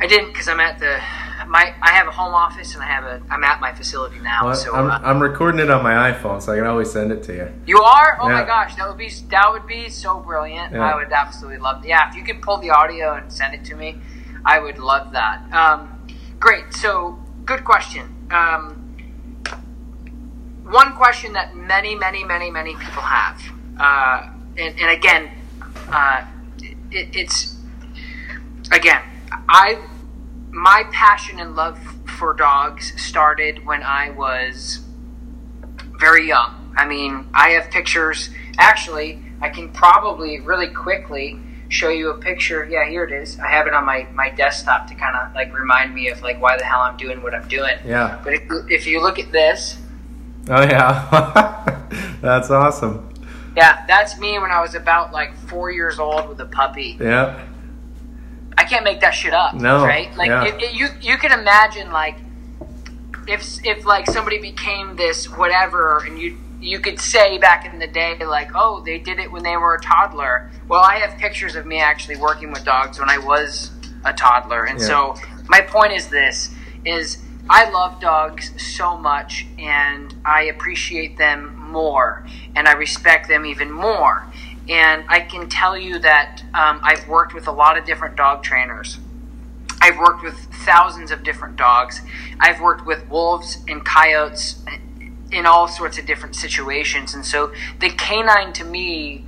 i 0.00 0.06
didn't 0.06 0.28
because 0.32 0.46
i'm 0.46 0.60
at 0.60 0.78
the 0.78 1.00
my 1.48 1.74
i 1.82 1.90
have 1.90 2.06
a 2.06 2.10
home 2.10 2.34
office 2.34 2.74
and 2.74 2.82
i 2.82 2.86
have 2.86 3.04
a 3.04 3.22
i'm 3.30 3.44
at 3.44 3.60
my 3.60 3.72
facility 3.72 4.18
now 4.20 4.44
Well, 4.46 4.54
so 4.54 4.74
I'm, 4.74 4.90
uh, 4.90 4.98
I'm 5.02 5.20
recording 5.22 5.60
it 5.60 5.70
on 5.70 5.82
my 5.82 6.12
iPhone, 6.12 6.40
so 6.42 6.52
I 6.52 6.56
can 6.56 6.66
always 6.66 6.90
send 6.92 7.12
it 7.12 7.22
to 7.24 7.34
you. 7.34 7.52
You 7.66 7.80
are? 7.80 8.18
Oh 8.20 8.28
Yeah. 8.28 8.40
my 8.40 8.44
gosh, 8.44 8.74
that 8.76 8.88
would 8.88 8.98
be 8.98 9.10
that 9.28 9.50
would 9.52 9.66
be 9.66 9.88
so 9.88 10.20
brilliant. 10.20 10.72
Yeah. 10.72 10.84
I 10.92 10.94
would 10.96 11.12
absolutely 11.12 11.58
love. 11.58 11.84
Yeah, 11.84 12.08
if 12.08 12.16
you 12.16 12.24
could 12.24 12.40
pull 12.42 12.58
the 12.58 12.70
audio 12.70 13.14
and 13.14 13.32
send 13.32 13.54
it 13.54 13.64
to 13.66 13.74
me, 13.76 13.98
I 14.44 14.58
would 14.58 14.78
love 14.78 15.12
that. 15.12 15.40
Um, 15.52 16.06
great. 16.38 16.72
So, 16.74 17.18
good 17.44 17.64
question. 17.64 18.04
Um, 18.30 18.80
one 20.64 20.94
question 20.96 21.32
that 21.34 21.54
many, 21.54 21.94
many, 21.94 22.24
many, 22.24 22.50
many 22.50 22.74
people 22.74 23.02
have, 23.02 23.40
uh, 23.78 24.30
and, 24.56 24.78
and 24.80 24.90
again, 24.90 25.30
uh, 25.88 26.24
it, 26.90 27.08
it's 27.14 27.56
again, 28.72 29.02
I 29.48 29.78
my 30.54 30.84
passion 30.92 31.38
and 31.40 31.56
love 31.56 31.78
for 32.18 32.34
dogs 32.34 32.92
started 33.00 33.64
when 33.66 33.82
I 33.82 34.10
was 34.10 34.80
very 35.98 36.28
young. 36.28 36.74
I 36.76 36.86
mean, 36.86 37.26
I 37.34 37.50
have 37.50 37.70
pictures. 37.70 38.30
Actually, 38.58 39.22
I 39.40 39.48
can 39.48 39.70
probably 39.72 40.40
really 40.40 40.68
quickly 40.68 41.38
show 41.68 41.88
you 41.88 42.10
a 42.10 42.18
picture. 42.18 42.64
Yeah, 42.64 42.88
here 42.88 43.04
it 43.04 43.12
is. 43.12 43.38
I 43.38 43.48
have 43.48 43.66
it 43.66 43.74
on 43.74 43.84
my, 43.84 44.06
my 44.14 44.30
desktop 44.30 44.86
to 44.88 44.94
kind 44.94 45.16
of 45.16 45.34
like 45.34 45.52
remind 45.56 45.94
me 45.94 46.08
of 46.08 46.22
like 46.22 46.40
why 46.40 46.56
the 46.56 46.64
hell 46.64 46.80
I'm 46.80 46.96
doing 46.96 47.22
what 47.22 47.34
I'm 47.34 47.48
doing. 47.48 47.76
Yeah. 47.84 48.20
But 48.22 48.34
if, 48.34 48.42
if 48.68 48.86
you 48.86 49.00
look 49.02 49.18
at 49.18 49.32
this, 49.32 49.78
Oh 50.48 50.60
yeah, 50.62 52.18
that's 52.20 52.50
awesome. 52.50 53.08
yeah, 53.56 53.86
that's 53.86 54.18
me 54.18 54.38
when 54.38 54.50
I 54.50 54.60
was 54.60 54.74
about 54.74 55.10
like 55.10 55.34
four 55.48 55.70
years 55.72 55.98
old 55.98 56.28
with 56.28 56.38
a 56.40 56.44
puppy. 56.44 56.98
Yeah, 57.00 57.42
I 58.64 58.66
can't 58.66 58.84
make 58.84 59.00
that 59.00 59.10
shit 59.10 59.34
up. 59.34 59.54
No, 59.54 59.84
right? 59.84 60.14
Like 60.16 60.28
yeah. 60.28 60.44
it, 60.44 60.62
it- 60.62 60.74
you 60.74 60.88
you 61.02 61.18
can 61.18 61.32
imagine 61.38 61.92
like 61.92 62.16
if 63.26 63.44
if 63.64 63.84
like 63.84 64.06
somebody 64.10 64.38
became 64.38 64.96
this 64.96 65.26
whatever, 65.28 66.02
and 66.04 66.18
you 66.18 66.38
you 66.60 66.78
could 66.80 66.98
say 66.98 67.36
back 67.36 67.66
in 67.70 67.78
the 67.78 67.86
day 67.86 68.16
like, 68.24 68.50
oh, 68.54 68.82
they 68.84 68.98
did 68.98 69.18
it 69.18 69.30
when 69.30 69.42
they 69.42 69.56
were 69.58 69.74
a 69.74 69.80
toddler. 69.80 70.50
Well, 70.66 70.80
I 70.80 70.96
have 70.96 71.18
pictures 71.18 71.56
of 71.56 71.66
me 71.66 71.78
actually 71.78 72.16
working 72.16 72.50
with 72.52 72.64
dogs 72.64 72.98
when 72.98 73.10
I 73.10 73.18
was 73.18 73.70
a 74.04 74.14
toddler, 74.14 74.64
and 74.64 74.80
Yeah. 74.80 74.86
so 74.86 75.14
my 75.46 75.60
point 75.60 75.92
is 75.92 76.08
this: 76.08 76.50
is 76.86 77.18
I 77.50 77.68
love 77.68 78.00
dogs 78.00 78.50
so 78.76 78.96
much, 78.96 79.46
and 79.58 80.14
I 80.24 80.44
appreciate 80.44 81.18
them 81.18 81.54
more, 81.70 82.24
and 82.56 82.66
I 82.66 82.72
respect 82.72 83.28
them 83.28 83.44
even 83.44 83.70
more. 83.70 84.24
And 84.68 85.04
I 85.08 85.20
can 85.20 85.48
tell 85.48 85.76
you 85.76 85.98
that 85.98 86.42
um, 86.54 86.80
I've 86.82 87.06
worked 87.06 87.34
with 87.34 87.46
a 87.46 87.52
lot 87.52 87.76
of 87.76 87.84
different 87.84 88.16
dog 88.16 88.42
trainers. 88.42 88.98
I've 89.80 89.98
worked 89.98 90.22
with 90.22 90.34
thousands 90.64 91.10
of 91.10 91.22
different 91.22 91.56
dogs. 91.56 92.00
I've 92.40 92.60
worked 92.60 92.86
with 92.86 93.06
wolves 93.08 93.58
and 93.68 93.84
coyotes 93.84 94.64
in 95.30 95.44
all 95.46 95.68
sorts 95.68 95.98
of 95.98 96.06
different 96.06 96.36
situations. 96.36 97.12
And 97.14 97.26
so 97.26 97.52
the 97.80 97.90
canine 97.90 98.52
to 98.54 98.64
me 98.64 99.24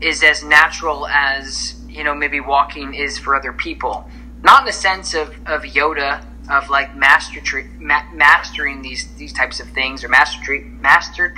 is 0.00 0.22
as 0.22 0.42
natural 0.42 1.06
as, 1.06 1.80
you 1.88 2.02
know, 2.02 2.14
maybe 2.14 2.40
walking 2.40 2.94
is 2.94 3.18
for 3.18 3.36
other 3.36 3.52
people. 3.52 4.10
Not 4.42 4.60
in 4.60 4.66
the 4.66 4.72
sense 4.72 5.14
of, 5.14 5.28
of 5.46 5.62
Yoda, 5.62 6.24
of 6.50 6.68
like 6.70 6.96
master 6.96 7.40
ma- 7.78 8.10
mastering 8.12 8.82
these, 8.82 9.14
these 9.16 9.32
types 9.32 9.60
of 9.60 9.68
things, 9.68 10.04
or 10.04 10.08
master 10.08 10.42
tree, 10.42 10.60
master 10.80 11.34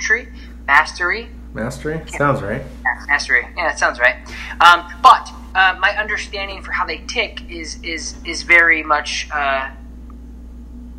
mastery, 0.65 1.29
mastery 1.53 2.01
sounds 2.07 2.41
right. 2.41 2.63
Mastery. 3.07 3.47
Yeah, 3.55 3.69
that 3.69 3.79
sounds 3.79 3.99
right. 3.99 4.15
Um, 4.61 4.91
but 5.01 5.31
uh, 5.55 5.77
my 5.79 5.95
understanding 5.97 6.61
for 6.61 6.71
how 6.71 6.85
they 6.85 6.99
tick 7.07 7.41
is 7.49 7.81
is 7.83 8.15
is 8.25 8.43
very 8.43 8.83
much 8.83 9.27
uh, 9.31 9.71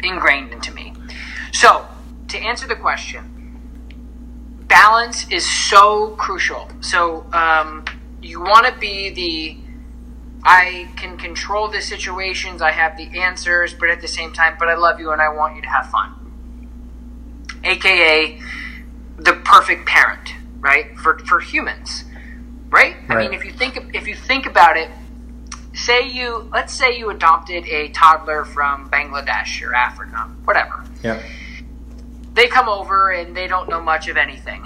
ingrained 0.02 0.52
into 0.52 0.72
me. 0.72 0.94
So, 1.52 1.86
to 2.28 2.38
answer 2.38 2.66
the 2.66 2.76
question, 2.76 3.58
balance 4.66 5.28
is 5.30 5.48
so 5.48 6.10
crucial. 6.16 6.68
So, 6.80 7.26
um, 7.32 7.84
you 8.22 8.40
want 8.40 8.66
to 8.66 8.78
be 8.78 9.10
the 9.10 9.56
I 10.42 10.88
can 10.96 11.18
control 11.18 11.68
the 11.68 11.82
situations, 11.82 12.62
I 12.62 12.70
have 12.72 12.96
the 12.96 13.20
answers, 13.20 13.74
but 13.74 13.90
at 13.90 14.00
the 14.00 14.08
same 14.08 14.32
time, 14.32 14.56
but 14.58 14.68
I 14.68 14.74
love 14.74 14.98
you 14.98 15.10
and 15.12 15.20
I 15.20 15.28
want 15.28 15.56
you 15.56 15.62
to 15.62 15.68
have 15.68 15.90
fun. 15.90 16.14
AKA 17.62 18.40
the 19.18 19.34
perfect 19.44 19.86
parent, 19.86 20.32
right? 20.60 20.96
For 20.98 21.18
for 21.20 21.40
humans, 21.40 22.04
right? 22.70 22.96
I 23.08 23.16
mean, 23.16 23.32
if 23.34 23.44
you 23.44 23.52
think 23.52 23.76
if 23.94 24.06
you 24.06 24.14
think 24.14 24.46
about 24.46 24.76
it, 24.76 24.90
say 25.74 26.08
you 26.08 26.48
let's 26.52 26.72
say 26.72 26.96
you 26.96 27.10
adopted 27.10 27.66
a 27.66 27.88
toddler 27.88 28.44
from 28.44 28.90
Bangladesh 28.90 29.62
or 29.66 29.74
Africa, 29.74 30.30
whatever. 30.44 30.84
Yeah, 31.02 31.20
They 32.34 32.46
come 32.46 32.68
over 32.68 33.10
and 33.10 33.36
they 33.36 33.46
don't 33.46 33.68
know 33.68 33.80
much 33.80 34.08
of 34.08 34.16
anything. 34.16 34.64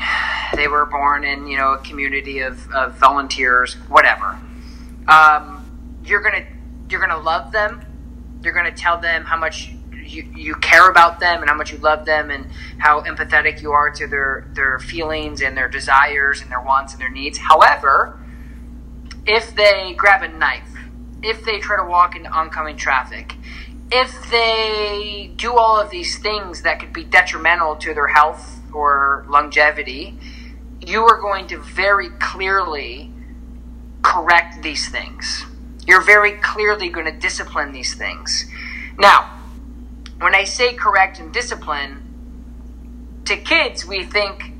They 0.54 0.68
were 0.68 0.86
born 0.86 1.24
in 1.24 1.46
you 1.46 1.56
know 1.56 1.72
a 1.74 1.78
community 1.78 2.40
of, 2.40 2.70
of 2.72 2.94
volunteers, 2.94 3.74
whatever. 3.88 4.38
Um, 5.08 6.00
you're 6.04 6.20
gonna 6.22 6.46
you're 6.90 7.00
gonna 7.00 7.18
love 7.22 7.52
them. 7.52 7.84
You're 8.42 8.52
gonna 8.52 8.72
tell 8.72 8.98
them 8.98 9.24
how 9.24 9.36
much 9.38 9.72
you, 10.06 10.22
you 10.34 10.54
care 10.56 10.90
about 10.90 11.20
them 11.20 11.40
and 11.40 11.50
how 11.50 11.56
much 11.56 11.72
you 11.72 11.78
love 11.78 12.04
them 12.04 12.30
and 12.30 12.46
how 12.78 13.02
empathetic 13.02 13.62
you 13.62 13.72
are 13.72 13.90
to 13.90 14.06
their 14.06 14.48
their 14.52 14.78
feelings 14.78 15.40
and 15.40 15.56
their 15.56 15.68
desires 15.68 16.40
and 16.42 16.50
their 16.50 16.60
wants 16.60 16.92
and 16.92 17.02
their 17.02 17.10
needs. 17.10 17.38
However, 17.38 18.18
if 19.26 19.54
they 19.54 19.94
grab 19.96 20.22
a 20.22 20.28
knife, 20.28 20.68
if 21.22 21.44
they 21.44 21.58
try 21.58 21.76
to 21.76 21.88
walk 21.88 22.16
into 22.16 22.30
oncoming 22.30 22.76
traffic, 22.76 23.34
if 23.90 24.30
they 24.30 25.32
do 25.36 25.56
all 25.56 25.80
of 25.80 25.90
these 25.90 26.18
things 26.18 26.62
that 26.62 26.80
could 26.80 26.92
be 26.92 27.04
detrimental 27.04 27.76
to 27.76 27.94
their 27.94 28.08
health 28.08 28.60
or 28.72 29.24
longevity, 29.28 30.18
you 30.80 31.02
are 31.02 31.20
going 31.20 31.46
to 31.48 31.58
very 31.58 32.10
clearly 32.18 33.10
correct 34.02 34.62
these 34.62 34.88
things. 34.88 35.44
You're 35.86 36.02
very 36.02 36.32
clearly 36.32 36.88
going 36.88 37.06
to 37.06 37.18
discipline 37.18 37.72
these 37.72 37.94
things. 37.94 38.46
Now, 38.98 39.30
when 40.24 40.34
I 40.34 40.44
say 40.44 40.72
correct 40.72 41.20
and 41.20 41.30
discipline, 41.34 43.20
to 43.26 43.36
kids, 43.36 43.84
we 43.84 44.04
think 44.04 44.54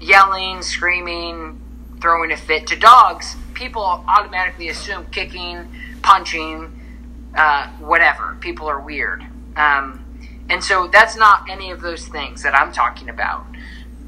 yelling, 0.00 0.62
screaming, 0.62 1.60
throwing 2.02 2.32
a 2.32 2.36
fit. 2.36 2.66
To 2.66 2.76
dogs, 2.76 3.36
people 3.54 3.84
automatically 3.84 4.68
assume 4.68 5.06
kicking, 5.12 5.68
punching, 6.02 6.68
uh, 7.36 7.68
whatever. 7.78 8.38
People 8.40 8.68
are 8.68 8.80
weird. 8.80 9.24
Um, 9.54 10.04
and 10.50 10.64
so 10.64 10.88
that's 10.88 11.16
not 11.16 11.48
any 11.48 11.70
of 11.70 11.80
those 11.80 12.08
things 12.08 12.42
that 12.42 12.52
I'm 12.52 12.72
talking 12.72 13.08
about. 13.08 13.46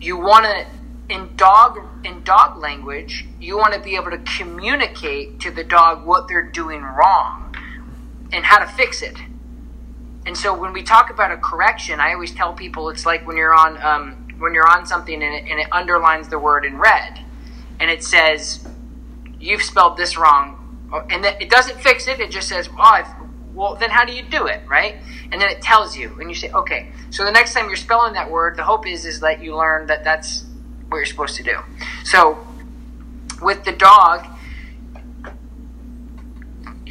You 0.01 0.17
want 0.17 0.47
to, 0.47 0.67
in 1.09 1.37
dog 1.37 1.79
in 2.05 2.25
dog 2.25 2.59
language, 2.59 3.27
you 3.39 3.57
want 3.57 3.75
to 3.75 3.81
be 3.81 3.95
able 3.95 4.11
to 4.11 4.19
communicate 4.19 5.39
to 5.39 5.53
the 5.53 5.63
dog 5.63 6.05
what 6.05 6.27
they're 6.27 6.51
doing 6.51 6.83
wrong 6.83 7.55
and 8.33 8.45
how 8.45 8.59
to 8.59 8.67
fix 8.67 9.03
it. 9.03 9.15
And 10.25 10.37
so 10.37 10.57
when 10.57 10.73
we 10.73 10.83
talk 10.83 11.11
about 11.11 11.33
a 11.33 11.37
correction, 11.37 12.01
I 12.01 12.13
always 12.13 12.33
tell 12.33 12.53
people 12.53 12.89
it's 12.91 13.05
like 13.05 13.27
when 13.27 13.37
you're 13.37 13.55
on 13.55 13.83
um, 13.83 14.29
when 14.39 14.55
you're 14.55 14.69
on 14.69 14.87
something 14.87 15.23
and 15.23 15.35
it, 15.35 15.45
and 15.51 15.61
it 15.61 15.67
underlines 15.73 16.29
the 16.29 16.39
word 16.39 16.65
in 16.65 16.79
red, 16.79 17.21
and 17.81 17.91
it 17.91 18.05
says 18.05 18.67
you've 19.41 19.63
spelled 19.63 19.97
this 19.97 20.17
wrong, 20.17 20.89
and 21.11 21.25
it 21.25 21.51
doesn't 21.51 21.81
fix 21.81 22.07
it. 22.07 22.21
It 22.21 22.31
just 22.31 22.49
says, 22.49 22.69
"Oh, 22.73 22.83
I've, 22.83 23.09
well, 23.53 23.75
then 23.75 23.91
how 23.91 24.05
do 24.05 24.13
you 24.13 24.23
do 24.23 24.47
it?" 24.47 24.61
Right? 24.69 24.97
And 25.33 25.41
then 25.41 25.51
it 25.51 25.61
tells 25.61 25.97
you, 25.97 26.17
and 26.21 26.31
you 26.31 26.37
say, 26.37 26.51
"Okay." 26.53 26.93
So 27.11 27.25
the 27.25 27.33
next 27.33 27.55
time 27.55 27.67
you're 27.67 27.77
spelling 27.77 28.15
that 28.15 28.31
word, 28.31 28.57
the 28.57 28.65
hope 28.65 28.87
is 28.87 29.05
is 29.05 29.21
that 29.21 29.43
you 29.43 29.57
learn 29.57 29.87
that 29.89 30.05
that's 30.05 30.45
what 30.89 30.99
you're 30.99 31.07
supposed 31.07 31.37
to 31.37 31.43
do. 31.43 31.59
So 32.05 32.47
with 33.43 33.65
the 33.65 33.73
dog, 33.73 34.27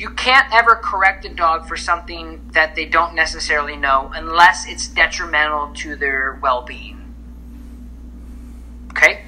you 0.02 0.10
can't 0.10 0.52
ever 0.52 0.76
correct 0.76 1.26
a 1.26 1.30
dog 1.30 1.68
for 1.68 1.78
something 1.78 2.50
that 2.54 2.74
they 2.74 2.86
don't 2.86 3.14
necessarily 3.14 3.78
know 3.78 4.12
unless 4.16 4.68
it's 4.68 4.88
detrimental 4.88 5.72
to 5.76 5.96
their 5.96 6.40
well-being. 6.42 7.14
Okay? 8.90 9.24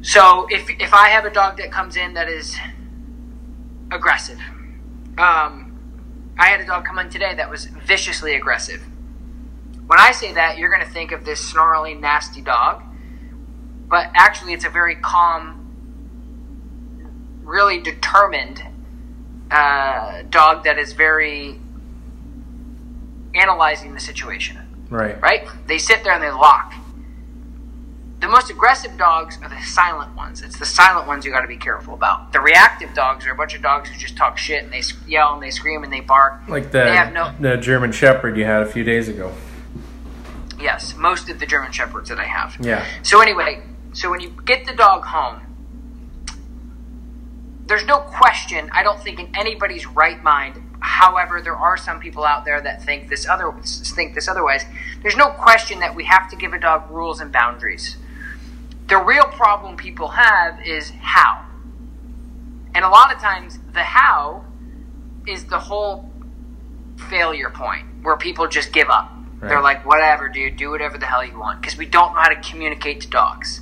So 0.00 0.46
if 0.48 0.70
if 0.70 0.94
I 0.94 1.08
have 1.08 1.24
a 1.24 1.30
dog 1.30 1.56
that 1.56 1.72
comes 1.72 1.96
in 1.96 2.14
that 2.14 2.28
is 2.28 2.56
aggressive, 3.90 4.38
um, 5.18 5.76
I 6.38 6.46
had 6.46 6.60
a 6.60 6.64
dog 6.64 6.84
come 6.84 7.00
in 7.00 7.10
today 7.10 7.34
that 7.34 7.50
was 7.50 7.64
viciously 7.64 8.36
aggressive. 8.36 8.84
When 9.88 9.98
I 9.98 10.12
say 10.12 10.34
that, 10.34 10.56
you're 10.56 10.70
going 10.70 10.86
to 10.86 10.92
think 10.92 11.10
of 11.10 11.24
this 11.24 11.40
snarly, 11.44 11.94
nasty 11.94 12.42
dog, 12.42 12.80
but 13.88 14.08
actually, 14.14 14.52
it's 14.52 14.64
a 14.64 14.70
very 14.70 14.94
calm, 14.94 15.66
really 17.42 17.80
determined 17.80 18.62
uh, 19.50 20.22
dog 20.30 20.64
that 20.64 20.78
is 20.78 20.92
very 20.92 21.58
analyzing 23.34 23.94
the 23.94 24.00
situation. 24.00 24.58
right. 24.90 25.20
Right? 25.20 25.46
They 25.66 25.78
sit 25.78 26.04
there 26.04 26.12
and 26.12 26.22
they 26.22 26.30
lock. 26.30 26.72
The 28.18 28.28
most 28.28 28.50
aggressive 28.50 28.96
dogs 28.96 29.38
are 29.42 29.48
the 29.48 29.60
silent 29.60 30.16
ones. 30.16 30.40
It's 30.42 30.58
the 30.58 30.64
silent 30.64 31.06
ones 31.06 31.26
you 31.26 31.30
got 31.32 31.42
to 31.42 31.46
be 31.48 31.58
careful 31.58 31.92
about. 31.92 32.32
The 32.32 32.40
reactive 32.40 32.94
dogs 32.94 33.26
are 33.26 33.30
a 33.32 33.34
bunch 33.34 33.54
of 33.54 33.60
dogs 33.62 33.90
who 33.90 33.96
just 33.98 34.16
talk 34.16 34.38
shit 34.38 34.64
and 34.64 34.72
they 34.72 34.82
yell 35.06 35.34
and 35.34 35.42
they 35.42 35.50
scream 35.50 35.84
and 35.84 35.92
they 35.92 36.00
bark. 36.00 36.40
Like 36.48 36.70
the 36.72 36.84
They 36.84 36.96
have 36.96 37.12
no- 37.12 37.34
the 37.38 37.58
German 37.58 37.92
Shepherd 37.92 38.38
you 38.38 38.44
had 38.46 38.62
a 38.62 38.66
few 38.66 38.84
days 38.84 39.08
ago. 39.08 39.32
Yes, 40.58 40.94
most 40.96 41.28
of 41.28 41.38
the 41.38 41.46
German 41.46 41.72
Shepherds 41.72 42.08
that 42.08 42.18
I 42.18 42.24
have. 42.24 42.56
Yeah, 42.58 42.86
So 43.02 43.20
anyway, 43.20 43.62
so 43.92 44.10
when 44.10 44.20
you 44.20 44.30
get 44.46 44.64
the 44.66 44.72
dog 44.72 45.04
home, 45.04 45.42
there's 47.66 47.84
no 47.84 47.98
question. 47.98 48.70
I 48.72 48.82
don't 48.82 49.00
think 49.02 49.18
in 49.18 49.34
anybody's 49.36 49.86
right 49.86 50.22
mind. 50.22 50.62
However, 50.80 51.40
there 51.40 51.56
are 51.56 51.76
some 51.76 52.00
people 52.00 52.24
out 52.24 52.44
there 52.44 52.60
that 52.60 52.82
think 52.82 53.08
this 53.08 53.26
other 53.26 53.52
think 53.62 54.14
this 54.14 54.28
otherwise. 54.28 54.64
There's 55.02 55.16
no 55.16 55.30
question 55.30 55.80
that 55.80 55.94
we 55.94 56.04
have 56.04 56.30
to 56.30 56.36
give 56.36 56.52
a 56.52 56.58
dog 56.58 56.90
rules 56.90 57.20
and 57.20 57.32
boundaries. 57.32 57.96
The 58.88 58.98
real 58.98 59.24
problem 59.24 59.76
people 59.76 60.08
have 60.08 60.64
is 60.64 60.90
how, 61.00 61.44
and 62.74 62.84
a 62.84 62.88
lot 62.88 63.12
of 63.12 63.20
times 63.20 63.58
the 63.72 63.82
how 63.82 64.44
is 65.26 65.46
the 65.46 65.58
whole 65.58 66.08
failure 67.10 67.50
point 67.50 67.84
where 68.02 68.16
people 68.16 68.46
just 68.46 68.72
give 68.72 68.88
up. 68.88 69.12
They're 69.40 69.60
like, 69.60 69.84
whatever, 69.84 70.28
dude, 70.28 70.56
do 70.56 70.70
whatever 70.70 70.98
the 70.98 71.06
hell 71.06 71.24
you 71.24 71.38
want. 71.38 71.60
Because 71.60 71.76
we 71.76 71.86
don't 71.86 72.14
know 72.14 72.20
how 72.20 72.28
to 72.28 72.40
communicate 72.40 73.02
to 73.02 73.08
dogs. 73.08 73.60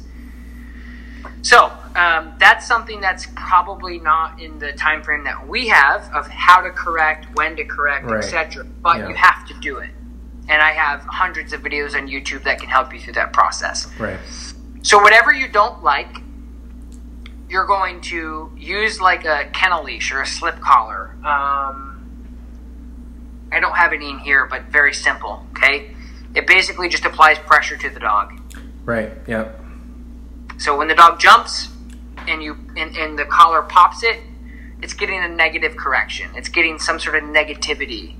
So 1.44 1.70
um, 1.94 2.32
that's 2.38 2.66
something 2.66 3.02
that's 3.02 3.26
probably 3.36 3.98
not 4.00 4.40
in 4.40 4.58
the 4.58 4.72
time 4.72 5.02
frame 5.02 5.24
that 5.24 5.46
we 5.46 5.68
have 5.68 6.10
of 6.14 6.26
how 6.26 6.62
to 6.62 6.70
correct, 6.70 7.26
when 7.34 7.54
to 7.56 7.64
correct, 7.64 8.06
Right. 8.06 8.24
etc. 8.24 8.64
But 8.64 8.96
Yeah. 8.98 9.08
you 9.08 9.14
have 9.14 9.46
to 9.48 9.54
do 9.60 9.76
it. 9.76 9.90
And 10.48 10.62
I 10.62 10.72
have 10.72 11.02
hundreds 11.02 11.52
of 11.52 11.60
videos 11.60 11.94
on 11.94 12.08
YouTube 12.08 12.44
that 12.44 12.58
can 12.60 12.70
help 12.70 12.94
you 12.94 12.98
through 13.00 13.12
that 13.14 13.34
process. 13.34 13.86
Right. 13.98 14.18
So 14.82 14.98
whatever 15.02 15.32
you 15.34 15.46
don't 15.48 15.82
like, 15.82 16.16
you're 17.50 17.66
going 17.66 18.00
to 18.02 18.50
use 18.56 18.98
like 19.00 19.26
a 19.26 19.44
kennel 19.52 19.84
leash 19.84 20.12
or 20.12 20.22
a 20.22 20.26
slip 20.26 20.60
collar. 20.60 21.14
Um, 21.24 21.90
I 23.52 23.60
don't 23.60 23.76
have 23.76 23.92
any 23.92 24.08
in 24.10 24.18
here, 24.18 24.46
but 24.46 24.62
very 24.64 24.94
simple. 24.94 25.46
Okay, 25.56 25.94
it 26.34 26.46
basically 26.46 26.88
just 26.88 27.04
applies 27.04 27.38
pressure 27.38 27.76
to 27.76 27.90
the 27.90 28.00
dog. 28.00 28.32
Right. 28.86 29.12
Yep. 29.26 29.60
So 30.58 30.76
when 30.76 30.88
the 30.88 30.94
dog 30.94 31.18
jumps 31.20 31.68
and 32.28 32.42
you 32.42 32.56
and, 32.76 32.96
and 32.96 33.18
the 33.18 33.24
collar 33.24 33.62
pops 33.62 34.02
it, 34.02 34.20
it's 34.82 34.94
getting 34.94 35.22
a 35.22 35.28
negative 35.28 35.76
correction. 35.76 36.30
It's 36.34 36.48
getting 36.48 36.78
some 36.78 36.98
sort 36.98 37.16
of 37.16 37.22
negativity 37.24 38.16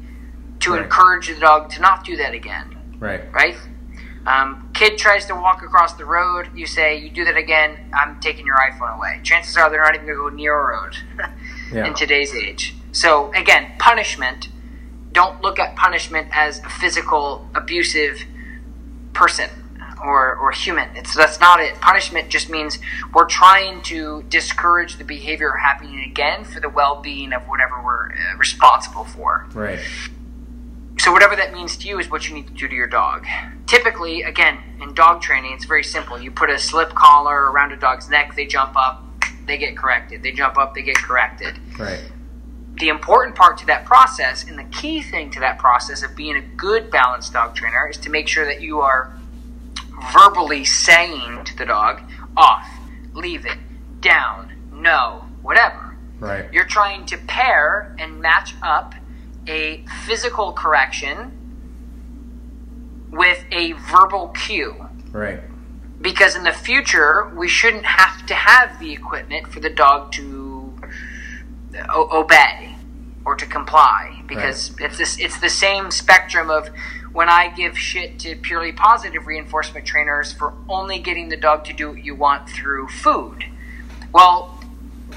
to 0.61 0.73
Right. 0.73 0.83
encourage 0.85 1.29
the 1.29 1.35
dog 1.41 1.71
to 1.73 1.81
not 1.81 2.05
do 2.05 2.17
that 2.17 2.33
again 2.35 2.77
Right. 2.99 3.21
right? 3.33 3.57
Um, 4.27 4.71
kid 4.73 4.97
tries 4.97 5.27
to 5.27 5.35
walk 5.35 5.63
across 5.63 5.93
the 5.95 6.07
road. 6.07 6.49
You 6.55 6.67
say, 6.67 6.97
"You 6.97 7.11
do 7.11 7.25
that 7.27 7.37
again, 7.37 7.91
I'm 7.93 8.19
taking 8.21 8.47
your 8.47 8.57
iPhone 8.57 8.97
away." 8.97 9.21
Chances 9.23 9.57
are 9.59 9.69
they're 9.69 9.83
not 9.83 9.95
even 9.95 10.07
going 10.07 10.17
to 10.19 10.31
go 10.31 10.35
near 10.35 10.55
a 10.59 10.65
road 10.81 10.97
Yeah. 11.73 11.87
in 11.87 11.95
today's 11.95 12.35
age. 12.35 12.75
So 12.93 13.31
again, 13.35 13.73
punishment. 13.79 14.49
Don't 15.13 15.43
look 15.43 15.59
at 15.61 15.77
punishment 15.77 16.29
as 16.33 16.59
a 16.65 16.69
physical 16.71 17.49
abusive 17.55 18.25
person 19.13 19.51
or, 20.05 20.37
or 20.37 20.53
human. 20.53 20.95
It's 20.97 21.15
that's 21.15 21.41
not 21.41 21.61
it. 21.61 21.75
Punishment 21.81 22.29
just 22.29 22.51
means 22.51 22.79
we're 23.13 23.27
trying 23.27 23.83
to 23.83 24.23
discourage 24.29 24.99
the 24.99 25.05
behavior 25.05 25.53
happening 25.53 26.01
again 26.01 26.45
for 26.45 26.61
the 26.61 26.69
well-being 26.69 27.33
of 27.33 27.43
whatever 27.43 27.83
we're 27.83 28.13
uh, 28.13 28.37
responsible 28.39 29.05
for. 29.05 29.47
Right. 29.55 29.81
So 30.99 31.13
whatever 31.13 31.35
that 31.37 31.53
means 31.53 31.77
to 31.79 31.89
you 31.89 31.99
is 31.99 32.11
what 32.11 32.29
you 32.29 32.35
need 32.35 32.47
to 32.47 32.53
do 32.53 32.69
to 32.69 32.75
your 32.75 32.87
dog. 32.87 33.27
Typically, 33.67 34.23
again, 34.23 34.59
in 34.81 34.95
dog 34.95 35.23
training, 35.23 35.53
it's 35.53 35.65
very 35.65 35.85
simple. 35.85 36.21
You 36.21 36.31
put 36.31 36.51
a 36.51 36.59
slip 36.59 36.91
collar 36.91 37.51
around 37.51 37.73
a 37.73 37.77
dog's 37.77 38.09
neck, 38.09 38.37
they 38.37 38.47
jump 38.47 38.77
up, 38.77 39.05
they 39.47 39.59
get 39.59 39.77
corrected. 39.77 40.23
They 40.23 40.33
jump 40.33 40.57
up, 40.57 40.75
they 40.75 40.83
get 40.83 40.97
corrected. 40.97 41.59
Right. 41.79 42.03
The 42.77 42.89
important 42.89 43.37
part 43.37 43.59
to 43.59 43.67
that 43.67 43.85
process 43.85 44.45
and 44.45 44.59
the 44.59 44.65
key 44.65 45.03
thing 45.03 45.31
to 45.33 45.41
that 45.41 45.59
process 45.59 46.03
of 46.03 46.17
being 46.17 46.37
a 46.37 46.41
good 46.41 46.91
balanced 46.91 47.33
dog 47.33 47.55
trainer 47.55 47.89
is 47.89 47.97
to 47.99 48.11
make 48.11 48.27
sure 48.27 48.45
that 48.45 48.61
you 48.61 48.81
are 48.81 49.17
verbally 50.13 50.65
saying 50.65 51.45
to 51.45 51.57
the 51.57 51.65
dog, 51.65 52.01
off, 52.37 52.67
leave 53.13 53.47
it, 53.47 53.59
down, 54.01 54.53
no, 54.73 55.25
whatever. 55.43 55.97
Right. 56.19 56.53
You're 56.53 56.67
trying 56.67 57.07
to 57.07 57.19
pair 57.19 57.95
and 57.99 58.21
match 58.21 58.55
up 58.63 58.95
a 59.47 59.85
physical 60.07 60.53
correction 60.53 61.33
with 63.11 63.45
a 63.51 63.73
verbal 63.73 64.29
cue. 64.29 64.89
Right. 65.13 65.41
Because 66.01 66.35
in 66.35 66.45
the 66.45 66.53
future, 66.53 67.33
we 67.37 67.49
shouldn't 67.49 67.87
have 67.87 68.27
to 68.27 68.35
have 68.35 68.79
the 68.81 68.93
equipment 68.93 69.49
for 69.49 69.61
the 69.61 69.71
dog 69.71 70.13
to 70.13 70.79
o- 71.89 72.21
obey 72.21 72.77
or 73.25 73.37
to 73.37 73.47
comply. 73.47 74.23
Because 74.27 74.75
it's 74.81 74.99
this, 74.99 75.19
it's 75.19 75.39
the 75.41 75.49
same 75.49 75.91
spectrum 75.91 76.51
of 76.51 76.71
when 77.15 77.29
I 77.29 77.49
give 77.49 77.79
shit 77.79 78.19
to 78.21 78.35
purely 78.35 78.73
positive 78.73 79.27
reinforcement 79.27 79.87
trainers 79.87 80.33
for 80.33 80.53
only 80.69 80.99
getting 80.99 81.29
the 81.29 81.37
dog 81.37 81.65
to 81.67 81.73
do 81.73 81.91
what 81.91 82.05
you 82.05 82.15
want 82.17 82.51
through 82.51 82.89
food. 82.89 83.45
Well, 84.13 84.61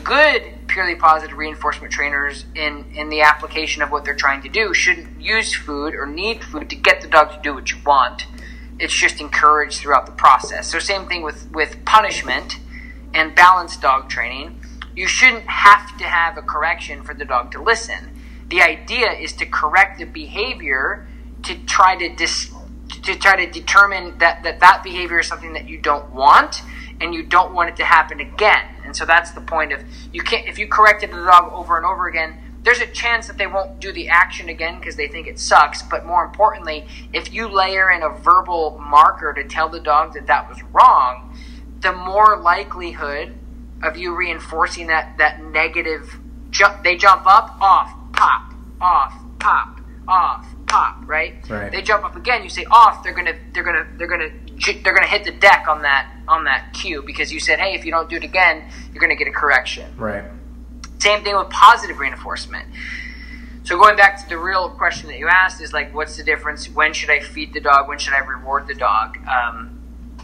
good 0.04 0.44
purely 0.68 0.96
positive 0.96 1.36
reinforcement 1.36 1.92
trainers 1.92 2.46
in 2.54 2.86
in 2.96 3.10
the 3.10 3.22
application 3.22 3.82
of 3.82 3.90
what 3.90 4.06
they're 4.06 4.16
trying 4.16 4.44
to 4.44 4.50
do 4.50 4.76
shouldn't 4.76 5.20
use 5.20 5.56
food 5.56 5.96
or 5.96 6.06
need 6.06 6.44
food 6.44 6.70
to 6.70 6.76
get 6.76 7.02
the 7.02 7.08
dog 7.08 7.32
to 7.32 7.40
do 7.42 7.56
what 7.56 7.72
you 7.72 7.78
want. 7.84 8.28
It's 8.80 8.94
just 8.94 9.20
encouraged 9.20 9.80
throughout 9.80 10.06
the 10.06 10.12
process. 10.12 10.72
So 10.72 10.78
same 10.78 11.08
thing 11.08 11.24
with 11.24 11.50
with 11.52 11.84
punishment 11.84 12.60
and 13.12 13.34
balanced 13.34 13.82
dog 13.82 14.08
training. 14.08 14.62
You 14.96 15.08
shouldn't 15.08 15.48
have 15.48 15.98
to 15.98 16.04
have 16.04 16.38
a 16.38 16.44
correction 16.44 17.02
for 17.02 17.16
the 17.16 17.26
dog 17.26 17.52
to 17.54 17.62
listen. 17.62 18.22
The 18.50 18.62
idea 18.62 19.12
is 19.14 19.34
to 19.34 19.48
correct 19.48 19.98
the 19.98 20.06
behavior 20.06 21.08
to 21.48 21.66
try 21.66 21.96
to 21.96 22.16
dis 22.16 22.52
to 23.04 23.16
try 23.16 23.46
to 23.46 23.52
determine 23.52 24.18
that 24.20 24.44
that, 24.44 24.60
that 24.60 24.84
behavior 24.84 25.20
is 25.20 25.28
something 25.28 25.54
that 25.54 25.68
you 25.68 25.78
don't 25.78 26.14
want 26.14 26.62
and 27.00 27.14
you 27.14 27.24
don't 27.24 27.54
want 27.54 27.70
it 27.70 27.76
to 27.78 27.86
happen 27.86 28.20
again. 28.20 28.66
And 28.84 28.96
so 28.96 29.06
that's 29.06 29.32
the 29.32 29.42
point 29.42 29.72
of 29.72 29.84
you 30.12 30.22
can't 30.22 30.48
if 30.48 30.58
you 30.60 30.68
corrected 30.68 31.12
the 31.12 31.18
dog 31.18 31.52
over 31.54 31.78
and 31.78 31.86
over 31.86 32.08
again, 32.08 32.38
there's 32.64 32.80
a 32.80 32.88
chance 32.88 33.28
that 33.28 33.38
they 33.38 33.48
won't 33.48 33.80
do 33.80 33.92
the 33.92 34.10
action 34.10 34.50
again 34.50 34.80
because 34.80 34.96
they 34.96 35.08
think 35.08 35.28
it 35.28 35.40
sucks. 35.40 35.82
But 35.82 36.06
more 36.06 36.26
importantly, 36.26 36.86
if 37.14 37.34
you 37.34 37.48
layer 37.48 37.92
in 37.92 38.04
a 38.04 38.10
verbal 38.10 38.80
marker 38.80 39.34
to 39.34 39.44
tell 39.44 39.70
the 39.70 39.80
dog 39.80 40.14
that 40.14 40.28
that 40.28 40.50
was 40.50 40.62
wrong, 40.74 41.38
the 41.80 41.94
more 41.94 42.38
likelihood 42.38 43.36
of 43.84 43.96
you 43.96 44.16
reinforcing 44.16 44.88
that 44.88 45.18
that 45.18 45.42
negative 45.44 46.20
jump. 46.50 46.84
They 46.84 46.98
jump 46.98 47.26
up, 47.26 47.56
off, 47.62 47.94
pop, 48.14 48.54
off, 48.82 49.14
pop, 49.40 49.80
off, 50.08 50.46
pop. 50.68 50.98
Right? 51.06 51.36
Right. 51.50 51.72
They 51.72 51.82
jump 51.82 52.04
up 52.04 52.16
again. 52.16 52.44
You 52.44 52.50
say 52.50 52.66
off. 52.70 53.04
They're 53.04 53.14
gonna 53.14 53.36
they're 53.54 53.64
gonna 53.64 53.88
they're 53.98 54.08
gonna 54.08 54.30
they're 54.84 54.94
gonna 54.94 55.08
hit 55.08 55.24
the 55.24 55.32
deck 55.32 55.66
on 55.68 55.82
that 55.82 56.14
on 56.28 56.44
that 56.44 56.74
cue 56.74 57.02
because 57.02 57.32
you 57.32 57.40
said, 57.40 57.60
hey, 57.60 57.74
if 57.74 57.86
you 57.86 57.92
don't 57.92 58.10
do 58.10 58.18
it 58.18 58.24
again, 58.24 58.70
you're 58.94 59.02
gonna 59.02 59.16
get 59.16 59.28
a 59.28 59.32
correction. 59.32 59.92
Right. 59.98 60.24
Same 61.00 61.24
thing 61.24 61.36
with 61.36 61.50
positive 61.50 62.00
reinforcement. 62.00 62.68
So 63.64 63.78
going 63.78 63.98
back 63.98 64.24
to 64.24 64.30
the 64.30 64.38
real 64.38 64.70
question 64.70 65.10
that 65.10 65.20
you 65.20 65.28
asked 65.28 65.62
is 65.62 65.74
like, 65.74 65.94
what's 65.94 66.16
the 66.16 66.24
difference? 66.24 66.70
When 66.70 66.94
should 66.94 67.10
I 67.10 67.20
feed 67.20 67.54
the 67.54 67.60
dog? 67.60 67.90
When 67.90 67.98
should 67.98 68.14
I 68.14 68.20
reward 68.20 68.66
the 68.66 68.74
dog? 68.74 69.18
Um, 69.28 69.82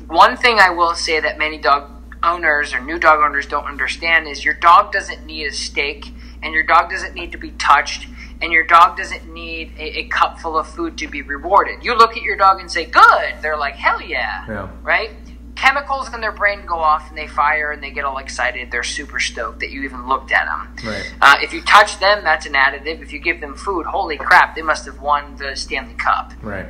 one 0.07 0.37
thing 0.37 0.59
I 0.59 0.69
will 0.69 0.95
say 0.95 1.19
that 1.19 1.37
many 1.37 1.57
dog 1.57 1.91
owners 2.23 2.73
or 2.73 2.79
new 2.79 2.97
dog 2.97 3.19
owners 3.19 3.45
don't 3.45 3.65
understand 3.65 4.27
is 4.27 4.45
your 4.45 4.53
dog 4.53 4.93
doesn't 4.93 5.25
need 5.25 5.45
a 5.45 5.51
steak, 5.51 6.13
and 6.41 6.53
your 6.53 6.63
dog 6.63 6.89
doesn't 6.89 7.13
need 7.13 7.33
to 7.33 7.37
be 7.37 7.51
touched, 7.51 8.07
and 8.43 8.51
your 8.51 8.65
dog 8.65 8.97
doesn't 8.97 9.33
need 9.33 9.71
a, 9.77 9.99
a 9.99 10.03
cup 10.09 10.37
full 10.37 10.57
of 10.59 10.67
food 10.67 10.97
to 10.97 11.07
be 11.07 11.21
rewarded. 11.21 11.81
You 11.81 11.95
look 11.95 12.17
at 12.17 12.23
your 12.23 12.35
dog 12.35 12.59
and 12.59 12.69
say, 12.69 12.85
"Good," 12.85 13.35
they're 13.41 13.57
like, 13.57 13.75
"Hell 13.75 14.01
yeah!" 14.01 14.45
Yeah. 14.47 14.69
right? 14.83 15.11
Chemicals 15.55 16.13
in 16.13 16.19
their 16.19 16.31
brain 16.33 16.65
go 16.65 16.75
off 16.79 17.07
and 17.07 17.17
they 17.17 17.27
fire 17.27 17.71
and 17.71 17.81
they 17.81 17.91
get 17.91 18.03
all 18.03 18.17
excited. 18.17 18.69
They're 18.69 18.83
super 18.83 19.19
stoked 19.19 19.61
that 19.61 19.69
you 19.71 19.83
even 19.83 20.09
looked 20.09 20.31
at 20.33 20.45
them. 20.45 20.75
Right. 20.85 21.15
Uh, 21.21 21.37
if 21.41 21.53
you 21.53 21.61
touch 21.61 21.99
them, 21.99 22.21
that's 22.23 22.45
an 22.45 22.53
additive. 22.53 23.01
If 23.01 23.13
you 23.13 23.19
give 23.19 23.39
them 23.39 23.55
food, 23.55 23.85
holy 23.85 24.17
crap, 24.17 24.55
they 24.55 24.61
must 24.61 24.85
have 24.85 24.99
won 24.99 25.37
the 25.37 25.55
Stanley 25.55 25.93
Cup. 25.93 26.33
Right. 26.41 26.65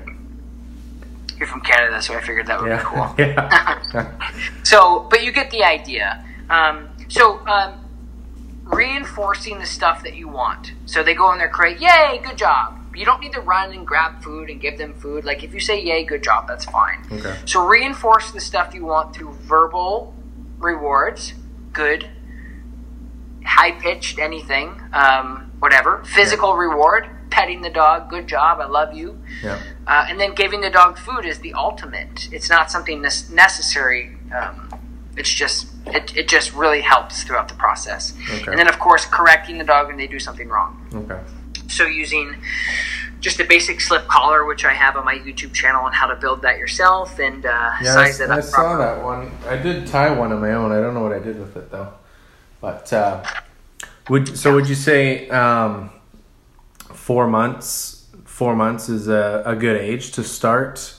You're 1.39 1.47
from 1.47 1.61
Canada, 1.61 2.01
so 2.03 2.13
I 2.13 2.21
figured 2.21 2.45
that 2.47 2.61
would 2.61 2.69
be 2.69 2.83
cool. 2.83 3.15
Yeah. 3.17 3.83
yeah. 3.93 4.29
So, 4.63 5.07
but 5.09 5.23
you 5.23 5.31
get 5.31 5.49
the 5.49 5.63
idea. 5.63 6.23
Um, 6.49 6.89
so, 7.07 7.39
um, 7.47 7.82
reinforcing 8.63 9.59
the 9.59 9.65
stuff 9.65 10.03
that 10.03 10.15
you 10.15 10.27
want. 10.27 10.73
So 10.85 11.03
they 11.03 11.13
go 11.13 11.31
in 11.33 11.37
their 11.37 11.49
crate, 11.49 11.79
yay, 11.79 12.21
good 12.23 12.37
job. 12.37 12.79
You 12.95 13.05
don't 13.05 13.21
need 13.21 13.33
to 13.33 13.41
run 13.41 13.73
and 13.73 13.85
grab 13.85 14.23
food 14.23 14.49
and 14.49 14.61
give 14.61 14.77
them 14.77 14.93
food. 14.93 15.25
Like 15.25 15.43
if 15.43 15.53
you 15.53 15.59
say 15.59 15.81
yay, 15.81 16.03
good 16.03 16.23
job, 16.23 16.47
that's 16.47 16.65
fine. 16.65 17.05
Okay. 17.11 17.35
So 17.45 17.65
reinforce 17.65 18.31
the 18.31 18.39
stuff 18.39 18.73
you 18.73 18.85
want 18.85 19.15
through 19.15 19.33
verbal 19.33 20.13
rewards, 20.59 21.33
good, 21.73 22.07
high 23.45 23.71
pitched, 23.71 24.19
anything, 24.19 24.79
um, 24.93 25.51
whatever. 25.59 26.03
Physical 26.05 26.55
reward, 26.55 27.09
petting 27.29 27.61
the 27.61 27.69
dog, 27.69 28.09
good 28.09 28.27
job, 28.27 28.59
I 28.61 28.65
love 28.65 28.93
you. 28.93 29.21
Yeah. 29.43 29.59
Uh, 29.87 30.05
and 30.07 30.19
then 30.19 30.35
giving 30.35 30.61
the 30.61 30.69
dog 30.69 30.97
food 30.97 31.25
is 31.25 31.39
the 31.39 31.53
ultimate. 31.53 32.29
It's 32.31 32.49
not 32.49 32.71
something 32.71 33.01
necessary. 33.01 34.15
Um, 34.33 34.72
it's 35.17 35.33
just 35.33 35.67
it, 35.87 36.15
it 36.15 36.27
just 36.27 36.53
really 36.53 36.81
helps 36.81 37.23
throughout 37.23 37.47
the 37.47 37.55
process. 37.55 38.13
Okay. 38.29 38.51
And 38.51 38.57
then 38.57 38.67
of 38.67 38.79
course 38.79 39.05
correcting 39.05 39.57
the 39.57 39.63
dog 39.63 39.87
when 39.87 39.97
they 39.97 40.07
do 40.07 40.19
something 40.19 40.47
wrong. 40.47 40.87
Okay. 40.93 41.19
So 41.67 41.85
using 41.85 42.35
just 43.19 43.39
a 43.39 43.45
basic 43.45 43.79
slip 43.79 44.07
collar, 44.07 44.45
which 44.45 44.65
I 44.65 44.73
have 44.73 44.97
on 44.97 45.05
my 45.05 45.15
YouTube 45.15 45.53
channel, 45.53 45.85
on 45.85 45.93
how 45.93 46.07
to 46.07 46.15
build 46.15 46.41
that 46.41 46.57
yourself 46.57 47.19
and 47.19 47.45
uh, 47.45 47.71
Yeah, 47.81 47.93
size 47.93 48.19
I, 48.19 48.25
it 48.25 48.31
up. 48.31 48.37
I 48.37 48.41
saw 48.41 48.77
that 48.77 49.03
one. 49.03 49.31
I 49.47 49.57
did 49.57 49.87
tie 49.87 50.11
one 50.11 50.31
of 50.31 50.41
my 50.41 50.51
own. 50.53 50.71
I 50.71 50.81
don't 50.81 50.93
know 50.93 51.01
what 51.01 51.13
I 51.13 51.19
did 51.19 51.39
with 51.39 51.55
it 51.55 51.71
though. 51.71 51.93
But 52.59 52.91
uh, 52.93 53.23
would 54.09 54.37
so 54.37 54.53
would 54.55 54.67
you 54.67 54.75
say 54.75 55.29
um, 55.29 55.89
four 56.93 57.27
months? 57.27 58.07
Four 58.25 58.55
months 58.55 58.89
is 58.89 59.07
a, 59.07 59.43
a 59.45 59.55
good 59.55 59.79
age 59.79 60.11
to 60.13 60.23
start 60.23 60.95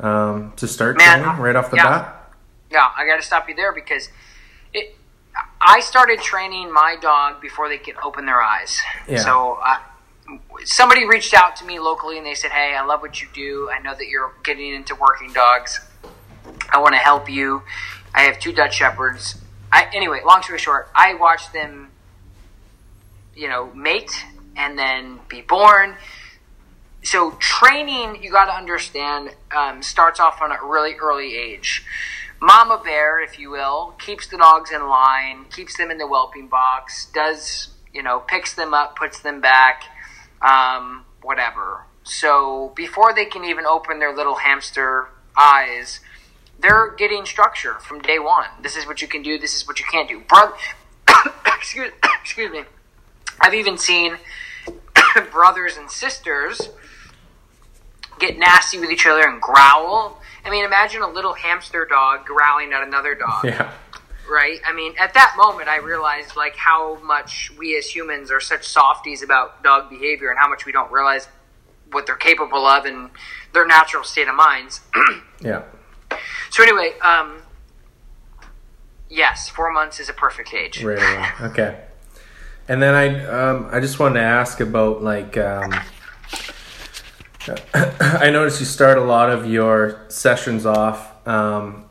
um, 0.00 0.52
to 0.56 0.66
start 0.66 0.98
Man, 0.98 1.22
training 1.22 1.40
right 1.40 1.56
off 1.56 1.70
the 1.70 1.76
yeah. 1.76 1.84
bat. 1.84 2.15
Yeah, 2.76 2.92
I 2.94 3.06
got 3.06 3.16
to 3.16 3.22
stop 3.22 3.48
you 3.48 3.54
there 3.54 3.72
because 3.72 4.10
it. 4.74 4.96
I 5.60 5.80
started 5.80 6.20
training 6.20 6.72
my 6.72 6.96
dog 7.00 7.40
before 7.40 7.68
they 7.68 7.78
could 7.78 7.96
open 8.04 8.26
their 8.26 8.42
eyes. 8.42 8.80
Yeah. 9.08 9.18
So 9.18 9.58
I, 9.62 9.80
somebody 10.64 11.06
reached 11.06 11.32
out 11.32 11.56
to 11.56 11.64
me 11.64 11.78
locally 11.78 12.18
and 12.18 12.26
they 12.26 12.34
said, 12.34 12.50
"Hey, 12.50 12.74
I 12.74 12.84
love 12.84 13.00
what 13.00 13.22
you 13.22 13.28
do. 13.32 13.70
I 13.70 13.80
know 13.80 13.94
that 13.94 14.08
you're 14.08 14.32
getting 14.44 14.74
into 14.74 14.94
working 14.94 15.32
dogs. 15.32 15.80
I 16.70 16.78
want 16.80 16.94
to 16.94 16.98
help 16.98 17.30
you. 17.30 17.62
I 18.14 18.22
have 18.22 18.38
two 18.38 18.52
Dutch 18.52 18.74
shepherds. 18.74 19.40
I, 19.72 19.88
anyway, 19.94 20.20
long 20.24 20.42
story 20.42 20.58
short, 20.58 20.88
I 20.94 21.14
watched 21.14 21.52
them, 21.52 21.90
you 23.34 23.48
know, 23.48 23.72
mate 23.74 24.12
and 24.56 24.78
then 24.78 25.20
be 25.28 25.42
born. 25.42 25.96
So 27.02 27.32
training, 27.32 28.22
you 28.22 28.30
got 28.30 28.46
to 28.46 28.52
understand, 28.52 29.34
um, 29.54 29.82
starts 29.82 30.18
off 30.18 30.40
on 30.40 30.50
a 30.50 30.58
really 30.64 30.94
early 30.94 31.36
age. 31.36 31.84
Mama 32.40 32.80
bear, 32.84 33.22
if 33.22 33.38
you 33.38 33.50
will, 33.50 33.94
keeps 33.98 34.26
the 34.26 34.36
dogs 34.36 34.70
in 34.70 34.86
line, 34.86 35.46
keeps 35.50 35.76
them 35.76 35.90
in 35.90 35.98
the 35.98 36.06
whelping 36.06 36.48
box, 36.48 37.06
does 37.14 37.70
you 37.96 38.02
know, 38.02 38.20
picks 38.20 38.54
them 38.54 38.74
up, 38.74 38.94
puts 38.94 39.20
them 39.20 39.40
back, 39.40 39.84
um, 40.42 41.06
whatever. 41.22 41.84
So 42.04 42.72
before 42.76 43.14
they 43.14 43.24
can 43.24 43.42
even 43.42 43.64
open 43.64 43.98
their 43.98 44.14
little 44.14 44.34
hamster 44.34 45.08
eyes, 45.34 46.00
they're 46.60 46.94
getting 46.98 47.24
structure 47.24 47.74
from 47.80 48.00
day 48.00 48.18
one. 48.18 48.48
This 48.62 48.76
is 48.76 48.86
what 48.86 49.00
you 49.00 49.08
can 49.08 49.22
do. 49.22 49.38
This 49.38 49.56
is 49.56 49.66
what 49.66 49.80
you 49.80 49.86
can't 49.90 50.06
do. 50.06 50.20
Bro- 50.28 50.52
excuse, 51.46 51.90
excuse 52.20 52.52
me. 52.52 52.64
I've 53.40 53.54
even 53.54 53.78
seen 53.78 54.18
brothers 55.32 55.78
and 55.78 55.90
sisters 55.90 56.68
get 58.18 58.38
nasty 58.38 58.78
with 58.78 58.90
each 58.90 59.06
other 59.06 59.22
and 59.26 59.40
growl. 59.40 60.20
I 60.44 60.50
mean, 60.50 60.64
imagine 60.64 61.02
a 61.02 61.08
little 61.08 61.34
hamster 61.34 61.84
dog 61.84 62.24
growling 62.24 62.72
at 62.72 62.82
another 62.86 63.14
dog. 63.14 63.44
Yeah. 63.44 63.72
Right? 64.30 64.60
I 64.66 64.72
mean, 64.72 64.94
at 64.98 65.14
that 65.14 65.34
moment, 65.36 65.68
I 65.68 65.78
realized 65.78 66.36
like 66.36 66.56
how 66.56 66.96
much 67.02 67.52
we 67.58 67.76
as 67.78 67.86
humans 67.86 68.30
are 68.30 68.40
such 68.40 68.66
softies 68.66 69.22
about 69.22 69.62
dog 69.62 69.88
behavior 69.88 70.30
and 70.30 70.38
how 70.38 70.48
much 70.48 70.66
we 70.66 70.72
don't 70.72 70.90
realize 70.90 71.28
what 71.92 72.06
they're 72.06 72.16
capable 72.16 72.66
of 72.66 72.84
and 72.84 73.10
their 73.52 73.66
natural 73.66 74.02
state 74.04 74.28
of 74.28 74.34
minds. 74.34 74.80
Yeah. 75.42 75.64
So 76.50 76.62
anyway, 76.62 76.94
um, 77.00 77.42
yes, 79.10 79.50
four 79.50 79.70
months 79.70 80.00
is 80.00 80.08
a 80.08 80.14
perfect 80.14 80.54
age. 80.54 80.82
Right. 80.82 81.40
Okay. 81.42 81.78
And 82.68 82.82
then 82.82 82.94
I 82.94 83.24
um, 83.26 83.68
I 83.70 83.80
just 83.80 83.98
wanted 83.98 84.20
to 84.20 84.26
ask 84.26 84.60
about 84.60 85.02
like 85.02 85.36
um, 85.36 85.72
I 87.74 88.30
noticed 88.30 88.60
you 88.60 88.66
start 88.66 88.98
a 88.98 89.04
lot 89.04 89.30
of 89.30 89.46
your 89.46 90.00
sessions 90.08 90.66
off 90.66 91.26
um, 91.26 91.84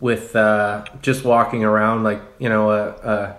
with 0.00 0.34
uh, 0.34 0.84
just 1.02 1.24
walking 1.24 1.64
around 1.64 2.02
like 2.04 2.20
you 2.38 2.48
know 2.48 2.70
a 2.70 2.88
a, 2.90 3.36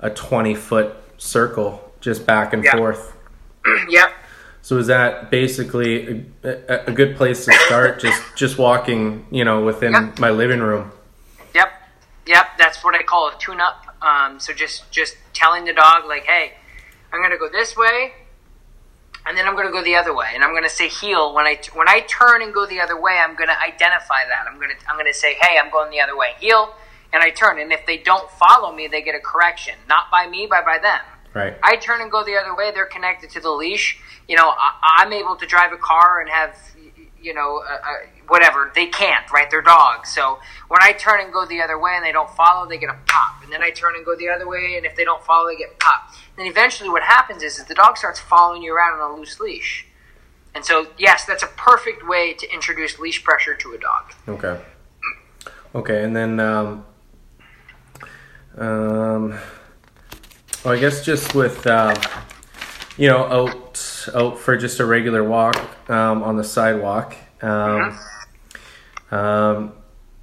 a 0.00 0.10
twenty 0.10 0.54
foot 0.54 0.94
circle 1.18 1.92
just 2.00 2.26
back 2.26 2.52
and 2.52 2.62
Yeah. 2.64 2.76
forth. 2.76 3.16
yep. 3.88 4.12
So 4.62 4.78
is 4.78 4.88
that 4.88 5.30
basically 5.30 6.24
a, 6.42 6.88
a, 6.88 6.92
good 6.92 7.16
place 7.16 7.44
to 7.44 7.52
start? 7.52 8.00
just 8.06 8.22
just 8.36 8.58
walking, 8.58 9.26
you 9.30 9.44
know, 9.44 9.64
within 9.64 9.92
Yep. 9.92 10.18
my 10.18 10.30
living 10.30 10.60
room. 10.60 10.90
Yep, 11.54 11.72
yep. 12.26 12.46
That's 12.58 12.82
what 12.82 12.94
I 12.94 13.02
call 13.02 13.28
a 13.28 13.38
tune-up. 13.38 13.96
Um, 14.02 14.40
so 14.40 14.52
just 14.52 14.90
just 14.90 15.16
telling 15.32 15.64
the 15.64 15.72
dog 15.72 16.04
like, 16.06 16.24
hey, 16.24 16.54
I'm 17.12 17.22
gonna 17.22 17.38
go 17.38 17.48
this 17.48 17.76
way, 17.76 18.12
and 19.26 19.36
then 19.36 19.46
I'm 19.46 19.56
gonna 19.56 19.72
go 19.72 19.82
the 19.82 19.96
other 19.96 20.14
way, 20.14 20.30
and 20.34 20.44
I'm 20.44 20.54
gonna 20.54 20.68
say 20.68 20.88
heel 20.88 21.34
when 21.34 21.46
I 21.46 21.58
when 21.74 21.88
I 21.88 22.00
turn 22.00 22.42
and 22.42 22.54
go 22.54 22.66
the 22.66 22.80
other 22.80 23.00
way. 23.00 23.18
I'm 23.18 23.34
gonna 23.34 23.56
identify 23.60 24.24
that. 24.28 24.46
I'm 24.48 24.58
gonna 24.60 24.74
I'm 24.88 24.96
gonna 24.96 25.12
say, 25.12 25.34
hey, 25.34 25.58
I'm 25.58 25.70
going 25.70 25.90
the 25.90 26.00
other 26.00 26.16
way, 26.16 26.28
heel, 26.40 26.74
and 27.12 27.22
I 27.22 27.30
turn. 27.30 27.58
And 27.58 27.72
if 27.72 27.84
they 27.86 27.98
don't 27.98 28.30
follow 28.30 28.72
me, 28.72 28.86
they 28.86 29.02
get 29.02 29.14
a 29.14 29.20
correction, 29.20 29.74
not 29.88 30.10
by 30.10 30.26
me, 30.26 30.46
but 30.48 30.64
by 30.64 30.78
them. 30.78 31.00
Right. 31.34 31.54
I 31.62 31.76
turn 31.76 32.00
and 32.00 32.10
go 32.10 32.24
the 32.24 32.36
other 32.36 32.56
way. 32.56 32.70
They're 32.72 32.86
connected 32.86 33.28
to 33.30 33.40
the 33.40 33.50
leash. 33.50 34.00
You 34.26 34.36
know, 34.36 34.48
I, 34.48 35.00
I'm 35.00 35.12
able 35.12 35.36
to 35.36 35.46
drive 35.46 35.72
a 35.72 35.76
car 35.76 36.20
and 36.20 36.30
have, 36.30 36.56
you 37.20 37.34
know, 37.34 37.62
uh, 37.68 37.74
uh, 37.74 37.94
whatever. 38.28 38.72
They 38.74 38.86
can't, 38.86 39.30
right? 39.32 39.50
They're 39.50 39.62
dogs. 39.62 40.12
So 40.14 40.38
when 40.68 40.82
I 40.82 40.92
turn 40.92 41.20
and 41.20 41.32
go 41.32 41.46
the 41.46 41.60
other 41.60 41.78
way 41.78 41.92
and 41.96 42.04
they 42.04 42.12
don't 42.12 42.30
follow, 42.30 42.68
they 42.68 42.78
get 42.78 42.90
a 42.90 42.98
pop. 43.06 43.42
And 43.42 43.52
then 43.52 43.62
I 43.62 43.70
turn 43.70 43.94
and 43.96 44.04
go 44.04 44.16
the 44.16 44.28
other 44.28 44.48
way, 44.48 44.74
and 44.76 44.86
if 44.86 44.96
they 44.96 45.04
don't 45.04 45.22
follow, 45.22 45.48
they 45.48 45.56
get 45.56 45.78
pop. 45.78 46.12
Then 46.36 46.46
eventually, 46.46 46.88
what 46.90 47.02
happens 47.02 47.42
is, 47.42 47.58
is 47.58 47.66
the 47.66 47.74
dog 47.74 47.96
starts 47.96 48.20
following 48.20 48.62
you 48.62 48.74
around 48.74 49.00
on 49.00 49.12
a 49.12 49.16
loose 49.16 49.40
leash. 49.40 49.86
And 50.54 50.64
so, 50.64 50.88
yes, 50.98 51.24
that's 51.26 51.42
a 51.42 51.48
perfect 51.48 52.06
way 52.08 52.32
to 52.32 52.52
introduce 52.52 52.98
leash 52.98 53.22
pressure 53.22 53.54
to 53.54 53.72
a 53.72 53.78
dog. 53.78 54.12
Okay. 54.26 54.60
Okay, 55.74 56.02
and 56.02 56.16
then 56.16 56.40
um, 56.40 56.86
um, 58.56 59.38
well, 60.64 60.74
I 60.74 60.78
guess 60.78 61.04
just 61.04 61.34
with 61.34 61.66
um, 61.66 61.94
you 62.96 63.08
know 63.08 63.24
out 63.24 64.08
out 64.14 64.38
for 64.38 64.56
just 64.56 64.80
a 64.80 64.86
regular 64.86 65.22
walk 65.22 65.56
um, 65.90 66.22
on 66.22 66.36
the 66.36 66.44
sidewalk, 66.44 67.14
um, 67.42 67.98
um, 69.10 69.72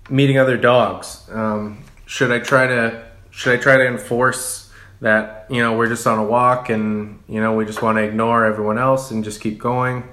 meeting 0.09 0.37
other 0.37 0.57
dogs. 0.57 1.21
Um, 1.31 1.83
should 2.05 2.31
I 2.31 2.39
try 2.39 2.67
to 2.67 3.05
should 3.31 3.57
I 3.57 3.61
try 3.61 3.77
to 3.77 3.87
enforce 3.87 4.71
that 5.01 5.47
you 5.49 5.61
know 5.61 5.75
we're 5.77 5.89
just 5.89 6.05
on 6.07 6.19
a 6.19 6.23
walk 6.23 6.69
and 6.69 7.21
you 7.27 7.41
know 7.41 7.55
we 7.55 7.65
just 7.65 7.81
want 7.81 7.97
to 7.97 8.03
ignore 8.03 8.45
everyone 8.45 8.77
else 8.77 9.11
and 9.11 9.23
just 9.23 9.41
keep 9.41 9.59
going? 9.59 10.03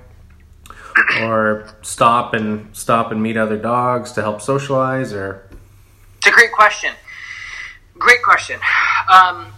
or 1.21 1.69
stop 1.83 2.35
and 2.35 2.75
stop 2.75 3.13
and 3.13 3.23
meet 3.23 3.37
other 3.37 3.57
dogs 3.57 4.13
to 4.13 4.23
help 4.23 4.41
socialize 4.41 5.13
or 5.13 5.49
It's 6.19 6.27
a 6.27 6.31
great 6.31 6.53
question. 6.53 6.93
Great 7.99 8.23
question. 8.23 8.59
Um, 9.13 9.53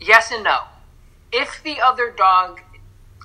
yes 0.00 0.30
and 0.30 0.44
no. 0.44 0.60
If 1.32 1.62
the 1.62 1.80
other 1.80 2.10
dog, 2.10 2.60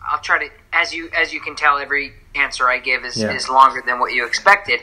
I'll 0.05 0.19
try 0.19 0.47
to, 0.47 0.53
as 0.71 0.93
you 0.93 1.09
as 1.17 1.33
you 1.33 1.41
can 1.41 1.55
tell, 1.55 1.77
every 1.77 2.13
answer 2.36 2.67
I 2.69 2.79
give 2.79 3.05
is, 3.05 3.17
Yeah. 3.17 3.31
is 3.31 3.49
longer 3.49 3.81
than 3.86 3.99
what 3.99 4.13
you 4.13 4.25
expected. 4.25 4.81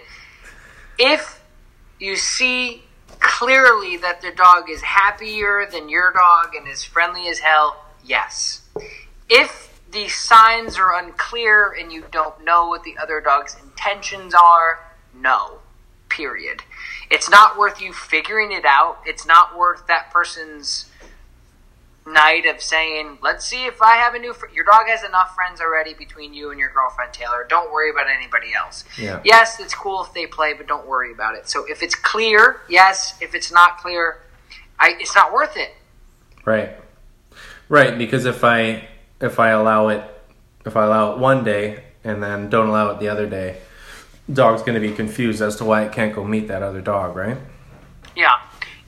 If 0.99 1.41
you 1.99 2.17
see 2.17 2.85
clearly 3.21 3.97
that 3.99 4.21
the 4.21 4.33
dog 4.33 4.69
is 4.69 4.83
happier 4.83 5.67
than 5.71 5.89
your 5.89 6.13
dog 6.13 6.55
and 6.55 6.67
is 6.69 6.83
friendly 6.83 7.29
as 7.29 7.39
hell, 7.39 7.85
yes. 8.05 8.63
If 9.29 9.71
the 9.91 10.09
signs 10.09 10.79
are 10.79 10.97
unclear 10.99 11.75
and 11.79 11.93
you 11.93 12.05
don't 12.11 12.43
know 12.45 12.69
what 12.69 12.83
the 12.83 12.97
other 12.99 13.21
dog's 13.21 13.57
intentions 13.63 14.35
are, 14.35 14.81
no. 15.15 15.59
Period. 16.09 16.63
It's 17.11 17.31
not 17.31 17.57
worth 17.59 17.81
you 17.81 17.93
figuring 17.93 18.53
it 18.53 18.65
out. 18.65 18.99
It's 19.07 19.27
not 19.27 19.57
worth 19.57 19.87
that 19.87 20.11
person's 20.11 20.87
night 22.07 22.47
of 22.47 22.61
saying, 22.61 23.19
"Let's 23.23 23.45
see 23.47 23.65
if 23.67 23.81
I 23.83 23.95
have 23.97 24.15
a 24.15 24.19
new." 24.19 24.33
Fr-. 24.33 24.47
Your 24.53 24.65
dog 24.65 24.87
has 24.89 25.05
enough 25.05 25.35
friends 25.35 25.61
already 25.61 25.95
between 25.95 26.35
you 26.35 26.51
and 26.51 26.59
your 26.59 26.71
girlfriend 26.71 27.13
Taylor. 27.13 27.47
Don't 27.49 27.73
worry 27.73 27.91
about 27.91 28.07
anybody 28.09 28.53
else. 28.55 28.85
Yeah. 28.99 29.21
Yes, 29.25 29.61
it's 29.61 29.75
cool 29.75 30.05
if 30.05 30.13
they 30.13 30.27
play, 30.27 30.53
but 30.55 30.67
don't 30.67 30.87
worry 30.87 31.13
about 31.13 31.37
it. 31.37 31.49
So 31.49 31.65
if 31.67 31.83
it's 31.83 31.95
clear, 31.95 32.61
yes. 32.69 33.15
If 33.21 33.35
it's 33.35 33.53
not 33.53 33.79
clear, 33.79 34.19
I, 34.81 34.95
it's 34.99 35.15
not 35.15 35.33
worth 35.33 35.57
it. 35.57 35.75
right 36.45 36.71
right 37.69 37.97
because 37.97 38.25
if 38.27 38.43
i 38.43 38.89
if 39.21 39.39
i 39.39 39.51
allow 39.51 39.89
it 39.89 40.03
if 40.67 40.77
i 40.77 40.83
allow 40.85 41.13
it 41.13 41.19
one 41.19 41.45
day 41.45 41.85
and 42.03 42.21
then 42.23 42.51
don't 42.51 42.69
allow 42.69 42.91
it 42.91 42.99
the 42.99 43.09
other 43.09 43.29
day 43.29 43.57
dog's 44.33 44.61
going 44.63 44.75
to 44.75 44.81
be 44.81 44.93
confused 44.95 45.41
as 45.41 45.55
to 45.57 45.65
why 45.65 45.85
it 45.85 45.93
can't 45.93 46.15
go 46.15 46.25
meet 46.25 46.49
that 46.49 46.63
other 46.63 46.81
dog 46.81 47.15
right 47.17 47.39
Yeah. 48.17 48.35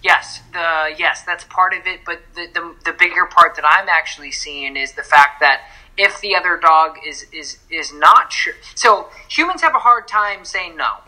Yes. 0.04 0.42
The 0.52 0.94
yes, 0.98 1.22
that's 1.22 1.44
part 1.44 1.72
of 1.72 1.86
it. 1.86 2.00
But 2.04 2.20
the, 2.34 2.46
the 2.52 2.74
the 2.84 2.92
bigger 2.92 3.24
part 3.24 3.56
that 3.56 3.64
I'm 3.66 3.88
actually 3.88 4.30
seeing 4.30 4.76
is 4.76 4.92
the 4.92 5.02
fact 5.02 5.40
that 5.40 5.62
if 5.96 6.20
the 6.20 6.36
other 6.36 6.58
dog 6.58 6.98
is 7.04 7.26
is 7.32 7.58
is 7.70 7.92
not 7.92 8.30
sure, 8.30 8.52
so 8.74 9.08
humans 9.28 9.62
have 9.62 9.74
a 9.74 9.78
hard 9.78 10.06
time 10.06 10.44
saying 10.44 10.76
no. 10.76 10.98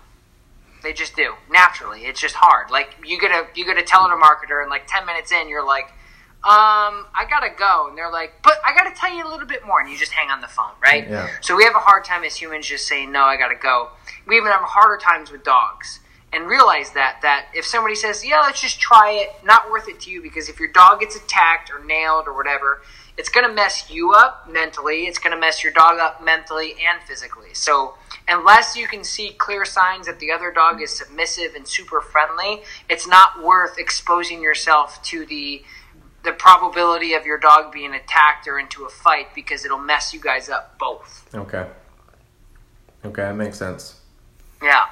They 0.83 0.93
just 0.95 1.15
do 1.15 1.35
naturally. 1.51 2.03
It's 2.03 2.21
just 2.21 2.37
hard. 2.37 2.71
Like 2.71 2.97
you 3.05 3.21
get 3.21 3.31
a 3.33 3.47
you 3.55 3.67
get 3.67 3.77
a 3.77 3.83
telemarketer, 3.83 4.63
and 4.63 4.71
like 4.71 4.87
ten 4.87 5.05
minutes 5.05 5.31
in, 5.31 5.49
you're 5.49 5.67
like, 5.67 5.87
um, 6.45 7.05
I 7.13 7.27
gotta 7.29 7.51
go, 7.57 7.89
and 7.89 7.99
they're 7.99 8.11
like, 8.11 8.35
but 8.43 8.55
I 8.65 8.75
gotta 8.75 8.95
tell 8.95 9.15
you 9.15 9.27
a 9.27 9.29
little 9.29 9.47
bit 9.47 9.67
more, 9.67 9.81
and 9.81 9.91
you 9.91 9.99
just 9.99 10.13
hang 10.13 10.31
on 10.31 10.41
the 10.41 10.49
phone, 10.49 10.73
right? 10.83 11.07
Yeah. 11.07 11.29
So 11.43 11.55
we 11.55 11.65
have 11.65 11.75
a 11.75 11.81
hard 11.81 12.05
time 12.05 12.25
as 12.25 12.37
humans 12.37 12.67
just 12.67 12.87
saying 12.87 13.13
no, 13.13 13.25
I 13.25 13.37
gotta 13.37 13.57
go. 13.57 13.91
We 14.27 14.37
even 14.37 14.51
have 14.53 14.63
harder 14.63 14.97
times 14.97 15.31
with 15.31 15.45
dogs. 15.45 16.01
And 16.33 16.47
realize 16.47 16.91
that 16.93 17.21
that 17.23 17.47
if 17.55 17.65
somebody 17.65 17.95
says, 17.95 18.25
"Yeah, 18.25 18.41
let's 18.41 18.61
just 18.61 18.81
try 18.81 19.11
it," 19.13 19.31
not 19.45 19.71
worth 19.71 19.89
it 19.89 20.01
to 20.01 20.11
you 20.11 20.21
because 20.21 20.49
if 20.49 20.59
your 20.59 20.69
dog 20.69 21.01
gets 21.01 21.17
attacked 21.17 21.71
or 21.71 21.83
nailed 21.85 22.27
or 22.27 22.35
whatever, 22.35 22.83
it's 23.17 23.29
going 23.29 23.47
to 23.49 23.53
mess 23.53 23.89
you 23.91 24.13
up 24.13 24.47
mentally. 24.51 25.07
It's 25.07 25.19
going 25.19 25.33
to 25.33 25.39
mess 25.41 25.63
your 25.63 25.73
dog 25.73 25.99
up 25.99 26.23
mentally 26.23 26.75
and 26.87 27.03
physically. 27.07 27.55
So 27.55 27.95
unless 28.29 28.77
you 28.77 28.87
can 28.87 29.05
see 29.05 29.31
clear 29.31 29.65
signs 29.65 30.07
that 30.07 30.19
the 30.19 30.31
other 30.33 30.51
dog 30.51 30.83
is 30.83 30.91
submissive 30.91 31.55
and 31.55 31.67
super 31.67 32.01
friendly, 32.01 32.63
it's 32.91 33.07
not 33.07 33.43
worth 33.43 33.79
exposing 33.79 34.43
yourself 34.43 35.03
to 35.05 35.25
the 35.27 35.65
the 36.25 36.33
probability 36.33 37.15
of 37.15 37.25
your 37.25 37.39
dog 37.39 37.73
being 37.73 37.95
attacked 37.95 38.49
or 38.49 38.59
into 38.59 38.85
a 38.85 38.89
fight 38.89 39.29
because 39.33 39.65
it'll 39.65 39.79
mess 39.79 40.13
you 40.13 40.21
guys 40.21 40.49
up 40.49 40.77
both. 40.77 41.25
okay 41.33 41.69
okay 43.05 43.23
that 43.23 43.37
makes 43.37 43.57
sense 43.59 44.01
Yeah. 44.61 44.87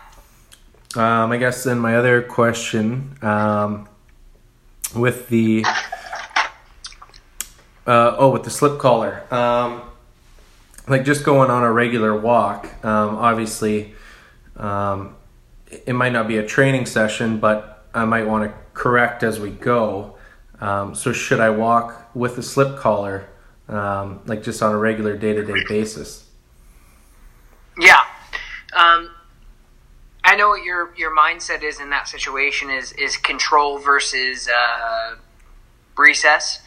Um, 0.96 1.32
I 1.32 1.38
guess 1.38 1.64
then 1.64 1.78
my 1.78 1.96
other 1.96 2.22
question 2.22 3.16
um, 3.22 3.88
with 4.94 5.28
the 5.28 5.64
Uh, 7.86 8.16
oh, 8.16 8.30
with 8.30 8.44
the 8.44 8.50
slip 8.50 8.78
collar. 8.78 9.22
Um, 9.30 9.82
like 10.88 11.04
just 11.04 11.22
going 11.22 11.50
on 11.50 11.62
a 11.62 11.70
regular 11.70 12.18
walk. 12.18 12.66
Um, 12.82 13.16
obviously, 13.16 13.94
um, 14.56 15.16
it 15.86 15.92
might 15.92 16.12
not 16.12 16.26
be 16.26 16.38
a 16.38 16.46
training 16.46 16.86
session, 16.86 17.40
but 17.40 17.84
I 17.92 18.06
might 18.06 18.26
want 18.26 18.50
to 18.50 18.56
correct 18.72 19.22
as 19.22 19.38
we 19.38 19.50
go. 19.50 20.16
Um, 20.60 20.94
so 20.94 21.12
should 21.12 21.40
I 21.40 21.50
walk 21.50 22.10
with 22.14 22.38
a 22.38 22.42
slip 22.42 22.78
collar, 22.78 23.28
like 23.68 24.42
just 24.42 24.62
on 24.62 24.72
a 24.72 24.78
regular 24.78 25.16
day 25.16 25.34
to 25.34 25.44
day 25.44 25.62
basis? 25.68 26.24
Yeah. 27.78 28.00
Um, 28.74 29.10
I 30.24 30.36
know 30.36 30.48
what 30.48 30.64
your 30.64 30.92
your 30.96 31.14
mindset 31.14 31.62
is 31.62 31.78
in 31.78 31.90
that 31.90 32.08
situation 32.08 32.70
is 32.70 32.92
is 32.92 33.16
control 33.18 33.78
versus 33.78 34.48
uh, 34.48 35.16
recess, 35.98 36.60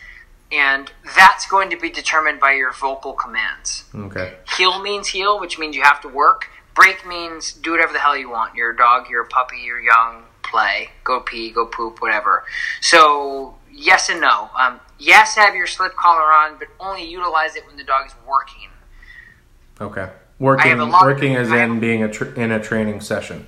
and 0.52 0.92
that's 1.16 1.48
going 1.48 1.72
to 1.72 1.78
be 1.78 1.90
determined 1.90 2.40
by 2.40 2.54
your 2.54 2.72
vocal 2.72 3.14
commands. 3.14 3.86
Okay. 3.94 4.36
Heel 4.56 4.82
means 4.82 5.08
heel, 5.08 5.40
which 5.40 5.58
means 5.58 5.76
you 5.76 5.82
have 5.82 6.02
to 6.02 6.08
work. 6.08 6.50
Break 6.76 7.08
means 7.08 7.54
do 7.54 7.72
whatever 7.72 7.94
the 7.94 8.00
hell 8.00 8.16
you 8.16 8.30
want. 8.30 8.54
You're 8.54 8.72
a 8.72 8.78
dog, 8.78 9.10
you're 9.10 9.24
a 9.24 9.28
puppy, 9.28 9.58
you're 9.66 9.82
young, 9.82 10.26
play, 10.44 10.92
go 11.04 11.20
pee, 11.20 11.50
go 11.50 11.66
poop, 11.66 12.00
whatever. 12.00 12.44
So 12.82 13.56
yes 13.72 14.10
and 14.10 14.22
no. 14.22 14.52
Um, 14.56 14.80
yes, 15.00 15.36
have 15.36 15.56
your 15.56 15.66
slip 15.66 15.96
collar 15.96 16.32
on, 16.32 16.60
but 16.60 16.68
only 16.80 17.10
utilize 17.10 17.56
it 17.56 17.66
when 17.66 17.78
the 17.78 17.84
dog 17.84 18.06
is 18.06 18.14
working. 18.28 18.70
Okay. 19.82 20.10
Working, 20.40 20.78
working 20.78 21.36
as 21.36 21.52
in 21.52 21.80
being 21.80 22.04
a 22.04 22.12
tr- 22.12 22.26
in 22.26 22.52
a 22.52 22.60
training 22.60 23.02
session. 23.02 23.48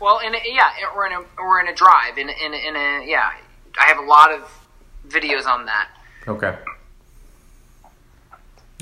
Well, 0.00 0.20
in 0.20 0.34
a, 0.34 0.38
yeah, 0.46 0.70
or 0.94 1.06
in 1.06 1.12
a 1.12 1.22
or 1.38 1.60
in 1.60 1.68
a 1.68 1.74
drive, 1.74 2.16
in 2.16 2.28
in 2.28 2.54
in 2.54 2.76
a 2.76 3.06
yeah. 3.06 3.32
I 3.78 3.84
have 3.86 3.98
a 3.98 4.06
lot 4.06 4.32
of 4.32 4.42
videos 5.08 5.46
on 5.46 5.66
that. 5.66 5.88
Okay. 6.26 6.56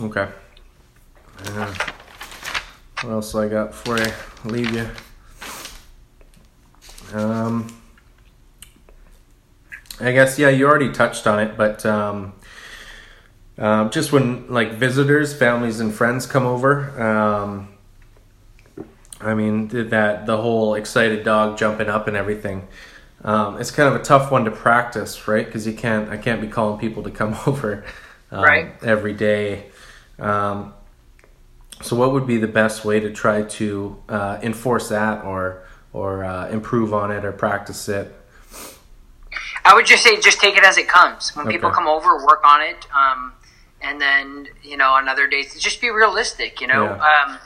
Okay. 0.01 0.29
Uh, 1.45 1.75
what 3.03 3.11
else 3.11 3.35
I 3.35 3.49
got 3.49 3.71
before 3.71 3.99
I 3.99 4.13
leave 4.45 4.73
you? 4.73 4.89
Um, 7.13 7.67
I 10.01 10.13
guess 10.13 10.39
yeah, 10.39 10.49
you 10.49 10.67
already 10.67 10.93
touched 10.93 11.27
on 11.27 11.41
it, 11.41 11.57
but 11.57 11.85
um, 11.85 12.33
um, 13.59 13.91
just 13.91 14.13
when 14.13 14.51
like 14.51 14.73
visitors, 14.73 15.35
families, 15.35 15.81
and 15.81 15.93
friends 15.95 16.27
come 16.27 16.47
over, 16.47 17.01
um, 17.01 17.69
I 19.21 19.35
mean 19.35 19.69
that 19.91 20.27
the 20.27 20.37
whole 20.37 20.75
excited 20.75 21.25
dog 21.25 21.59
jumping 21.59 21.89
up 21.89 22.09
and 22.09 22.17
everything. 22.17 22.67
Um, 23.25 23.61
it's 23.61 23.71
kind 23.71 23.89
of 23.89 24.01
a 24.01 24.05
tough 24.05 24.33
one 24.33 24.47
to 24.47 24.51
practice, 24.51 25.29
right? 25.29 25.47
Because 25.47 25.65
you 25.67 25.75
can't, 25.75 26.11
I 26.11 26.17
can't 26.17 26.41
be 26.41 26.49
calling 26.49 26.81
people 26.81 27.05
to 27.05 27.11
come 27.11 27.37
over 27.47 27.85
um, 28.33 28.43
Right. 28.43 28.73
every 28.83 29.13
day. 29.13 29.67
Um, 30.19 30.75
so, 31.83 31.97
what 31.97 32.13
would 32.13 32.27
be 32.27 32.39
the 32.39 32.49
best 32.49 32.85
way 32.85 33.01
to 33.01 33.13
try 33.13 33.43
to 33.43 33.97
uh, 34.09 34.39
enforce 34.43 34.89
that, 34.89 35.25
or 35.25 35.65
or 35.93 36.25
uh, 36.25 36.49
improve 36.49 36.95
on 36.95 37.11
it, 37.11 37.25
or 37.25 37.33
practice 37.33 37.89
it? 37.89 38.15
I 39.65 39.75
would 39.75 39.87
just 39.87 40.03
say 40.03 40.21
just 40.21 40.41
take 40.41 40.57
it 40.57 40.65
as 40.65 40.77
it 40.79 40.89
comes. 40.89 41.35
When 41.37 41.47
people 41.47 41.71
come 41.71 41.87
over, 41.87 42.25
work 42.27 42.45
on 42.45 42.61
it, 42.63 42.87
um, 42.95 43.33
and 43.83 44.01
then 44.01 44.49
you 44.63 44.77
know 44.77 44.91
on 44.93 45.09
other 45.09 45.27
days, 45.27 45.59
just 45.61 45.81
be 45.81 45.91
realistic. 45.91 46.61
You 46.61 46.67
know, 46.69 46.85
Yeah. 46.85 47.25
um, 47.27 47.39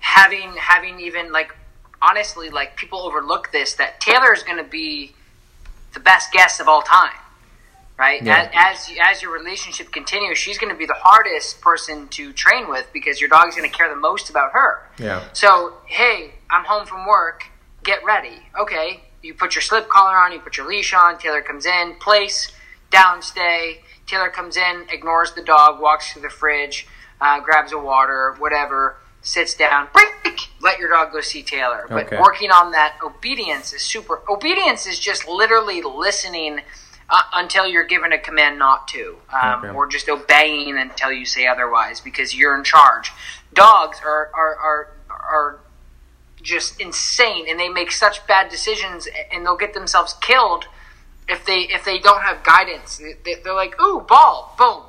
having 0.00 0.54
having 0.56 1.00
even 1.00 1.32
like 1.32 1.54
honestly, 2.00 2.50
like 2.50 2.76
people 2.76 3.00
overlook 3.00 3.52
this 3.52 3.74
that 3.74 4.00
Taylor 4.00 4.32
is 4.34 4.42
going 4.42 4.58
to 4.62 4.68
be 4.68 5.12
the 5.94 6.00
best 6.00 6.32
guest 6.32 6.60
of 6.60 6.68
all 6.68 6.82
time, 6.82 7.12
right? 7.98 8.22
Yeah. 8.22 8.50
As, 8.54 8.88
as 8.90 8.96
as 9.16 9.22
your 9.22 9.32
relationship 9.32 9.92
continues, 9.92 10.38
she's 10.38 10.58
going 10.58 10.72
to 10.72 10.78
be 10.78 10.86
the 10.86 10.96
hardest 10.98 11.60
person 11.60 12.08
to 12.08 12.32
train 12.32 12.68
with 12.68 12.86
because 12.92 13.20
your 13.20 13.28
dog's 13.28 13.54
going 13.56 13.70
to 13.70 13.76
care 13.76 13.88
the 13.88 14.00
most 14.00 14.30
about 14.30 14.52
her. 14.52 14.88
Yeah. 14.98 15.22
So, 15.32 15.74
hey, 15.86 16.32
I'm 16.50 16.64
home 16.64 16.86
from 16.86 17.06
work. 17.06 17.44
Get 17.84 18.04
ready. 18.04 18.38
Okay. 18.58 19.02
You 19.22 19.34
put 19.34 19.54
your 19.54 19.62
slip 19.62 19.88
collar 19.88 20.16
on, 20.16 20.32
you 20.32 20.40
put 20.40 20.56
your 20.56 20.66
leash 20.66 20.92
on. 20.92 21.16
Taylor 21.18 21.42
comes 21.42 21.64
in, 21.64 21.94
place, 22.00 22.50
downstay. 22.90 23.78
Taylor 24.12 24.28
comes 24.28 24.58
in, 24.58 24.84
ignores 24.90 25.32
the 25.32 25.42
dog, 25.42 25.80
walks 25.80 26.12
to 26.12 26.20
the 26.20 26.28
fridge, 26.28 26.86
uh, 27.18 27.40
grabs 27.40 27.72
a 27.72 27.78
water, 27.78 28.34
whatever, 28.38 28.98
sits 29.22 29.54
down. 29.54 29.88
Break! 29.94 30.50
Let 30.60 30.78
your 30.78 30.90
dog 30.90 31.12
go 31.12 31.22
see 31.22 31.42
Taylor. 31.42 31.86
But 31.88 32.06
Okay. 32.08 32.18
working 32.20 32.50
on 32.50 32.72
that 32.72 32.96
obedience 33.02 33.72
is 33.72 33.80
super. 33.82 34.20
Obedience 34.28 34.86
is 34.86 34.98
just 34.98 35.26
literally 35.26 35.80
listening 35.80 36.60
uh, 37.08 37.22
until 37.32 37.66
you're 37.66 37.84
given 37.86 38.12
a 38.12 38.18
command 38.18 38.58
not 38.58 38.86
to, 38.88 39.16
um, 39.32 39.64
Okay. 39.64 39.74
or 39.74 39.86
just 39.86 40.08
obeying 40.10 40.76
until 40.76 41.10
you 41.10 41.24
say 41.24 41.46
otherwise 41.46 41.98
because 42.00 42.34
you're 42.34 42.54
in 42.54 42.64
charge. 42.64 43.12
Dogs 43.54 43.98
are 44.04 44.30
are 44.34 44.56
are, 44.56 44.88
are 45.10 45.60
just 46.42 46.80
insane 46.80 47.46
and 47.48 47.58
they 47.58 47.68
make 47.68 47.92
such 47.92 48.26
bad 48.26 48.50
decisions 48.50 49.08
and 49.32 49.44
they'll 49.46 49.56
get 49.56 49.72
themselves 49.74 50.14
killed 50.20 50.66
if 51.28 51.44
they 51.46 51.60
if 51.60 51.84
they 51.84 51.98
don't 51.98 52.22
have 52.22 52.42
guidance 52.42 52.98
They- 53.24 53.34
they're 53.42 53.54
like 53.54 53.80
ooh 53.80 54.00
ball 54.00 54.54
boom 54.58 54.82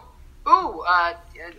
ooh 0.52 0.82
uh, 0.82 1.14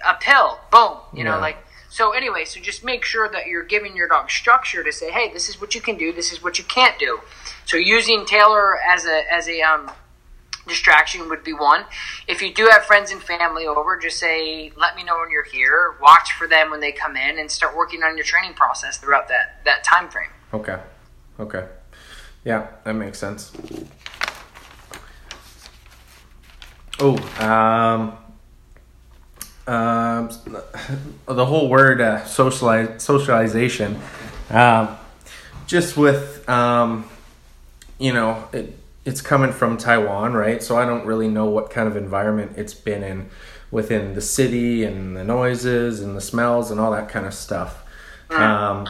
a 0.07 0.14
pill 0.20 0.59
boom 0.70 0.99
you 1.12 1.25
know 1.25 1.37
Yeah. 1.37 1.41
like 1.41 1.59
so 1.91 2.11
anyway 2.12 2.45
so 2.45 2.61
just 2.61 2.85
make 2.85 3.05
sure 3.05 3.29
that 3.29 3.47
you're 3.47 3.62
giving 3.64 3.97
your 3.97 4.09
dog 4.09 4.31
structure 4.31 4.83
to 4.83 4.93
say 4.93 5.11
hey 5.11 5.33
this 5.33 5.49
is 5.49 5.61
what 5.61 5.75
you 5.75 5.81
can 5.81 5.97
do 5.97 6.12
this 6.12 6.33
is 6.33 6.43
what 6.43 6.59
you 6.59 6.64
can't 6.64 6.99
do 6.99 7.20
so 7.64 7.77
using 7.77 8.25
taylor 8.27 8.79
as 8.81 9.07
a 9.07 9.33
as 9.33 9.49
a 9.49 9.61
um 9.62 9.91
distraction 10.66 11.29
would 11.29 11.45
be 11.45 11.53
one. 11.53 11.85
If 12.27 12.41
you 12.41 12.51
do 12.55 12.68
have 12.72 12.87
friends 12.87 13.11
and 13.12 13.22
family 13.22 13.66
over, 13.66 13.99
just 13.99 14.18
say, 14.18 14.72
let 14.77 14.97
me 14.97 15.05
know 15.05 15.18
when 15.18 15.31
you're 15.31 15.45
here. 15.45 15.95
Watch 16.01 16.33
for 16.33 16.47
them 16.47 16.70
when 16.70 16.81
they 16.81 16.91
come 16.91 17.16
in 17.18 17.39
and 17.39 17.51
start 17.51 17.77
working 17.77 18.03
on 18.03 18.16
your 18.16 18.25
training 18.25 18.55
process 18.55 18.97
throughout 18.97 19.29
that, 19.29 19.61
that 19.66 19.85
time 19.85 20.09
frame. 20.09 20.31
Okay. 20.55 20.79
Okay. 21.39 21.66
Yeah, 22.47 22.68
that 22.85 22.95
makes 22.95 23.18
sense. 23.18 23.53
Oh, 27.01 27.16
um, 27.40 28.16
um, 29.66 30.28
the 31.26 31.47
whole 31.47 31.68
word 31.68 32.01
uh, 32.01 32.24
socialize, 32.24 33.03
socialization, 33.03 34.01
um, 34.51 34.97
just 35.66 35.97
with, 35.97 36.49
um, 36.49 37.09
you 37.99 38.12
know, 38.12 38.47
it, 38.53 38.78
it's 39.05 39.20
coming 39.20 39.53
from 39.53 39.76
Taiwan, 39.76 40.34
right? 40.34 40.62
So 40.62 40.76
I 40.76 40.86
don't 40.86 41.05
really 41.05 41.28
know 41.28 41.47
what 41.47 41.70
kind 41.70 41.88
of 41.88 41.97
environment 41.97 42.53
it's 42.57 42.74
been 42.74 43.03
in 43.03 43.28
within 43.70 44.14
the 44.14 44.20
city 44.20 44.84
and 44.84 45.16
the 45.16 45.24
noises 45.24 46.01
and 46.01 46.16
the 46.16 46.20
smells 46.20 46.70
and 46.70 46.78
all 46.78 46.92
that 46.92 47.09
kind 47.09 47.26
of 47.26 47.34
stuff. 47.34 47.84
Um, 48.30 48.88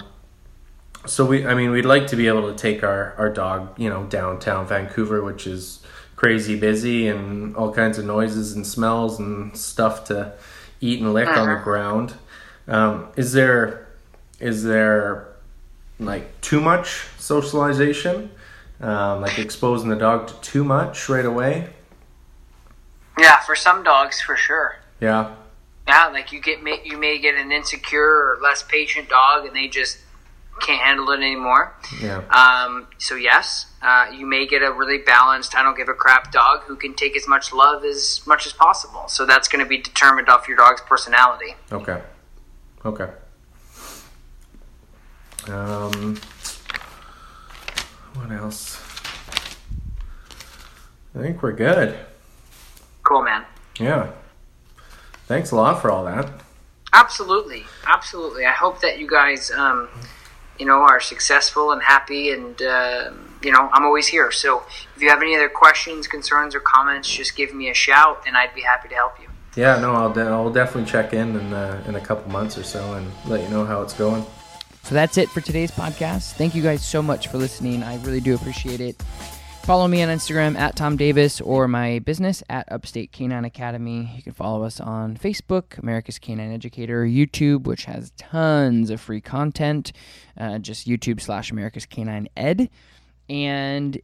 so 1.07 1.25
we, 1.25 1.47
I 1.47 1.55
mean, 1.55 1.71
we'd 1.71 1.85
like 1.85 2.07
to 2.09 2.17
be 2.17 2.29
able 2.29 2.51
to 2.53 2.57
take 2.57 2.83
our, 2.83 3.15
our 3.19 3.31
dog, 3.31 3.79
you 3.79 3.89
know, 3.89 4.05
downtown 4.05 4.67
Vancouver, 4.67 5.23
which 5.23 5.47
is 5.47 5.84
crazy 6.17 6.59
busy 6.59 7.09
and 7.09 7.57
all 7.57 7.73
kinds 7.73 7.99
of 7.99 8.05
noises 8.05 8.53
and 8.55 8.67
smells 8.67 9.19
and 9.19 9.57
stuff 9.57 10.05
to 10.05 10.33
eat 10.81 11.01
and 11.01 11.13
lick 11.13 11.29
on 11.29 11.49
the 11.49 11.61
ground. 11.63 12.15
Um, 12.69 13.09
is 13.17 13.33
there, 13.33 13.89
is 14.41 14.65
there 14.65 15.29
like 15.99 16.41
too 16.41 16.61
much 16.61 17.07
socialization? 17.19 18.31
Um, 18.81 19.23
like 19.23 19.39
exposing 19.39 19.89
the 19.89 19.97
dog 19.97 20.27
to 20.29 20.41
too 20.41 20.65
much 20.65 21.09
right 21.09 21.25
away? 21.25 21.71
Yeah, 23.19 23.41
for 23.41 23.55
some 23.55 23.83
dogs, 23.83 24.21
for 24.21 24.37
sure. 24.37 24.77
Yeah. 25.01 25.35
Yeah, 25.87 26.07
like 26.09 26.33
you 26.33 26.41
get 26.41 26.63
may, 26.63 26.81
you 26.85 26.99
may 26.99 27.19
get 27.19 27.35
an 27.35 27.53
insecure 27.53 28.03
or 28.03 28.39
less 28.43 28.63
patient 28.63 29.09
dog, 29.09 29.47
and 29.47 29.55
they 29.55 29.69
just 29.69 29.99
can't 30.61 30.81
handle 30.83 31.11
it 31.11 31.17
anymore. 31.19 31.75
Yeah. 32.01 32.19
Um, 32.29 32.89
so 32.99 33.15
yes, 33.15 33.67
uh, 33.83 34.07
you 34.13 34.27
may 34.27 34.47
get 34.47 34.63
a 34.63 34.73
really 34.73 34.99
balanced, 34.99 35.55
I 35.57 35.63
don't 35.63 35.77
give 35.77 35.89
a 35.89 35.95
crap 35.95 36.33
dog 36.33 36.63
who 36.63 36.77
can 36.77 36.95
take 36.95 37.17
as 37.17 37.29
much 37.29 37.53
love 37.53 37.85
as 37.85 38.23
much 38.27 38.47
as 38.47 38.53
possible. 38.53 39.09
So 39.09 39.27
that's 39.27 39.49
going 39.49 39.65
to 39.65 39.69
be 39.69 39.79
determined 39.79 40.29
off 40.29 40.49
your 40.49 40.57
dog's 40.57 40.81
personality. 40.83 41.55
Okay. 41.73 42.01
Okay. 42.85 43.11
Um, 45.49 46.17
what 48.15 48.31
else? 48.31 48.81
I 51.15 51.21
think 51.21 51.43
we're 51.43 51.53
good. 51.53 51.99
Cool, 53.03 53.23
man. 53.23 53.45
Yeah. 53.79 54.11
Thanks 55.27 55.51
a 55.51 55.57
lot 55.57 55.81
for 55.81 55.91
all 55.91 56.05
that. 56.05 56.31
Absolutely, 56.93 57.65
absolutely. 57.87 58.47
I 58.47 58.53
hope 58.53 58.81
that 58.81 58.99
you 58.99 59.09
guys, 59.09 59.51
um, 59.51 59.89
you 60.59 60.67
know, 60.67 60.83
are 60.83 61.01
successful 61.01 61.73
and 61.73 61.83
happy, 61.83 62.31
and 62.31 62.61
uh, 62.63 63.11
you 63.43 63.53
know, 63.53 63.69
I'm 63.73 63.85
always 63.85 64.07
here. 64.07 64.31
So 64.31 64.63
if 64.97 65.03
you 65.03 65.11
have 65.11 65.21
any 65.21 65.35
other 65.35 65.49
questions, 65.49 66.07
concerns, 66.07 66.55
or 66.55 66.61
comments, 66.61 67.09
just 67.09 67.37
give 67.37 67.55
me 67.55 67.71
a 67.71 67.75
shout, 67.75 68.23
and 68.27 68.37
I'd 68.37 68.55
be 68.55 68.63
happy 68.63 68.89
to 68.89 68.95
help 68.95 69.21
you. 69.21 69.29
Yeah, 69.57 69.79
no, 69.79 69.95
I'll, 69.95 70.13
de- 70.13 70.23
I'll 70.23 70.51
definitely 70.53 70.91
check 70.91 71.13
in 71.13 71.37
in, 71.37 71.53
uh, 71.53 71.83
in 71.87 71.95
a 71.95 72.01
couple 72.01 72.31
months 72.33 72.59
or 72.59 72.65
so 72.65 72.95
and 72.95 73.11
let 73.27 73.41
you 73.41 73.49
know 73.49 73.65
how 73.65 73.83
it's 73.83 73.95
going. 73.95 74.25
So 74.83 74.95
that's 74.95 75.17
it 75.17 75.29
for 75.31 75.41
today's 75.41 75.71
podcast. 75.71 76.33
Thank 76.33 76.55
you 76.55 76.63
guys 76.63 76.85
so 76.85 77.01
much 77.01 77.29
for 77.29 77.39
listening. 77.39 77.83
I 77.83 77.97
really 78.03 78.21
do 78.21 78.35
appreciate 78.35 78.81
it. 78.81 79.01
Follow 79.65 79.89
me 79.89 80.03
on 80.03 80.11
Instagram 80.11 80.59
at 80.59 80.77
Tom 80.77 80.99
Davis 80.99 81.41
or 81.41 81.67
my 81.67 81.99
business 82.01 82.43
at 82.51 82.71
Upstate 82.71 83.13
Canine 83.13 83.47
Academy. 83.47 84.13
You 84.15 84.23
can 84.23 84.35
follow 84.35 84.63
us 84.63 84.79
on 84.79 85.17
Facebook, 85.17 85.79
America's 85.79 86.19
Canine 86.19 86.53
Educator, 86.53 87.07
YouTube, 87.07 87.63
which 87.63 87.87
has 87.87 88.13
tons 88.19 88.91
of 88.91 89.01
free 89.01 89.23
content, 89.23 89.93
uh, 90.37 90.59
just 90.59 90.87
YouTube 90.87 91.19
slash 91.19 91.51
America's 91.51 91.87
Canine 91.87 92.29
Ed. 92.37 92.69
And 93.31 93.99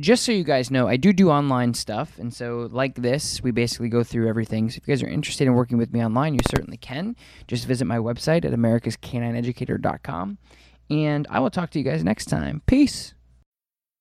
just 0.00 0.24
so 0.24 0.32
you 0.32 0.42
guys 0.42 0.70
know, 0.70 0.88
I 0.88 0.96
do 0.96 1.12
do 1.12 1.30
online 1.30 1.74
stuff. 1.74 2.18
And 2.18 2.32
so, 2.32 2.70
like 2.72 2.94
this, 2.94 3.42
we 3.42 3.50
basically 3.50 3.90
go 3.90 4.04
through 4.04 4.26
everything. 4.26 4.70
So, 4.70 4.78
if 4.78 4.88
you 4.88 4.94
guys 4.94 5.02
are 5.02 5.08
interested 5.08 5.46
in 5.46 5.52
working 5.52 5.76
with 5.76 5.92
me 5.92 6.02
online, 6.02 6.32
you 6.32 6.40
certainly 6.48 6.78
can. 6.78 7.14
Just 7.46 7.66
visit 7.66 7.84
my 7.84 7.98
website 7.98 8.46
at 8.46 8.52
americascanineeducator.com. 8.52 10.38
And 10.88 11.26
I 11.28 11.40
will 11.40 11.50
talk 11.50 11.68
to 11.72 11.78
you 11.78 11.84
guys 11.84 12.02
next 12.02 12.24
time. 12.24 12.62
Peace. 12.64 13.12